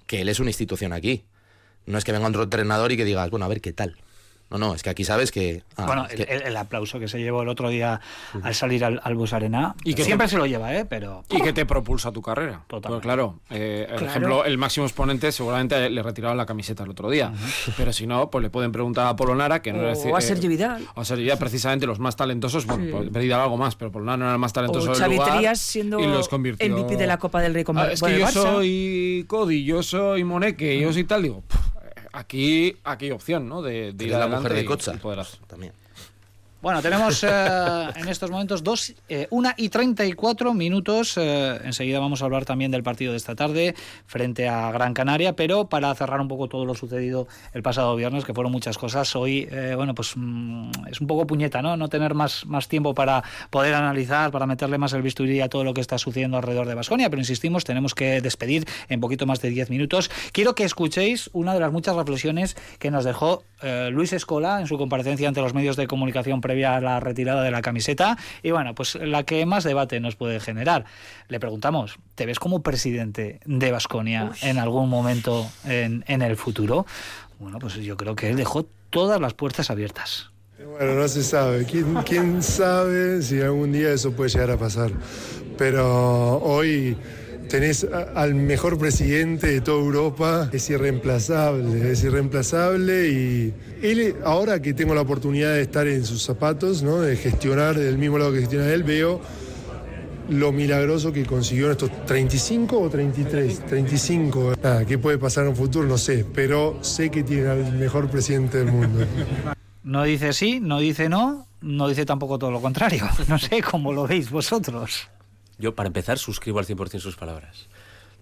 que 0.07 0.21
él 0.21 0.29
es 0.29 0.41
una 0.41 0.51
institución 0.51 0.93
aquí. 0.93 1.25
No 1.87 1.99
es 1.99 2.05
que 2.05 2.13
venga 2.13 2.29
otro 2.29 2.45
entrenador 2.45 2.93
y 2.93 2.97
que 2.97 3.05
digas, 3.05 3.31
bueno, 3.31 3.45
a 3.47 3.49
ver 3.49 3.61
qué 3.61 3.73
tal. 3.73 3.97
No, 4.55 4.69
no, 4.69 4.75
es 4.75 4.83
que 4.85 4.91
aquí 4.91 5.03
sabes 5.05 5.33
que... 5.33 5.65
ah, 5.77 5.87
bueno, 5.87 6.05
es 6.07 6.13
el, 6.13 6.27
que- 6.27 6.33
el- 6.33 6.43
el 6.43 6.57
aplauso 6.57 7.01
que 7.01 7.09
se 7.09 7.19
llevó 7.19 7.43
el 7.43 7.49
otro 7.49 7.69
día 7.71 8.01
al 8.43 8.55
salir 8.55 8.85
al, 8.85 9.01
al 9.03 9.15
Bus 9.17 9.33
Arena, 9.33 9.75
Y 9.83 9.95
que 9.95 10.05
siempre 10.05 10.29
te- 10.29 10.33
se 10.33 10.39
lo 10.39 10.47
lleva, 10.47 10.73
¿eh? 10.77 10.85
Pero 10.85 11.25
Y 11.29 11.41
que 11.41 11.53
te 11.53 11.67
propulsa 11.67 12.13
tu 12.13 12.23
carrera. 12.23 12.63
Totalmente. 12.69 12.89
Pues 12.89 13.03
claro, 13.03 13.41
eh, 13.51 13.89
el 13.91 14.05
ejemplo, 14.07 14.45
el 14.45 14.57
máximo 14.59 14.87
exponente 14.87 15.33
seguramente 15.33 15.91
le 15.91 16.03
retiraron 16.05 16.37
la 16.37 16.47
camiseta 16.47 16.85
el 16.85 16.91
otro 16.91 17.11
día. 17.11 17.33
Pero 17.77 17.93
si 17.93 18.07
no, 18.07 18.31
pues 18.31 18.43
le 18.43 18.51
pueden 18.51 18.71
preguntar 18.71 19.07
a 19.09 19.17
Polonara, 19.17 19.61
que 19.61 19.73
no 19.73 19.79
O 19.81 19.83
era 19.83 19.91
decir- 19.91 20.15
a 20.15 20.21
Sergi 20.21 20.47
Vidal. 20.47 20.87
O 20.95 21.01
a 21.01 21.05
Sergi 21.05 21.25
Vidal, 21.25 21.39
precisamente 21.39 21.87
los 21.87 21.99
más 21.99 22.15
talentosos. 22.15 22.65
Bueno, 22.67 22.85
Sí. 22.85 22.91
pues, 23.11 23.25
Vidal 23.25 23.41
algo 23.41 23.57
más, 23.57 23.75
pero 23.75 23.91
Polonara 23.91 24.17
no 24.19 24.25
era 24.27 24.35
el 24.35 24.39
más 24.39 24.53
talentoso 24.53 24.93
O 24.93 24.95
del 24.97 25.11
lugar. 25.13 25.57
Siendo 25.57 25.99
y 25.99 26.07
los 26.07 26.29
convirtió. 26.29 26.67
MVP 26.69 26.97
de 26.97 27.07
la 27.07 27.19
Copa 27.19 27.41
del 27.43 27.55
Rey 27.55 27.65
con 27.65 27.77
Ah, 27.79 27.89
es 27.91 28.01
que 28.01 28.19
yo 28.19 28.27
Barça. 28.27 28.31
soy 28.43 29.25
Cody, 29.29 29.65
yo 29.65 29.83
soy 29.83 30.23
Moneque, 30.25 30.79
yo 30.79 30.93
soy 30.93 31.05
tal. 31.05 31.23
Digo, 31.25 31.43
aquí, 32.15 32.77
aquí 32.85 33.07
hay 33.07 33.11
opción, 33.11 33.49
¿no? 33.49 33.63
De, 33.63 33.93
de 33.93 34.05
ir 34.05 34.13
la 34.13 34.27
mujer 34.27 34.53
de 34.55 34.65
Cocha. 34.65 34.93
También. 35.47 35.73
Bueno, 36.65 36.81
tenemos 36.81 37.23
eh, 37.23 37.29
en 37.95 38.09
estos 38.09 38.31
momentos 38.31 38.65
dos, 38.65 38.95
eh, 39.11 39.27
una 39.29 39.53
y 39.59 39.69
34 39.69 40.55
minutos. 40.55 41.19
eh, 41.19 41.61
enseguida 41.63 42.01
vamos 42.01 42.23
a 42.23 42.25
hablar 42.25 42.47
también 42.47 42.71
del 42.71 42.83
partido 42.83 43.13
de 43.13 43.19
esta 43.19 43.35
tarde 43.35 43.75
frente 44.07 44.49
a 44.49 44.73
Gran 44.73 44.95
Canaria, 44.95 45.37
pero 45.37 45.69
para 45.69 45.95
cerrar 45.95 46.23
un 46.23 46.29
poco 46.29 46.49
todo 46.49 46.65
lo 46.65 46.75
sucedido 46.75 47.29
el 47.53 47.63
pasado 47.63 47.95
viernes, 47.97 48.25
que 48.25 48.33
fueron 48.33 48.51
muchas 48.51 48.79
cosas, 48.79 49.15
hoy, 49.15 49.47
eh, 49.53 49.75
bueno, 49.77 49.95
pues 49.95 50.15
mm, 50.17 50.71
es 50.91 51.03
un 51.03 51.07
poco 51.07 51.27
puñeta, 51.27 51.61
¿no? 51.61 51.77
No 51.77 51.89
tener 51.91 52.15
más, 52.15 52.47
más 52.47 52.67
tiempo 52.67 52.95
para 52.95 53.23
poder 53.51 53.75
analizar, 53.75 54.31
para 54.31 54.47
meterle 54.47 54.79
más 54.79 54.95
el 54.95 55.03
bisturí 55.03 55.43
a 55.43 55.51
todo 55.51 55.65
lo 55.65 55.75
que 55.75 55.83
está 55.83 55.99
sucediendo 55.99 56.39
alrededor 56.39 56.67
de 56.67 56.77
Basconia, 56.77 57.11
pero 57.11 57.21
insistimos, 57.21 57.65
tenemos 57.65 57.95
que 57.95 58.23
despedir 58.23 58.67
en 58.89 59.01
poquito 59.01 59.27
más 59.27 59.43
de 59.43 59.51
10 59.51 59.69
minutos. 59.69 60.11
Quiero 60.33 60.55
que 60.55 60.65
escuchéis 60.65 61.29
una 61.35 61.53
de 61.53 61.61
las 61.61 61.73
muchas 61.73 61.95
reflexiones 61.95 62.57
que 62.79 62.91
nos 62.91 63.05
dejó 63.05 63.45
eh, 63.65 63.91
Luis 63.91 64.13
Escola 64.13 64.61
en 64.61 64.67
su 64.67 64.79
comparecencia 64.79 65.27
ante 65.27 65.41
los 65.41 65.55
medios 65.55 65.77
de 65.77 65.87
comunicación 65.87 66.41
previa 66.41 66.77
a 66.77 66.81
la 66.81 67.01
retirada 67.01 67.43
de 67.43 67.51
la 67.51 67.63
camiseta 67.63 68.19
y 68.43 68.51
bueno, 68.51 68.75
pues 68.75 68.95
la 68.97 69.25
que 69.25 69.47
más 69.47 69.65
debate 69.65 69.99
nos 70.01 70.17
puede 70.17 70.39
generar. 70.39 70.85
Le 71.29 71.41
preguntamos, 71.41 71.99
¿te 72.15 72.27
ves 72.27 72.39
como 72.39 72.63
presidente 72.63 73.41
de 73.45 73.73
Basconia 73.73 74.33
en 74.43 74.59
algún 74.59 74.89
momento 74.89 75.47
en, 75.65 76.05
en 76.07 76.23
el 76.23 76.37
futuro? 76.37 76.87
Bueno, 77.39 77.59
pues 77.59 77.75
yo 77.77 77.97
creo 77.97 78.15
que 78.15 78.31
él 78.31 78.37
dejó 78.37 78.67
todas 78.91 79.21
las 79.21 79.35
puertas 79.35 79.71
abiertas. 79.71 80.31
Bueno, 80.79 80.95
no 80.95 81.09
se 81.09 81.23
sabe. 81.23 81.65
¿Quién, 81.65 81.95
quién 82.05 82.43
sabe 82.43 83.23
si 83.23 83.41
algún 83.41 83.73
día 83.73 83.93
eso 83.93 84.13
puede 84.13 84.31
llegar 84.31 84.51
a 84.51 84.57
pasar? 84.57 84.91
Pero 85.59 86.39
hoy 86.39 86.97
tenés 87.49 87.87
al 88.15 88.35
mejor 88.35 88.79
presidente 88.79 89.49
de 89.49 89.61
toda 89.61 89.83
Europa, 89.83 90.51
es 90.53 90.69
irreemplazable, 90.71 91.93
es 91.93 92.03
irreemplazable 92.05 93.09
y 93.09 93.55
él, 93.83 94.17
ahora 94.25 94.61
que 94.61 94.75
tengo 94.75 94.95
la 94.95 95.03
oportunidad 95.03 95.55
de 95.55 95.63
estar 95.63 95.87
en 95.87 96.05
sus 96.05 96.23
zapatos, 96.23 96.83
¿no? 96.83 97.01
de 97.01 97.17
gestionar 97.17 97.77
del 97.77 97.99
mismo 97.99 98.19
lado 98.19 98.33
que 98.33 98.41
gestiona 98.41 98.73
él, 98.73 98.83
veo 98.83 99.21
lo 100.29 100.53
milagroso 100.53 101.13
que 101.13 101.25
consiguió 101.25 101.67
en 101.67 101.73
estos 101.73 102.07
35 102.07 102.81
o 102.81 102.89
33, 102.89 103.67
35. 103.67 104.55
Nada, 104.63 104.85
¿qué 104.87 104.99
puede 104.99 105.19
pasar 105.19 105.45
en 105.45 105.51
un 105.51 105.57
futuro? 105.57 105.87
No 105.87 105.99
sé, 105.99 106.25
pero 106.35 106.79
sé 106.83 107.11
que 107.11 107.23
tiene 107.23 107.49
al 107.49 107.73
mejor 107.73 108.09
presidente 108.09 108.59
del 108.59 108.73
mundo. 108.73 109.05
No 109.83 110.03
dice 110.05 110.33
sí, 110.33 110.61
no 110.61 110.79
dice 110.79 111.11
no, 111.11 111.47
no 111.61 111.89
dice 111.89 112.07
tampoco 112.07 112.39
todo 112.39 112.51
lo 112.51 112.61
contrario. 112.61 113.07
No 113.29 113.39
sé 113.39 113.63
cómo 113.63 113.93
lo 113.93 114.07
veis 114.07 114.31
vosotros. 114.31 115.09
Yo, 115.59 115.75
para 115.75 115.87
empezar, 115.87 116.19
suscribo 116.19 116.59
al 116.59 116.67
100% 116.67 116.99
sus 117.01 117.17
palabras. 117.17 117.69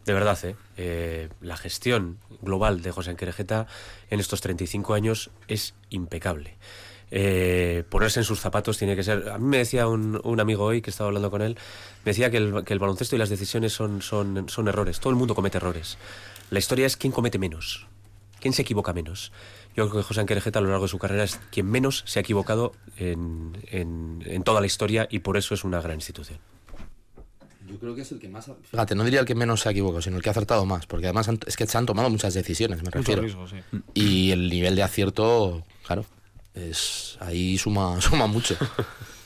De 0.05 0.13
verdad, 0.13 0.39
¿eh? 0.45 0.57
Eh, 0.77 1.29
la 1.41 1.57
gestión 1.57 2.19
global 2.41 2.83
de 2.83 2.91
José 2.91 3.11
Anquerejeta 3.11 3.67
en 4.11 4.19
estos 4.21 4.41
35 4.41 4.95
años 4.95 5.31
es 5.49 5.75
impecable. 5.91 6.57
Eh, 7.15 7.85
ponerse 7.89 8.21
en 8.21 8.25
sus 8.25 8.41
zapatos 8.41 8.79
tiene 8.79 8.97
que 8.97 9.03
ser... 9.05 9.29
A 9.31 9.39
mí 9.39 9.45
me 9.47 9.59
decía 9.59 9.87
un, 9.87 10.21
un 10.25 10.41
amigo 10.41 10.65
hoy 10.65 10.81
que 10.83 10.91
estaba 10.91 11.09
hablando 11.09 11.31
con 11.31 11.43
él, 11.43 11.57
me 12.05 12.11
decía 12.11 12.31
que 12.31 12.39
el, 12.39 12.65
que 12.65 12.73
el 12.73 12.79
baloncesto 12.81 13.15
y 13.17 13.19
las 13.19 13.29
decisiones 13.29 13.73
son, 13.75 14.03
son, 14.03 14.49
son 14.49 14.67
errores. 14.67 14.99
Todo 14.99 15.11
el 15.11 15.17
mundo 15.17 15.35
comete 15.35 15.59
errores. 15.59 15.99
La 16.51 16.59
historia 16.59 16.87
es 16.87 16.97
quién 16.97 17.13
comete 17.13 17.39
menos, 17.39 17.87
quién 18.41 18.55
se 18.55 18.63
equivoca 18.63 18.93
menos. 18.93 19.31
Yo 19.77 19.89
creo 19.89 20.03
que 20.03 20.07
José 20.09 20.21
Anquerejeta 20.21 20.59
a 20.59 20.63
lo 20.63 20.69
largo 20.71 20.85
de 20.87 20.91
su 20.91 20.99
carrera 20.99 21.25
es 21.25 21.39
quien 21.51 21.67
menos 21.67 22.03
se 22.07 22.19
ha 22.19 22.23
equivocado 22.23 22.73
en, 22.97 23.57
en- 23.71 24.23
en 24.27 24.43
toda 24.43 24.61
la 24.61 24.67
historia 24.67 25.07
y 25.11 25.21
por 25.21 25.37
eso 25.37 25.55
es 25.55 25.65
una 25.65 25.81
gran 25.81 25.97
institución. 25.97 26.39
Yo 27.73 27.79
creo 27.79 27.95
que 27.95 28.03
es 28.03 28.13
el 28.13 28.19
que 28.19 28.29
más... 28.29 28.51
Fíjate, 28.71 28.95
no 28.95 29.05
diría 29.05 29.21
el 29.21 29.27
que 29.27 29.35
menos 29.35 29.61
se 29.63 29.69
ha 29.69 29.73
equivocado, 29.73 30.03
sino 30.03 30.17
el 30.17 30.23
que 30.23 30.29
ha 30.29 30.33
acertado 30.33 30.65
más, 30.67 30.87
porque 30.87 31.07
además 31.07 31.29
han- 31.29 31.41
es 31.47 31.57
que 31.57 31.67
se 31.67 31.79
han 31.79 31.87
tomado 31.87 32.11
muchas 32.11 32.35
decisiones, 32.35 32.79
me 32.79 32.85
Mucho 32.85 32.99
refiero. 32.99 33.23
riesgo, 33.23 33.49
sí. 33.49 33.57
Y 33.95 34.31
el 34.31 34.49
nivel 34.51 34.77
de 34.77 34.83
acierto, 34.83 35.65
claro, 35.87 36.05
es 36.55 37.17
ahí 37.21 37.57
suma, 37.59 38.01
suma 38.01 38.27
mucho. 38.27 38.57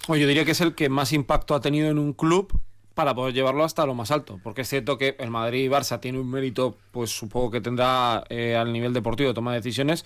Oye, 0.09 0.23
yo 0.23 0.29
diría 0.29 0.45
que 0.45 0.53
es 0.53 0.61
el 0.61 0.75
que 0.75 0.89
más 0.89 1.13
impacto 1.13 1.55
ha 1.55 1.61
tenido 1.61 1.89
en 1.91 1.99
un 1.99 2.13
club 2.13 2.59
para 2.95 3.15
poder 3.15 3.35
llevarlo 3.35 3.65
hasta 3.65 3.85
lo 3.85 3.95
más 3.95 4.11
alto. 4.11 4.41
Porque 4.43 4.63
es 4.63 4.69
cierto 4.69 4.97
que 4.97 5.17
el 5.19 5.31
Madrid 5.31 5.65
y 5.65 5.69
Barça 5.69 6.01
tiene 6.01 6.19
un 6.19 6.31
mérito, 6.31 6.79
pues 6.93 7.11
supongo 7.11 7.51
que 7.51 7.61
tendrá 7.61 8.25
eh, 8.31 8.57
al 8.57 8.73
nivel 8.73 8.93
deportivo 8.95 9.29
de 9.29 9.35
toma 9.35 9.53
de 9.53 9.59
decisiones, 9.59 10.05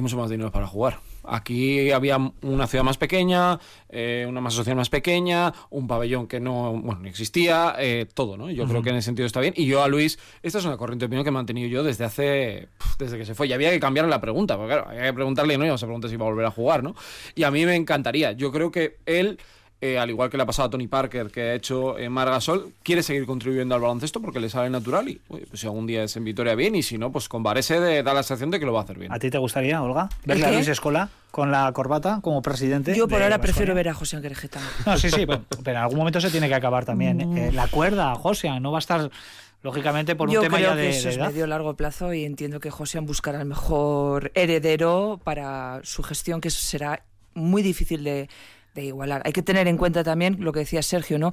mucho 0.00 0.16
más 0.16 0.30
dinero 0.30 0.50
para 0.50 0.66
jugar. 0.66 1.00
Aquí 1.24 1.90
había 1.90 2.16
una 2.42 2.66
ciudad 2.66 2.84
más 2.84 2.96
pequeña, 2.96 3.58
eh, 3.88 4.24
una 4.28 4.40
más 4.40 4.54
social 4.54 4.76
más 4.76 4.88
pequeña, 4.88 5.52
un 5.70 5.86
pabellón 5.86 6.26
que 6.26 6.40
no, 6.40 6.72
bueno, 6.72 7.00
no 7.00 7.08
existía, 7.08 7.74
eh, 7.78 8.06
todo, 8.12 8.36
¿no? 8.36 8.50
Yo 8.50 8.66
creo 8.66 8.82
que 8.82 8.90
en 8.90 8.96
ese 8.96 9.06
sentido 9.06 9.26
está 9.26 9.40
bien. 9.40 9.52
Y 9.56 9.66
yo 9.66 9.82
a 9.82 9.88
Luis, 9.88 10.18
esta 10.42 10.58
es 10.58 10.64
una 10.64 10.76
corriente 10.76 11.02
de 11.02 11.06
opinión 11.06 11.24
que 11.24 11.28
he 11.28 11.32
mantenido 11.32 11.68
yo 11.68 11.82
desde 11.82 12.04
hace, 12.04 12.68
desde 12.98 13.18
que 13.18 13.26
se 13.26 13.34
fue. 13.34 13.46
Y 13.46 13.52
había 13.52 13.70
que 13.70 13.80
cambiar 13.80 14.06
la 14.06 14.20
pregunta, 14.20 14.56
porque 14.56 14.74
claro, 14.74 14.88
había 14.88 15.04
que 15.04 15.12
preguntarle, 15.12 15.58
no 15.58 15.64
íbamos 15.64 15.82
a 15.82 15.86
preguntar 15.86 16.08
si 16.08 16.14
iba 16.14 16.24
a 16.24 16.30
volver 16.30 16.46
a 16.46 16.50
jugar, 16.50 16.82
¿no? 16.82 16.94
Y 17.34 17.42
a 17.42 17.50
mí 17.50 17.64
me 17.66 17.76
encantaría. 17.76 18.32
Yo 18.32 18.50
creo 18.50 18.70
que 18.70 18.96
él 19.04 19.38
eh, 19.80 19.96
al 19.96 20.10
igual 20.10 20.28
que 20.28 20.36
le 20.36 20.42
ha 20.42 20.46
pasado 20.46 20.66
a 20.66 20.70
Tony 20.70 20.88
Parker, 20.88 21.30
que 21.30 21.40
ha 21.42 21.54
hecho 21.54 21.98
eh, 21.98 22.08
Margasol, 22.08 22.72
quiere 22.82 23.02
seguir 23.02 23.26
contribuyendo 23.26 23.76
al 23.76 23.80
baloncesto 23.80 24.20
porque 24.20 24.40
le 24.40 24.48
sale 24.48 24.70
natural 24.70 25.08
y 25.08 25.20
pues 25.28 25.60
si 25.60 25.66
algún 25.66 25.86
día 25.86 26.02
es 26.02 26.16
en 26.16 26.24
Vitoria 26.24 26.56
bien 26.56 26.74
y 26.74 26.82
si 26.82 26.98
no, 26.98 27.12
pues 27.12 27.28
con 27.28 27.44
Varese 27.44 27.78
de, 27.78 28.02
da 28.02 28.12
la 28.12 28.24
sensación 28.24 28.50
de 28.50 28.58
que 28.58 28.66
lo 28.66 28.72
va 28.72 28.80
a 28.80 28.82
hacer 28.82 28.98
bien. 28.98 29.12
¿A 29.12 29.18
ti 29.20 29.30
te 29.30 29.38
gustaría, 29.38 29.80
Olga, 29.80 30.08
verle 30.24 30.46
a? 30.46 30.50
Luis 30.50 30.66
Escola 30.66 31.10
con 31.30 31.52
la 31.52 31.70
corbata 31.72 32.18
como 32.22 32.42
presidente? 32.42 32.96
Yo 32.96 33.06
por 33.06 33.22
ahora 33.22 33.40
prefiero 33.40 33.72
ver 33.74 33.88
a 33.88 33.94
José 33.94 34.16
Anquerejeta. 34.16 34.60
No, 34.84 34.98
sí, 34.98 35.10
sí, 35.10 35.26
pero, 35.26 35.44
pero 35.62 35.76
en 35.76 35.82
algún 35.82 35.98
momento 35.98 36.20
se 36.20 36.30
tiene 36.30 36.48
que 36.48 36.54
acabar 36.54 36.84
también. 36.84 37.38
Eh, 37.38 37.52
la 37.52 37.68
cuerda, 37.68 38.14
José, 38.16 38.58
no 38.58 38.72
va 38.72 38.78
a 38.78 38.80
estar, 38.80 39.10
lógicamente, 39.62 40.16
por 40.16 40.28
un 40.28 40.34
Yo 40.34 40.40
tema 40.40 40.56
creo 40.56 40.70
ya 40.70 40.76
que 40.76 40.82
de, 40.82 40.88
eso 40.88 41.08
de 41.08 41.14
es 41.14 41.20
medio 41.20 41.46
largo 41.46 41.76
plazo 41.76 42.12
y 42.12 42.24
entiendo 42.24 42.58
que 42.58 42.70
José 42.72 42.98
buscará 42.98 43.40
el 43.40 43.46
mejor 43.46 44.32
heredero 44.34 45.20
para 45.22 45.80
su 45.84 46.02
gestión, 46.02 46.40
que 46.40 46.50
será 46.50 47.04
muy 47.34 47.62
difícil 47.62 48.02
de, 48.02 48.28
de 48.74 48.84
igualar. 48.84 49.22
Hay 49.24 49.32
que 49.32 49.42
tener 49.42 49.68
en 49.68 49.76
cuenta 49.76 50.04
también 50.04 50.36
lo 50.40 50.52
que 50.52 50.60
decía 50.60 50.82
Sergio, 50.82 51.18
¿no? 51.18 51.32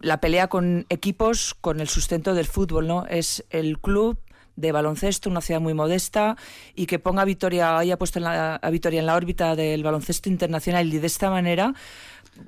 La 0.00 0.20
pelea 0.20 0.48
con 0.48 0.86
equipos, 0.88 1.54
con 1.54 1.80
el 1.80 1.88
sustento 1.88 2.34
del 2.34 2.46
fútbol, 2.46 2.86
¿no? 2.86 3.06
Es 3.06 3.44
el 3.50 3.78
club 3.78 4.18
de 4.56 4.72
baloncesto, 4.72 5.30
una 5.30 5.40
ciudad 5.40 5.60
muy 5.60 5.74
modesta, 5.74 6.36
y 6.74 6.86
que 6.86 6.98
ponga 6.98 7.22
a 7.22 7.24
Vitoria, 7.26 7.78
haya 7.78 7.96
puesto 7.98 8.18
en 8.18 8.24
la- 8.24 8.56
a 8.56 8.70
Vitoria 8.70 9.00
en 9.00 9.06
la 9.06 9.14
órbita 9.14 9.54
del 9.54 9.82
baloncesto 9.82 10.28
internacional 10.28 10.92
y 10.92 10.98
de 10.98 11.06
esta 11.06 11.30
manera 11.30 11.74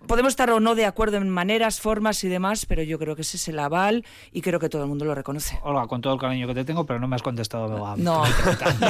podemos 0.06 0.32
estar 0.32 0.50
o 0.50 0.60
no 0.60 0.74
de 0.74 0.84
acuerdo 0.84 1.16
en 1.16 1.30
maneras, 1.30 1.80
formas 1.80 2.22
y 2.22 2.28
demás, 2.28 2.66
pero 2.66 2.82
yo 2.82 2.98
creo 2.98 3.16
que 3.16 3.22
ese 3.22 3.38
es 3.38 3.48
el 3.48 3.58
aval 3.58 4.04
y 4.32 4.42
creo 4.42 4.60
que 4.60 4.68
todo 4.68 4.82
el 4.82 4.88
mundo 4.88 5.06
lo 5.06 5.14
reconoce. 5.14 5.58
Olga, 5.62 5.86
con 5.86 6.02
todo 6.02 6.12
el 6.12 6.20
cariño 6.20 6.46
que 6.46 6.52
te 6.54 6.62
tengo, 6.66 6.84
pero 6.84 7.00
no 7.00 7.08
me 7.08 7.16
has 7.16 7.22
contestado. 7.22 7.86
a- 7.86 7.96
No, 7.96 8.22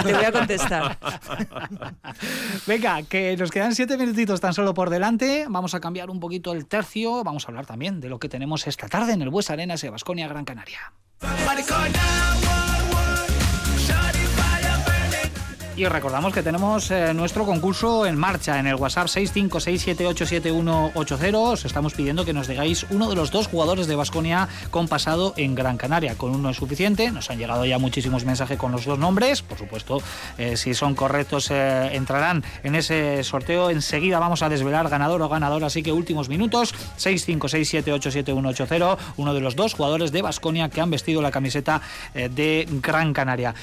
te 0.03 0.13
voy 0.13 0.25
a 0.25 0.33
contestar. 0.33 0.99
Venga, 2.67 3.03
que 3.05 3.37
nos 3.37 3.51
quedan 3.53 3.77
siete 3.77 3.97
minutitos 3.97 4.41
tan 4.41 4.53
solo 4.55 4.75
por 4.75 4.91
delante. 4.91 5.47
Vamos 5.49 5.73
a 5.75 5.81
cambiar 5.81 6.11
un 6.11 6.19
poquito 6.19 6.53
el 6.53 6.67
tercio. 6.67 7.23
Vamos 7.23 7.45
a 7.45 7.49
hablar 7.49 7.67
también 7.67 8.01
de 8.01 8.09
lo 8.09 8.19
que 8.19 8.29
tenemos 8.29 8.67
esta 8.67 8.89
tarde 8.89 9.13
en 9.13 9.23
el 9.23 9.29
Bues 9.31 9.51
Arena, 9.51 9.77
Sebasconia, 9.77 10.27
Gran 10.27 10.45
Canaria. 10.45 10.93
Y 15.79 15.87
os 15.87 15.93
recordamos 15.93 16.35
que 16.35 16.43
tenemos 16.43 16.91
eh, 16.91 17.15
nuestro 17.15 17.47
concurso 17.47 18.05
en 18.05 18.17
marcha 18.17 18.59
en 18.59 18.67
el 18.67 18.75
WhatsApp 18.75 19.07
656787180. 19.07 21.35
Os 21.37 21.65
estamos 21.65 21.95
pidiendo 21.95 22.25
que 22.25 22.33
nos 22.33 22.49
digáis 22.49 22.85
uno 22.91 23.09
de 23.09 23.15
los 23.15 23.31
dos 23.31 23.47
jugadores 23.47 23.87
de 23.87 23.95
Basconia 23.95 24.49
con 24.73 24.89
pasado 24.89 25.35
en 25.37 25.55
Gran 25.55 25.77
Canaria. 25.77 26.17
Con 26.17 26.35
uno 26.35 26.51
es 26.51 26.57
suficiente. 26.57 27.13
Nos 27.13 27.31
han 27.31 27.39
llegado 27.39 27.65
ya 27.65 27.79
muchísimos 27.79 28.25
mensajes 28.25 28.59
con 28.59 28.73
los 28.73 28.87
dos 28.87 28.99
nombres. 28.99 29.43
Por 29.43 29.57
supuesto, 29.57 30.03
eh, 30.37 30.57
si 30.57 30.75
son 30.75 30.97
correctos, 30.97 31.49
eh, 31.53 31.91
entrarán 31.93 32.43
en 32.65 32.75
ese 32.75 33.23
sorteo. 33.23 33.71
Enseguida 33.71 34.19
vamos 34.19 34.43
a 34.43 34.49
desvelar 34.49 34.89
ganador 34.89 35.23
o 35.23 35.29
ganadora. 35.29 35.69
Así 35.69 35.85
que 35.85 35.93
últimos 35.93 36.29
minutos: 36.29 36.75
656787180. 36.99 38.99
Uno 39.17 39.33
de 39.33 39.41
los 39.41 39.55
dos 39.55 39.75
jugadores 39.75 40.11
de 40.11 40.23
Basconia 40.23 40.71
que 40.71 40.81
han 40.81 40.91
vestido 40.91 41.23
la 41.23 41.31
camiseta 41.31 41.81
de 42.15 42.67
Gran 42.83 43.13
Canaria. 43.13 43.55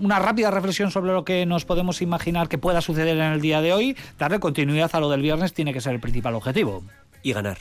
Una 0.00 0.18
rápida 0.18 0.50
reflexión 0.50 0.90
sobre 0.90 1.12
lo 1.12 1.24
que 1.24 1.44
nos 1.44 1.64
podemos 1.64 2.02
imaginar 2.02 2.48
que 2.48 2.58
pueda 2.58 2.80
suceder 2.80 3.16
en 3.16 3.32
el 3.32 3.40
día 3.40 3.60
de 3.60 3.72
hoy. 3.72 3.96
Darle 4.18 4.38
continuidad 4.38 4.90
a 4.92 5.00
lo 5.00 5.10
del 5.10 5.22
viernes 5.22 5.54
tiene 5.54 5.72
que 5.72 5.80
ser 5.80 5.94
el 5.94 6.00
principal 6.00 6.34
objetivo. 6.34 6.84
Y 7.22 7.32
ganar. 7.32 7.58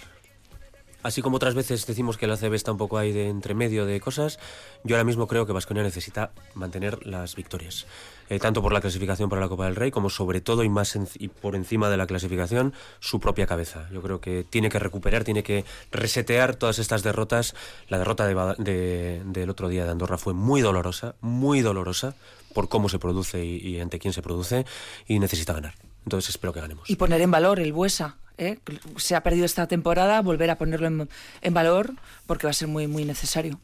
Así 1.08 1.22
como 1.22 1.38
otras 1.38 1.56
veces 1.56 1.86
decimos 1.88 2.18
que 2.18 2.26
el 2.26 2.32
ACB 2.34 2.54
está 2.54 2.74
un 2.74 2.78
poco 2.78 2.98
ahí 2.98 3.14
de 3.14 3.30
entre 3.30 3.54
medio 3.54 3.86
de 3.86 4.02
cosas, 4.02 4.40
yo 4.84 4.96
ahora 4.98 5.06
mismo 5.06 5.26
creo 5.28 5.46
que 5.46 5.54
Vasconia 5.54 5.82
necesita 5.82 6.32
mantener 6.54 7.06
las 7.08 7.36
victorias. 7.36 7.86
Eh, 8.30 8.40
tanto 8.40 8.62
por 8.62 8.74
la 8.74 8.82
clasificación 8.82 9.30
para 9.30 9.42
la 9.42 9.48
Copa 9.48 9.64
del 9.66 9.78
Rey, 9.78 9.90
como 9.90 10.10
sobre 10.10 10.42
todo 10.42 10.64
y 10.66 10.70
más 10.70 10.98
y 11.18 11.30
por 11.30 11.56
encima 11.56 11.90
de 11.90 11.96
la 11.96 12.08
clasificación, 12.08 12.74
su 13.00 13.22
propia 13.22 13.48
cabeza. 13.48 13.88
Yo 13.94 14.02
creo 14.02 14.20
que 14.20 14.44
tiene 14.44 14.68
que 14.70 14.80
recuperar, 14.80 15.24
tiene 15.24 15.44
que 15.44 15.64
resetear 15.94 16.58
todas 16.58 16.78
estas 16.78 17.04
derrotas. 17.04 17.56
La 17.88 18.00
derrota 18.00 18.28
de 18.28 18.36
de- 18.62 19.22
del 19.26 19.50
otro 19.50 19.70
día 19.70 19.86
de 19.86 19.92
Andorra 19.92 20.18
fue 20.18 20.34
muy 20.34 20.60
dolorosa, 20.60 21.16
muy 21.22 21.62
dolorosa, 21.62 22.16
por 22.54 22.68
cómo 22.68 22.90
se 22.90 23.00
produce 23.00 23.46
y, 23.46 23.58
y 23.66 23.80
ante 23.80 23.98
quién 23.98 24.12
se 24.14 24.22
produce, 24.22 24.66
y 25.08 25.20
necesita 25.20 25.54
ganar. 25.54 25.76
Entonces 26.04 26.32
espero 26.32 26.52
que 26.52 26.60
ganemos. 26.60 26.90
Y 26.90 26.98
poner 26.98 27.22
en 27.22 27.32
valor 27.32 27.62
el 27.62 27.72
Buesa. 27.72 28.18
¿Eh? 28.38 28.60
Se 28.98 29.16
ha 29.16 29.24
perdido 29.24 29.46
esta 29.46 29.68
temporada, 29.68 30.22
volver 30.22 30.50
a 30.50 30.58
ponerlo 30.58 30.88
en, 30.88 31.10
en 31.42 31.54
valor 31.54 31.94
porque 32.26 32.48
va 32.48 32.52
a 32.52 32.54
ser 32.54 32.68
muy, 32.68 32.88
muy 32.88 33.06
necesario. 33.06 33.60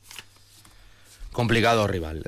Complicado 1.31 1.87
rival. 1.87 2.23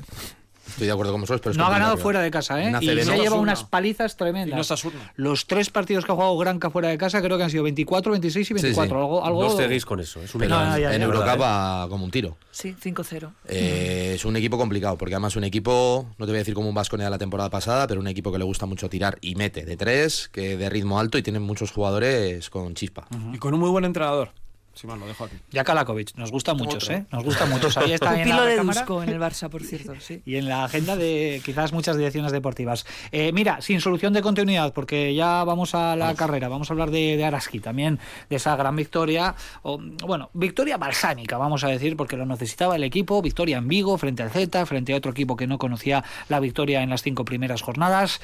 Estoy 0.67 0.87
de 0.87 0.93
acuerdo 0.93 1.11
con 1.11 1.21
vosotros, 1.21 1.41
pero 1.41 1.51
es 1.51 1.57
no 1.57 1.65
ha 1.65 1.69
ganado 1.69 1.97
fuera 1.97 2.21
de 2.21 2.31
casa, 2.31 2.61
¿eh? 2.61 2.73
Y 2.81 2.85
se 2.85 3.11
ha 3.11 3.17
llevado 3.17 3.41
unas 3.41 3.63
palizas 3.63 4.17
tremendas. 4.17 4.53
Y 4.53 4.55
no 4.55 4.61
Osasuna. 4.61 5.13
Los 5.15 5.45
tres 5.45 5.69
partidos 5.69 6.05
que 6.05 6.11
ha 6.11 6.15
jugado 6.15 6.37
Granca 6.37 6.69
fuera 6.69 6.89
de 6.89 6.97
casa 6.97 7.21
creo 7.21 7.37
que 7.37 7.43
han 7.43 7.49
sido 7.49 7.63
24, 7.63 8.11
26 8.11 8.51
y 8.51 8.53
24. 8.53 8.85
sí. 8.87 8.95
Algo, 8.95 9.25
algo... 9.25 9.41
No 9.41 9.47
os 9.47 9.57
ceguéis 9.57 9.85
con 9.85 9.99
eso. 9.99 10.21
Es 10.21 10.33
un 10.33 10.39
Pero 10.39 10.55
No, 10.57 10.75
en, 10.75 10.83
en. 10.91 11.01
Eurocup 11.01 11.25
¿Verdad, 11.27 11.41
va 11.83 11.89
como 11.89 12.05
un 12.05 12.11
tiro. 12.11 12.37
Sí, 12.51 12.75
5-0. 12.81 13.31
Eh, 13.47 14.13
Es 14.15 14.25
un 14.25 14.35
equipo 14.35 14.57
complicado, 14.57 14.97
porque 14.97 15.15
además 15.15 15.35
un 15.35 15.43
equipo, 15.43 16.07
no 16.17 16.25
te 16.25 16.31
voy 16.31 16.37
a 16.37 16.39
decir 16.39 16.53
como 16.53 16.69
un 16.69 16.75
Vasconia 16.75 17.05
de 17.05 17.11
la 17.11 17.17
temporada 17.17 17.49
pasada, 17.49 17.87
pero 17.87 17.99
un 17.99 18.07
equipo 18.07 18.31
que 18.31 18.37
le 18.37 18.45
gusta 18.45 18.65
mucho 18.65 18.89
tirar 18.89 19.17
y 19.21 19.35
mete 19.35 19.65
de 19.65 19.77
tres, 19.77 20.29
que 20.31 20.57
de 20.57 20.69
ritmo 20.69 20.99
alto 20.99 21.17
y 21.17 21.23
tiene 21.23 21.39
muchos 21.39 21.71
jugadores 21.71 22.49
con 22.49 22.73
chispa. 22.75 23.07
Y 23.33 23.37
con 23.37 23.53
un 23.53 23.59
muy 23.59 23.69
buen 23.69 23.85
entrenador. 23.85 24.31
Si 24.75 24.87
mal 24.87 24.99
lo 24.99 25.07
dejo 25.07 25.23
aquí. 25.23 25.37
Ya 25.51 25.63
Kalakovic, 25.63 26.15
nos 26.15 26.31
gusta 26.31 26.53
muchos, 26.53 26.89
¿eh? 26.89 27.05
Nos 27.11 27.23
gusta 27.23 27.45
muchos. 27.45 27.77
Ahí 27.77 27.93
está 27.93 28.21
en 28.21 28.29
la 28.29 28.43
de. 28.43 28.57
Dusko 28.57 29.03
en 29.03 29.09
el 29.09 29.19
Barça, 29.19 29.49
por 29.49 29.63
cierto. 29.63 29.93
Sí. 30.05 30.21
y 30.25 30.35
en 30.35 30.49
la 30.49 30.65
agenda 30.65 30.95
de 30.95 31.41
quizás 31.43 31.71
muchas 31.71 31.97
direcciones 31.97 32.31
deportivas. 32.31 32.85
Eh, 33.11 33.31
mira, 33.31 33.61
sin 33.61 33.79
solución 33.81 34.13
de 34.13 34.21
continuidad, 34.21 34.73
porque 34.73 35.15
ya 35.15 35.43
vamos 35.43 35.73
a 35.73 35.95
la 35.95 36.13
carrera, 36.15 36.49
vamos 36.49 36.69
a 36.69 36.73
hablar 36.73 36.91
de, 36.91 37.17
de 37.17 37.25
Araski 37.25 37.59
también, 37.59 37.99
de 38.29 38.35
esa 38.35 38.55
gran 38.55 38.75
victoria, 38.75 39.35
o, 39.63 39.79
bueno, 40.05 40.29
victoria 40.33 40.77
balsámica, 40.77 41.37
vamos 41.37 41.63
a 41.63 41.69
decir, 41.69 41.95
porque 41.95 42.17
lo 42.17 42.25
necesitaba 42.25 42.75
el 42.75 42.83
equipo, 42.83 43.21
victoria 43.21 43.57
en 43.57 43.67
Vigo, 43.67 43.97
frente 43.97 44.21
al 44.21 44.31
Z, 44.31 44.65
frente 44.65 44.93
a 44.93 44.97
otro 44.97 45.11
equipo 45.11 45.35
que 45.35 45.47
no 45.47 45.57
conocía 45.57 46.03
la 46.27 46.39
victoria 46.39 46.83
en 46.83 46.89
las 46.89 47.01
cinco 47.01 47.25
primeras 47.25 47.61
jornadas. 47.61 48.19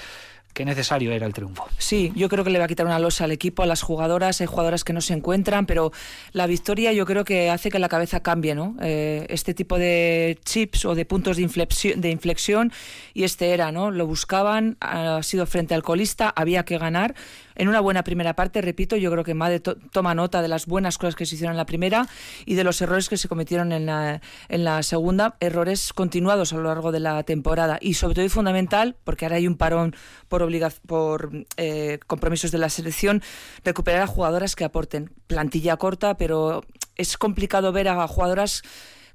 Qué 0.53 0.65
necesario 0.65 1.11
era 1.11 1.25
el 1.25 1.33
triunfo. 1.33 1.67
Sí, 1.77 2.11
yo 2.15 2.27
creo 2.29 2.43
que 2.43 2.49
le 2.49 2.59
va 2.59 2.65
a 2.65 2.67
quitar 2.67 2.85
una 2.85 2.99
losa 2.99 3.23
al 3.23 3.31
equipo, 3.31 3.63
a 3.63 3.65
las 3.65 3.81
jugadoras. 3.81 4.41
Hay 4.41 4.47
jugadoras 4.47 4.83
que 4.83 4.93
no 4.93 5.01
se 5.01 5.13
encuentran, 5.13 5.65
pero 5.65 5.91
la 6.33 6.47
victoria 6.47 6.91
yo 6.91 7.05
creo 7.05 7.23
que 7.23 7.49
hace 7.49 7.69
que 7.69 7.79
la 7.79 7.89
cabeza 7.89 8.21
cambie, 8.21 8.53
¿no? 8.53 8.75
Eh, 8.81 9.25
este 9.29 9.53
tipo 9.53 9.77
de 9.77 10.39
chips 10.43 10.85
o 10.85 10.95
de 10.95 11.05
puntos 11.05 11.37
de 11.37 11.43
inflexión, 11.43 12.01
de 12.01 12.09
inflexión, 12.11 12.71
y 13.13 13.23
este 13.23 13.53
era, 13.53 13.71
¿no? 13.71 13.91
Lo 13.91 14.05
buscaban, 14.05 14.77
ha 14.81 15.23
sido 15.23 15.45
frente 15.45 15.73
al 15.73 15.83
colista, 15.83 16.33
había 16.35 16.63
que 16.63 16.77
ganar. 16.77 17.15
En 17.61 17.69
una 17.69 17.79
buena 17.79 18.03
primera 18.03 18.33
parte, 18.35 18.59
repito, 18.59 18.95
yo 18.95 19.11
creo 19.11 19.23
que 19.23 19.35
Made 19.35 19.59
to- 19.59 19.75
toma 19.91 20.15
nota 20.15 20.41
de 20.41 20.47
las 20.47 20.65
buenas 20.65 20.97
cosas 20.97 21.15
que 21.15 21.27
se 21.27 21.35
hicieron 21.35 21.53
en 21.53 21.57
la 21.57 21.67
primera 21.67 22.07
y 22.43 22.55
de 22.55 22.63
los 22.63 22.81
errores 22.81 23.07
que 23.07 23.17
se 23.17 23.27
cometieron 23.27 23.71
en 23.71 23.85
la, 23.85 24.19
en 24.49 24.63
la 24.63 24.81
segunda, 24.81 25.35
errores 25.39 25.93
continuados 25.93 26.53
a 26.53 26.55
lo 26.55 26.63
largo 26.63 26.91
de 26.91 26.99
la 26.99 27.21
temporada. 27.21 27.77
Y 27.79 27.93
sobre 27.93 28.15
todo 28.15 28.27
fundamental, 28.29 28.95
porque 29.03 29.25
ahora 29.25 29.35
hay 29.35 29.45
un 29.45 29.57
parón 29.57 29.95
por, 30.27 30.41
por 30.87 31.31
eh, 31.57 31.99
compromisos 32.07 32.49
de 32.49 32.57
la 32.57 32.69
selección, 32.69 33.21
recuperar 33.63 34.01
a 34.01 34.07
jugadoras 34.07 34.55
que 34.55 34.63
aporten. 34.63 35.11
Plantilla 35.27 35.77
corta, 35.77 36.17
pero 36.17 36.63
es 36.95 37.15
complicado 37.15 37.71
ver 37.71 37.89
a 37.89 38.07
jugadoras 38.07 38.63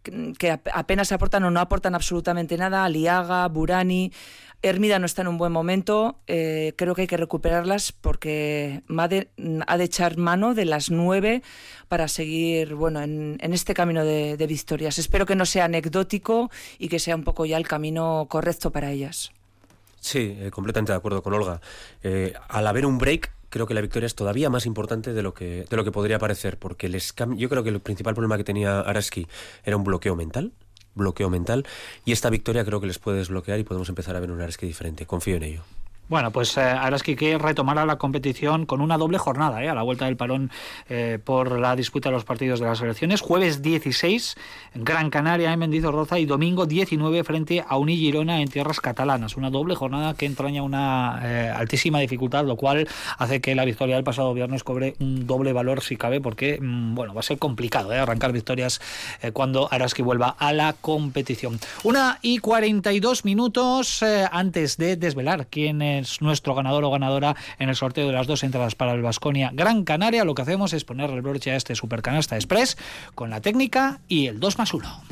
que- 0.04 0.34
que 0.38 0.52
ap- 0.52 0.68
apenas 0.72 1.10
aportan 1.10 1.42
o 1.42 1.50
no 1.50 1.58
aportan 1.58 1.96
absolutamente 1.96 2.56
nada. 2.56 2.84
Aliaga, 2.84 3.48
Burani. 3.48 4.12
Hermida 4.62 4.98
no 4.98 5.06
está 5.06 5.22
en 5.22 5.28
un 5.28 5.38
buen 5.38 5.52
momento. 5.52 6.18
eh, 6.26 6.72
creo 6.76 6.94
que 6.94 7.02
hay 7.02 7.06
que 7.06 7.16
recuperarlas 7.16 7.92
porque 7.92 8.82
ha 8.88 9.76
de 9.78 9.84
echar 9.84 10.16
mano 10.16 10.54
de 10.54 10.64
las 10.64 10.90
nueve 10.90 11.42
para 11.88 12.08
seguir 12.08 12.74
bueno 12.74 13.02
en, 13.02 13.38
este 13.40 13.74
camino 13.74 14.04
de, 14.04 14.46
victorias. 14.46 14.98
Espero 14.98 15.26
que 15.26 15.36
no 15.36 15.46
sea 15.46 15.66
anecdótico 15.66 16.50
y 16.78 16.88
que 16.88 16.98
sea 16.98 17.16
un 17.16 17.24
poco 17.24 17.46
ya 17.46 17.56
el 17.56 17.66
camino 17.66 18.26
correcto 18.28 18.70
para 18.70 18.90
ellas. 18.90 19.30
Sí, 20.00 20.36
eh, 20.38 20.50
completamente 20.50 20.92
de 20.92 20.98
acuerdo 20.98 21.22
con 21.22 21.32
Olga. 21.34 21.60
Eh, 22.02 22.32
al 22.48 22.66
haber 22.66 22.86
un 22.86 22.98
break, 22.98 23.32
creo 23.48 23.66
que 23.66 23.74
la 23.74 23.80
victoria 23.80 24.06
es 24.06 24.14
todavía 24.14 24.50
más 24.50 24.66
importante 24.66 25.12
de 25.12 25.22
lo 25.22 25.34
que, 25.34 25.64
de 25.68 25.76
lo 25.76 25.84
que 25.84 25.92
podría 25.92 26.18
parecer, 26.18 26.58
porque 26.58 26.88
les 26.88 27.14
yo 27.36 27.48
creo 27.48 27.62
que 27.62 27.70
el 27.70 27.80
principal 27.80 28.14
problema 28.14 28.36
que 28.36 28.44
tenía 28.44 28.80
Araski 28.80 29.26
era 29.64 29.76
un 29.76 29.84
bloqueo 29.84 30.14
mental, 30.14 30.52
bloqueo 30.96 31.30
mental, 31.30 31.64
y 32.04 32.10
esta 32.10 32.30
victoria 32.30 32.64
creo 32.64 32.80
que 32.80 32.88
les 32.88 32.98
puede 32.98 33.18
desbloquear 33.18 33.60
y 33.60 33.64
podemos 33.64 33.88
empezar 33.88 34.16
a 34.16 34.20
ver 34.20 34.32
un 34.32 34.40
Araski 34.40 34.66
diferente. 34.66 35.06
Confío 35.06 35.36
en 35.36 35.44
ello. 35.44 35.62
Bueno, 36.08 36.30
pues 36.30 36.56
eh, 36.56 36.60
Araski 36.60 37.16
que 37.16 37.36
retomará 37.36 37.84
la 37.84 37.96
competición 37.98 38.64
con 38.64 38.80
una 38.80 38.96
doble 38.96 39.18
jornada, 39.18 39.64
eh, 39.64 39.68
a 39.68 39.74
la 39.74 39.82
vuelta 39.82 40.04
del 40.04 40.16
parón 40.16 40.50
eh, 40.88 41.18
por 41.22 41.58
la 41.58 41.74
disputa 41.74 42.10
de 42.10 42.14
los 42.14 42.24
partidos 42.24 42.60
de 42.60 42.66
las 42.66 42.80
elecciones. 42.80 43.20
Jueves 43.20 43.60
16 43.60 44.36
en 44.76 44.84
Gran 44.84 45.10
Canaria, 45.10 45.52
en 45.52 45.58
Mendizorroza, 45.58 46.18
y 46.18 46.26
domingo 46.26 46.66
19 46.66 47.24
frente 47.24 47.64
a 47.66 47.76
Uni 47.78 47.96
Girona 47.96 48.40
en 48.40 48.48
tierras 48.48 48.80
catalanas. 48.80 49.36
Una 49.36 49.50
doble 49.50 49.74
jornada 49.74 50.14
que 50.14 50.26
entraña 50.26 50.62
una 50.62 51.20
eh, 51.22 51.52
altísima 51.54 51.98
dificultad, 52.00 52.44
lo 52.44 52.56
cual 52.56 52.88
hace 53.18 53.40
que 53.40 53.54
la 53.54 53.64
victoria 53.64 53.94
del 53.94 54.04
pasado 54.04 54.34
viernes 54.34 54.62
cobre 54.64 54.94
un 55.00 55.26
doble 55.26 55.52
valor, 55.52 55.82
si 55.82 55.96
cabe, 55.96 56.20
porque 56.20 56.58
mm, 56.60 56.94
bueno, 56.94 57.14
va 57.14 57.20
a 57.20 57.22
ser 57.22 57.38
complicado 57.38 57.92
eh, 57.92 57.98
arrancar 57.98 58.32
victorias 58.32 58.80
eh, 59.22 59.32
cuando 59.32 59.68
Araski 59.72 60.02
vuelva 60.02 60.36
a 60.38 60.52
la 60.52 60.74
competición. 60.74 61.58
Una 61.82 62.18
y 62.22 62.38
42 62.38 63.24
minutos 63.24 64.04
antes 64.30 64.76
de 64.76 64.96
desvelar 64.96 65.46
quién 65.48 65.80
es 65.96 66.22
nuestro 66.22 66.54
ganador 66.54 66.84
o 66.84 66.90
ganadora 66.90 67.34
en 67.58 67.68
el 67.68 67.76
sorteo 67.76 68.06
de 68.06 68.12
las 68.12 68.26
dos 68.26 68.42
entradas 68.44 68.74
para 68.74 68.92
el 68.92 69.02
Vasconia 69.02 69.50
Gran 69.52 69.84
Canaria. 69.84 70.24
Lo 70.24 70.34
que 70.34 70.42
hacemos 70.42 70.72
es 70.72 70.84
poner 70.84 71.10
el 71.10 71.22
broche 71.22 71.50
a 71.50 71.56
este 71.56 71.74
Supercanasta 71.74 72.36
Express 72.36 72.76
con 73.14 73.30
la 73.30 73.40
técnica 73.40 74.00
y 74.08 74.26
el 74.26 74.40
2 74.40 74.58
más 74.58 74.72
1. 74.74 75.02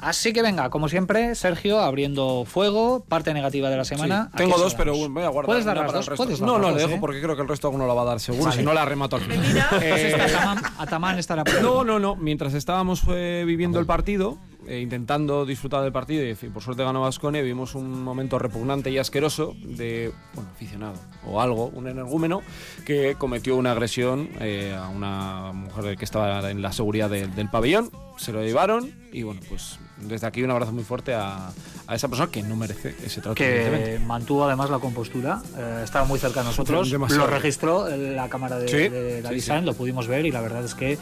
Así 0.00 0.34
que 0.34 0.42
venga, 0.42 0.68
como 0.68 0.90
siempre, 0.90 1.34
Sergio 1.34 1.80
abriendo 1.80 2.44
fuego, 2.46 3.02
parte 3.08 3.32
negativa 3.32 3.70
de 3.70 3.78
la 3.78 3.86
semana. 3.86 4.24
Sí, 4.24 4.30
¿A 4.34 4.36
tengo 4.36 4.58
dos, 4.58 4.74
pero 4.74 4.92
voy 4.94 5.22
a 5.22 5.28
guardar 5.28 5.46
¿Puedes 5.46 5.64
dar 5.64 5.78
las 5.78 5.92
dos? 5.94 6.04
el 6.06 6.10
resto. 6.10 6.24
¿Puedes 6.24 6.40
dar 6.40 6.46
no, 6.46 6.58
no, 6.58 6.72
le 6.72 6.76
dejo 6.82 6.96
eh? 6.96 6.98
porque 7.00 7.22
creo 7.22 7.34
que 7.34 7.40
el 7.40 7.48
resto 7.48 7.68
alguno 7.68 7.86
lo 7.86 7.96
va 7.96 8.02
a 8.02 8.04
dar 8.04 8.20
seguro, 8.20 8.44
Vale. 8.44 8.56
si 8.56 8.62
no 8.62 8.74
la 8.74 8.84
remato 8.84 9.16
aquí. 9.16 9.28
Entonces, 9.32 10.12
Eh, 10.12 10.20
Atamán, 10.20 10.58
Atamán 10.76 11.18
estará 11.18 11.42
por. 11.44 11.62
No, 11.62 11.84
no, 11.84 11.98
no. 11.98 12.16
Mientras 12.16 12.52
estábamos 12.52 13.00
eh, 13.08 13.44
viviendo 13.46 13.78
el 13.80 13.86
partido, 13.86 14.36
eh, 14.68 14.80
intentando 14.80 15.44
disfrutar 15.46 15.82
del 15.82 15.92
partido, 15.92 16.24
y 16.24 16.34
por 16.50 16.62
suerte 16.62 16.82
ganó 16.84 17.00
Vascone, 17.02 17.42
vimos 17.42 17.74
un 17.74 18.02
momento 18.02 18.38
repugnante 18.38 18.90
y 18.90 18.98
asqueroso 18.98 19.54
de 19.64 20.12
bueno, 20.34 20.50
aficionado 20.50 20.94
o 21.26 21.40
algo, 21.40 21.66
un 21.68 21.88
energúmeno, 21.88 22.42
que 22.84 23.14
cometió 23.18 23.56
una 23.56 23.72
agresión 23.72 24.28
eh, 24.40 24.74
a 24.76 24.88
una 24.88 25.52
mujer 25.52 25.96
que 25.96 26.04
estaba 26.04 26.50
en 26.50 26.62
la 26.62 26.72
seguridad 26.72 27.10
de- 27.10 27.26
del 27.28 27.50
pabellón. 27.50 27.90
Se 28.16 28.32
lo 28.32 28.42
llevaron 28.42 28.90
y 29.12 29.22
bueno, 29.22 29.40
pues 29.48 29.78
desde 29.98 30.26
aquí 30.26 30.42
un 30.42 30.50
abrazo 30.50 30.72
muy 30.72 30.84
fuerte 30.84 31.14
a, 31.14 31.50
a 31.86 31.94
esa 31.94 32.08
persona 32.08 32.30
que 32.30 32.42
no 32.42 32.56
merece 32.56 32.94
ese 33.04 33.20
trato. 33.20 33.34
que 33.34 34.00
mantuvo 34.04 34.44
además 34.44 34.70
la 34.70 34.78
compostura, 34.78 35.42
eh, 35.56 35.80
estaba 35.84 36.04
muy 36.04 36.18
cerca 36.18 36.40
de 36.40 36.46
nosotros, 36.46 36.90
Demasiado. 36.90 37.26
lo 37.26 37.30
registró 37.32 37.88
en 37.88 38.14
la 38.16 38.28
cámara 38.28 38.58
de, 38.58 38.68
Sí, 38.68 38.88
de 38.88 39.22
David 39.22 39.36
sí, 39.36 39.40
sí. 39.42 39.46
Sainz, 39.48 39.64
lo 39.66 39.74
pudimos 39.74 40.06
ver 40.06 40.26
y 40.26 40.30
la 40.32 40.40
verdad 40.40 40.64
es 40.64 40.74
que 40.74 40.98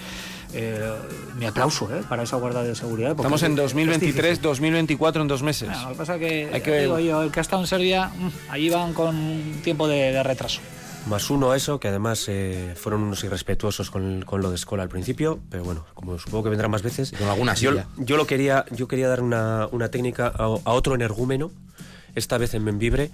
eh, 0.55 0.93
mi 1.39 1.47
aplauso 1.47 1.89
eh, 1.95 2.03
para 2.09 2.23
esa 2.25 2.37
guarda 2.37 2.63
de 2.63 2.75
seguridad. 2.75 3.11
Estamos 3.13 3.43
en 3.43 3.53
es 3.53 3.57
2023, 3.59 4.15
difícil. 4.25 4.43
2024 4.43 5.23
en 5.23 5.29
dos 5.29 5.43
meses. 5.43 5.69
Bueno, 5.69 5.83
lo 5.85 5.89
que 5.93 5.99
pasa 5.99 6.19
que, 6.19 6.51
Hay 6.53 6.61
que- 6.61 6.81
digo 6.81 6.99
yo, 6.99 7.23
el 7.23 7.31
que 7.31 7.41
ha 7.41 7.43
estado 7.43 7.63
en 7.63 7.69
Serbia, 7.69 8.09
mm, 8.09 8.29
allí 8.51 8.69
van 8.71 8.93
con 8.95 9.15
un 9.17 9.61
tiempo 9.63 9.89
de, 9.89 10.13
de 10.13 10.23
retraso. 10.23 10.61
Más 11.09 11.31
uno 11.31 11.51
a 11.51 11.57
eso, 11.57 11.81
que 11.81 11.89
además 11.89 12.25
eh, 12.29 12.75
fueron 12.77 13.03
unos 13.03 13.25
irrespetuosos 13.25 13.91
con, 13.91 14.23
con 14.23 14.41
lo 14.41 14.51
de 14.51 14.57
Escola 14.57 14.83
al 14.83 14.89
principio, 14.89 15.41
pero 15.51 15.65
bueno, 15.65 15.85
como 15.95 16.19
supongo 16.19 16.45
que 16.45 16.51
vendrán 16.51 16.71
más 16.71 16.83
veces. 16.83 17.13
Con 17.13 17.29
alguna 17.29 17.55
yo, 17.55 17.73
yo 17.97 18.17
lo 18.17 18.27
quería, 18.27 18.65
yo 18.71 18.87
quería 18.87 19.09
dar 19.09 19.21
una, 19.21 19.69
una 19.73 19.89
técnica 19.91 20.29
a, 20.29 20.45
a 20.45 20.73
otro 20.73 20.95
energúmeno, 20.95 21.51
esta 22.15 22.37
vez 22.39 22.55
en 22.55 22.63
Membibre, 22.63 23.11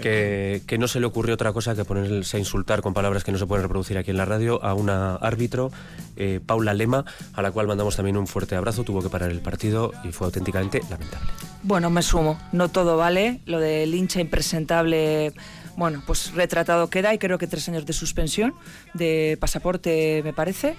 que, 0.00 0.62
que 0.66 0.78
no 0.78 0.86
se 0.88 1.00
le 1.00 1.06
ocurrió 1.06 1.34
otra 1.34 1.52
cosa 1.52 1.74
que 1.74 1.84
ponerse 1.84 2.36
a 2.36 2.40
insultar 2.40 2.80
con 2.80 2.94
palabras 2.94 3.24
que 3.24 3.32
no 3.32 3.38
se 3.38 3.46
pueden 3.46 3.64
reproducir 3.64 3.98
aquí 3.98 4.12
en 4.12 4.16
la 4.16 4.24
radio 4.24 4.62
a 4.64 4.74
una 4.74 5.16
árbitro, 5.16 5.72
eh, 6.16 6.40
Paula 6.44 6.72
Lema, 6.72 7.04
a 7.34 7.42
la 7.42 7.50
cual 7.50 7.66
mandamos 7.66 7.96
también 7.96 8.16
un 8.16 8.26
fuerte 8.26 8.54
abrazo, 8.54 8.84
tuvo 8.84 9.02
que 9.02 9.08
parar 9.08 9.30
el 9.30 9.40
partido 9.40 9.92
y 10.04 10.12
fue 10.12 10.26
auténticamente 10.26 10.80
lamentable. 10.88 11.28
Bueno, 11.64 11.90
me 11.90 12.02
sumo. 12.02 12.38
No 12.52 12.68
todo 12.68 12.96
vale. 12.96 13.40
Lo 13.46 13.58
del 13.58 13.92
hincha 13.92 14.20
impresentable, 14.20 15.32
bueno, 15.76 16.02
pues 16.06 16.32
retratado 16.32 16.88
queda 16.88 17.12
y 17.14 17.18
creo 17.18 17.38
que 17.38 17.46
tres 17.46 17.68
años 17.68 17.86
de 17.86 17.92
suspensión 17.92 18.54
de 18.94 19.36
pasaporte, 19.40 20.22
me 20.24 20.32
parece. 20.32 20.74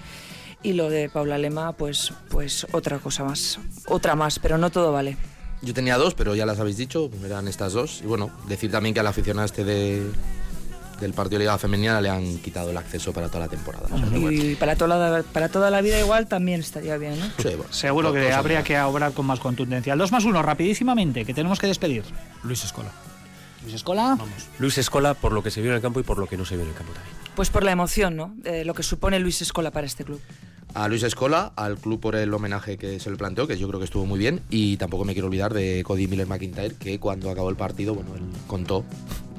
Y 0.62 0.72
lo 0.72 0.90
de 0.90 1.08
Paula 1.08 1.38
Lema, 1.38 1.72
pues, 1.72 2.12
pues 2.30 2.66
otra 2.72 2.98
cosa 2.98 3.24
más. 3.24 3.60
Otra 3.86 4.16
más, 4.16 4.38
pero 4.38 4.58
no 4.58 4.70
todo 4.70 4.92
vale. 4.92 5.16
Yo 5.62 5.72
tenía 5.74 5.96
dos, 5.96 6.14
pero 6.14 6.34
ya 6.34 6.46
las 6.46 6.58
habéis 6.58 6.76
dicho, 6.76 7.10
eran 7.24 7.48
estas 7.48 7.72
dos. 7.72 8.00
Y 8.02 8.06
bueno, 8.06 8.30
decir 8.48 8.70
también 8.70 8.94
que 8.94 9.00
al 9.00 9.06
aficionado 9.06 9.46
este 9.46 9.64
de, 9.64 10.02
del 11.00 11.12
partido 11.14 11.38
de 11.38 11.44
Liga 11.44 11.58
Femenina 11.58 12.00
le 12.00 12.10
han 12.10 12.38
quitado 12.38 12.70
el 12.70 12.76
acceso 12.76 13.12
para 13.12 13.28
toda 13.28 13.40
la 13.40 13.48
temporada. 13.48 13.86
O 13.90 13.98
sea, 13.98 14.08
que 14.08 14.18
bueno. 14.18 14.30
Y 14.32 14.56
para 14.56 14.76
toda, 14.76 15.10
la, 15.10 15.22
para 15.22 15.48
toda 15.48 15.70
la 15.70 15.80
vida 15.80 15.98
igual 16.00 16.26
también 16.26 16.60
estaría 16.60 16.96
bien, 16.96 17.18
¿no? 17.18 17.26
Sí, 17.38 17.54
bueno, 17.56 17.72
Seguro 17.72 18.12
que 18.12 18.32
habría 18.32 18.62
que 18.62 18.78
obrar 18.80 19.12
con 19.12 19.26
más 19.26 19.40
contundencia. 19.40 19.92
El 19.92 19.98
2 19.98 20.12
más 20.12 20.24
1, 20.24 20.42
rapidísimamente, 20.42 21.24
que 21.24 21.34
tenemos 21.34 21.58
que 21.58 21.68
despedir. 21.68 22.04
Luis 22.42 22.64
Escola. 22.64 22.90
Luis 23.68 23.76
Escola. 23.76 24.18
Luis 24.58 24.78
Escola 24.78 25.12
por 25.12 25.32
lo 25.32 25.42
que 25.42 25.50
se 25.50 25.60
vio 25.60 25.70
en 25.70 25.76
el 25.76 25.82
campo 25.82 26.00
y 26.00 26.02
por 26.02 26.18
lo 26.18 26.26
que 26.26 26.38
no 26.38 26.46
se 26.46 26.56
vio 26.56 26.64
en 26.64 26.70
el 26.70 26.74
campo 26.74 26.94
también. 26.94 27.14
Pues 27.36 27.50
por 27.50 27.64
la 27.64 27.70
emoción, 27.70 28.16
¿no? 28.16 28.34
Eh, 28.44 28.64
lo 28.64 28.72
que 28.72 28.82
supone 28.82 29.20
Luis 29.20 29.42
Escola 29.42 29.70
para 29.70 29.86
este 29.86 30.04
club. 30.04 30.20
A 30.72 30.88
Luis 30.88 31.02
Escola, 31.02 31.52
al 31.54 31.76
club 31.76 32.00
por 32.00 32.16
el 32.16 32.32
homenaje 32.32 32.78
que 32.78 32.98
se 32.98 33.10
le 33.10 33.16
planteó, 33.16 33.46
que 33.46 33.58
yo 33.58 33.68
creo 33.68 33.78
que 33.78 33.84
estuvo 33.84 34.06
muy 34.06 34.18
bien. 34.18 34.40
Y 34.48 34.78
tampoco 34.78 35.04
me 35.04 35.12
quiero 35.12 35.28
olvidar 35.28 35.52
de 35.52 35.82
Cody 35.84 36.06
Miller 36.06 36.26
McIntyre, 36.26 36.76
que 36.76 36.98
cuando 36.98 37.30
acabó 37.30 37.50
el 37.50 37.56
partido, 37.56 37.94
bueno, 37.94 38.14
él 38.14 38.22
contó 38.46 38.86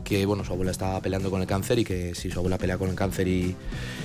que 0.03 0.25
bueno, 0.27 0.43
su 0.43 0.53
abuela 0.53 0.71
estaba 0.71 1.01
peleando 1.01 1.31
con 1.31 1.41
el 1.41 1.47
cáncer 1.47 1.79
y 1.79 1.83
que 1.83 2.13
si 2.13 2.29
su 2.29 2.37
abuela 2.37 2.59
pelea 2.59 2.77
con 2.77 2.89
el 2.89 2.95
cáncer 2.95 3.27
y, 3.27 3.55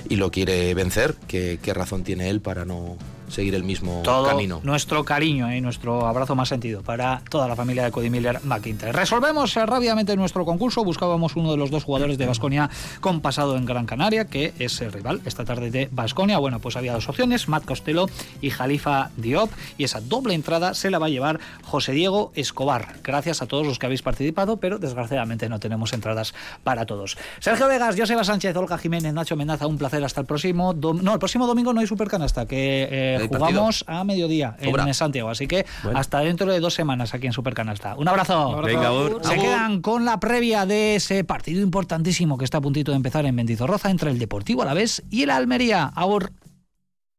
y 0.09 0.15
lo 0.15 0.31
quiere 0.31 0.73
vencer, 0.73 1.13
que 1.27 1.59
qué 1.61 1.73
razón 1.73 2.03
tiene 2.03 2.29
él 2.29 2.41
para 2.41 2.65
no 2.65 2.97
seguir 3.27 3.55
el 3.55 3.63
mismo 3.63 4.01
Todo 4.03 4.27
camino. 4.27 4.61
nuestro 4.63 5.03
cariño 5.03 5.53
y 5.53 5.61
nuestro 5.61 6.07
abrazo 6.07 6.35
más 6.35 6.49
sentido 6.49 6.81
para 6.81 7.21
toda 7.29 7.47
la 7.47 7.55
familia 7.55 7.83
de 7.83 7.91
Cody 7.91 8.09
Miller 8.09 8.39
McIntyre. 8.43 8.91
Resolvemos 8.91 9.55
eh, 9.57 9.65
rápidamente 9.65 10.15
nuestro 10.15 10.45
concurso. 10.45 10.83
Buscábamos 10.83 11.35
uno 11.35 11.51
de 11.51 11.57
los 11.57 11.71
dos 11.71 11.83
jugadores 11.83 12.17
de 12.17 12.25
Basconia 12.25 12.69
con 13.01 13.21
pasado 13.21 13.57
en 13.57 13.65
Gran 13.65 13.85
Canaria, 13.85 14.25
que 14.25 14.53
es 14.59 14.81
el 14.81 14.91
rival 14.91 15.21
esta 15.25 15.45
tarde 15.45 15.71
de 15.71 15.89
Basconia. 15.91 16.37
Bueno, 16.37 16.59
pues 16.59 16.75
había 16.75 16.93
dos 16.93 17.07
opciones, 17.09 17.47
Matt 17.47 17.65
Costello 17.65 18.07
y 18.41 18.49
Jalifa 18.49 19.09
Diop. 19.17 19.51
Y 19.77 19.83
esa 19.83 20.01
doble 20.01 20.33
entrada 20.33 20.73
se 20.73 20.89
la 20.91 20.99
va 20.99 21.07
a 21.07 21.09
llevar 21.09 21.39
José 21.63 21.91
Diego 21.93 22.31
Escobar. 22.35 22.95
Gracias 23.03 23.41
a 23.41 23.47
todos 23.47 23.65
los 23.65 23.79
que 23.79 23.85
habéis 23.85 24.01
participado, 24.01 24.57
pero 24.57 24.77
desgraciadamente 24.79 25.49
no 25.49 25.59
tenemos 25.59 25.93
entradas 25.93 26.33
para 26.63 26.85
todos. 26.85 27.17
Sergio 27.39 27.67
Vegas, 27.67 27.95
Joseba 27.97 28.23
Sánchez, 28.23 28.55
Olga 28.55 28.77
Jiménez, 28.77 29.13
Nacho 29.13 29.35
Mendaza, 29.35 29.67
un 29.67 29.77
placer 29.77 30.03
hasta 30.03 30.21
el 30.21 30.27
próximo. 30.27 30.73
no, 30.73 31.13
el 31.13 31.19
próximo 31.19 31.47
domingo 31.47 31.73
no 31.73 31.79
hay 31.81 31.87
Supercanasta, 31.87 32.45
que 32.45 32.87
eh, 32.89 33.14
¿Hay 33.21 33.27
jugamos 33.27 33.83
a 33.87 34.03
mediodía 34.03 34.55
Sobra. 34.63 34.87
en 34.87 34.93
Santiago. 34.93 35.29
Así 35.29 35.47
que 35.47 35.65
Bueno. 35.83 35.99
hasta 35.99 36.19
dentro 36.19 36.51
de 36.51 36.59
dos 36.59 36.73
semanas 36.73 37.13
aquí 37.13 37.27
en 37.27 37.33
Supercanasta. 37.33 37.95
Un 37.95 38.07
abrazo. 38.07 38.61
Venga, 38.61 38.87
Agur. 38.87 39.21
Se 39.23 39.35
quedan 39.35 39.81
con 39.81 40.05
la 40.05 40.19
previa 40.19 40.65
de 40.65 40.95
ese 40.95 41.23
partido 41.23 41.61
importantísimo 41.61 42.37
que 42.37 42.45
está 42.45 42.57
a 42.57 42.61
puntito 42.61 42.91
de 42.91 42.97
empezar 42.97 43.25
en 43.25 43.35
Mendizorroza 43.35 43.89
entre 43.89 44.11
el 44.11 44.19
Deportivo 44.19 44.61
Alavés 44.61 45.03
y 45.09 45.23
el 45.23 45.29
Almería. 45.29 45.91
Agur. 45.95 46.31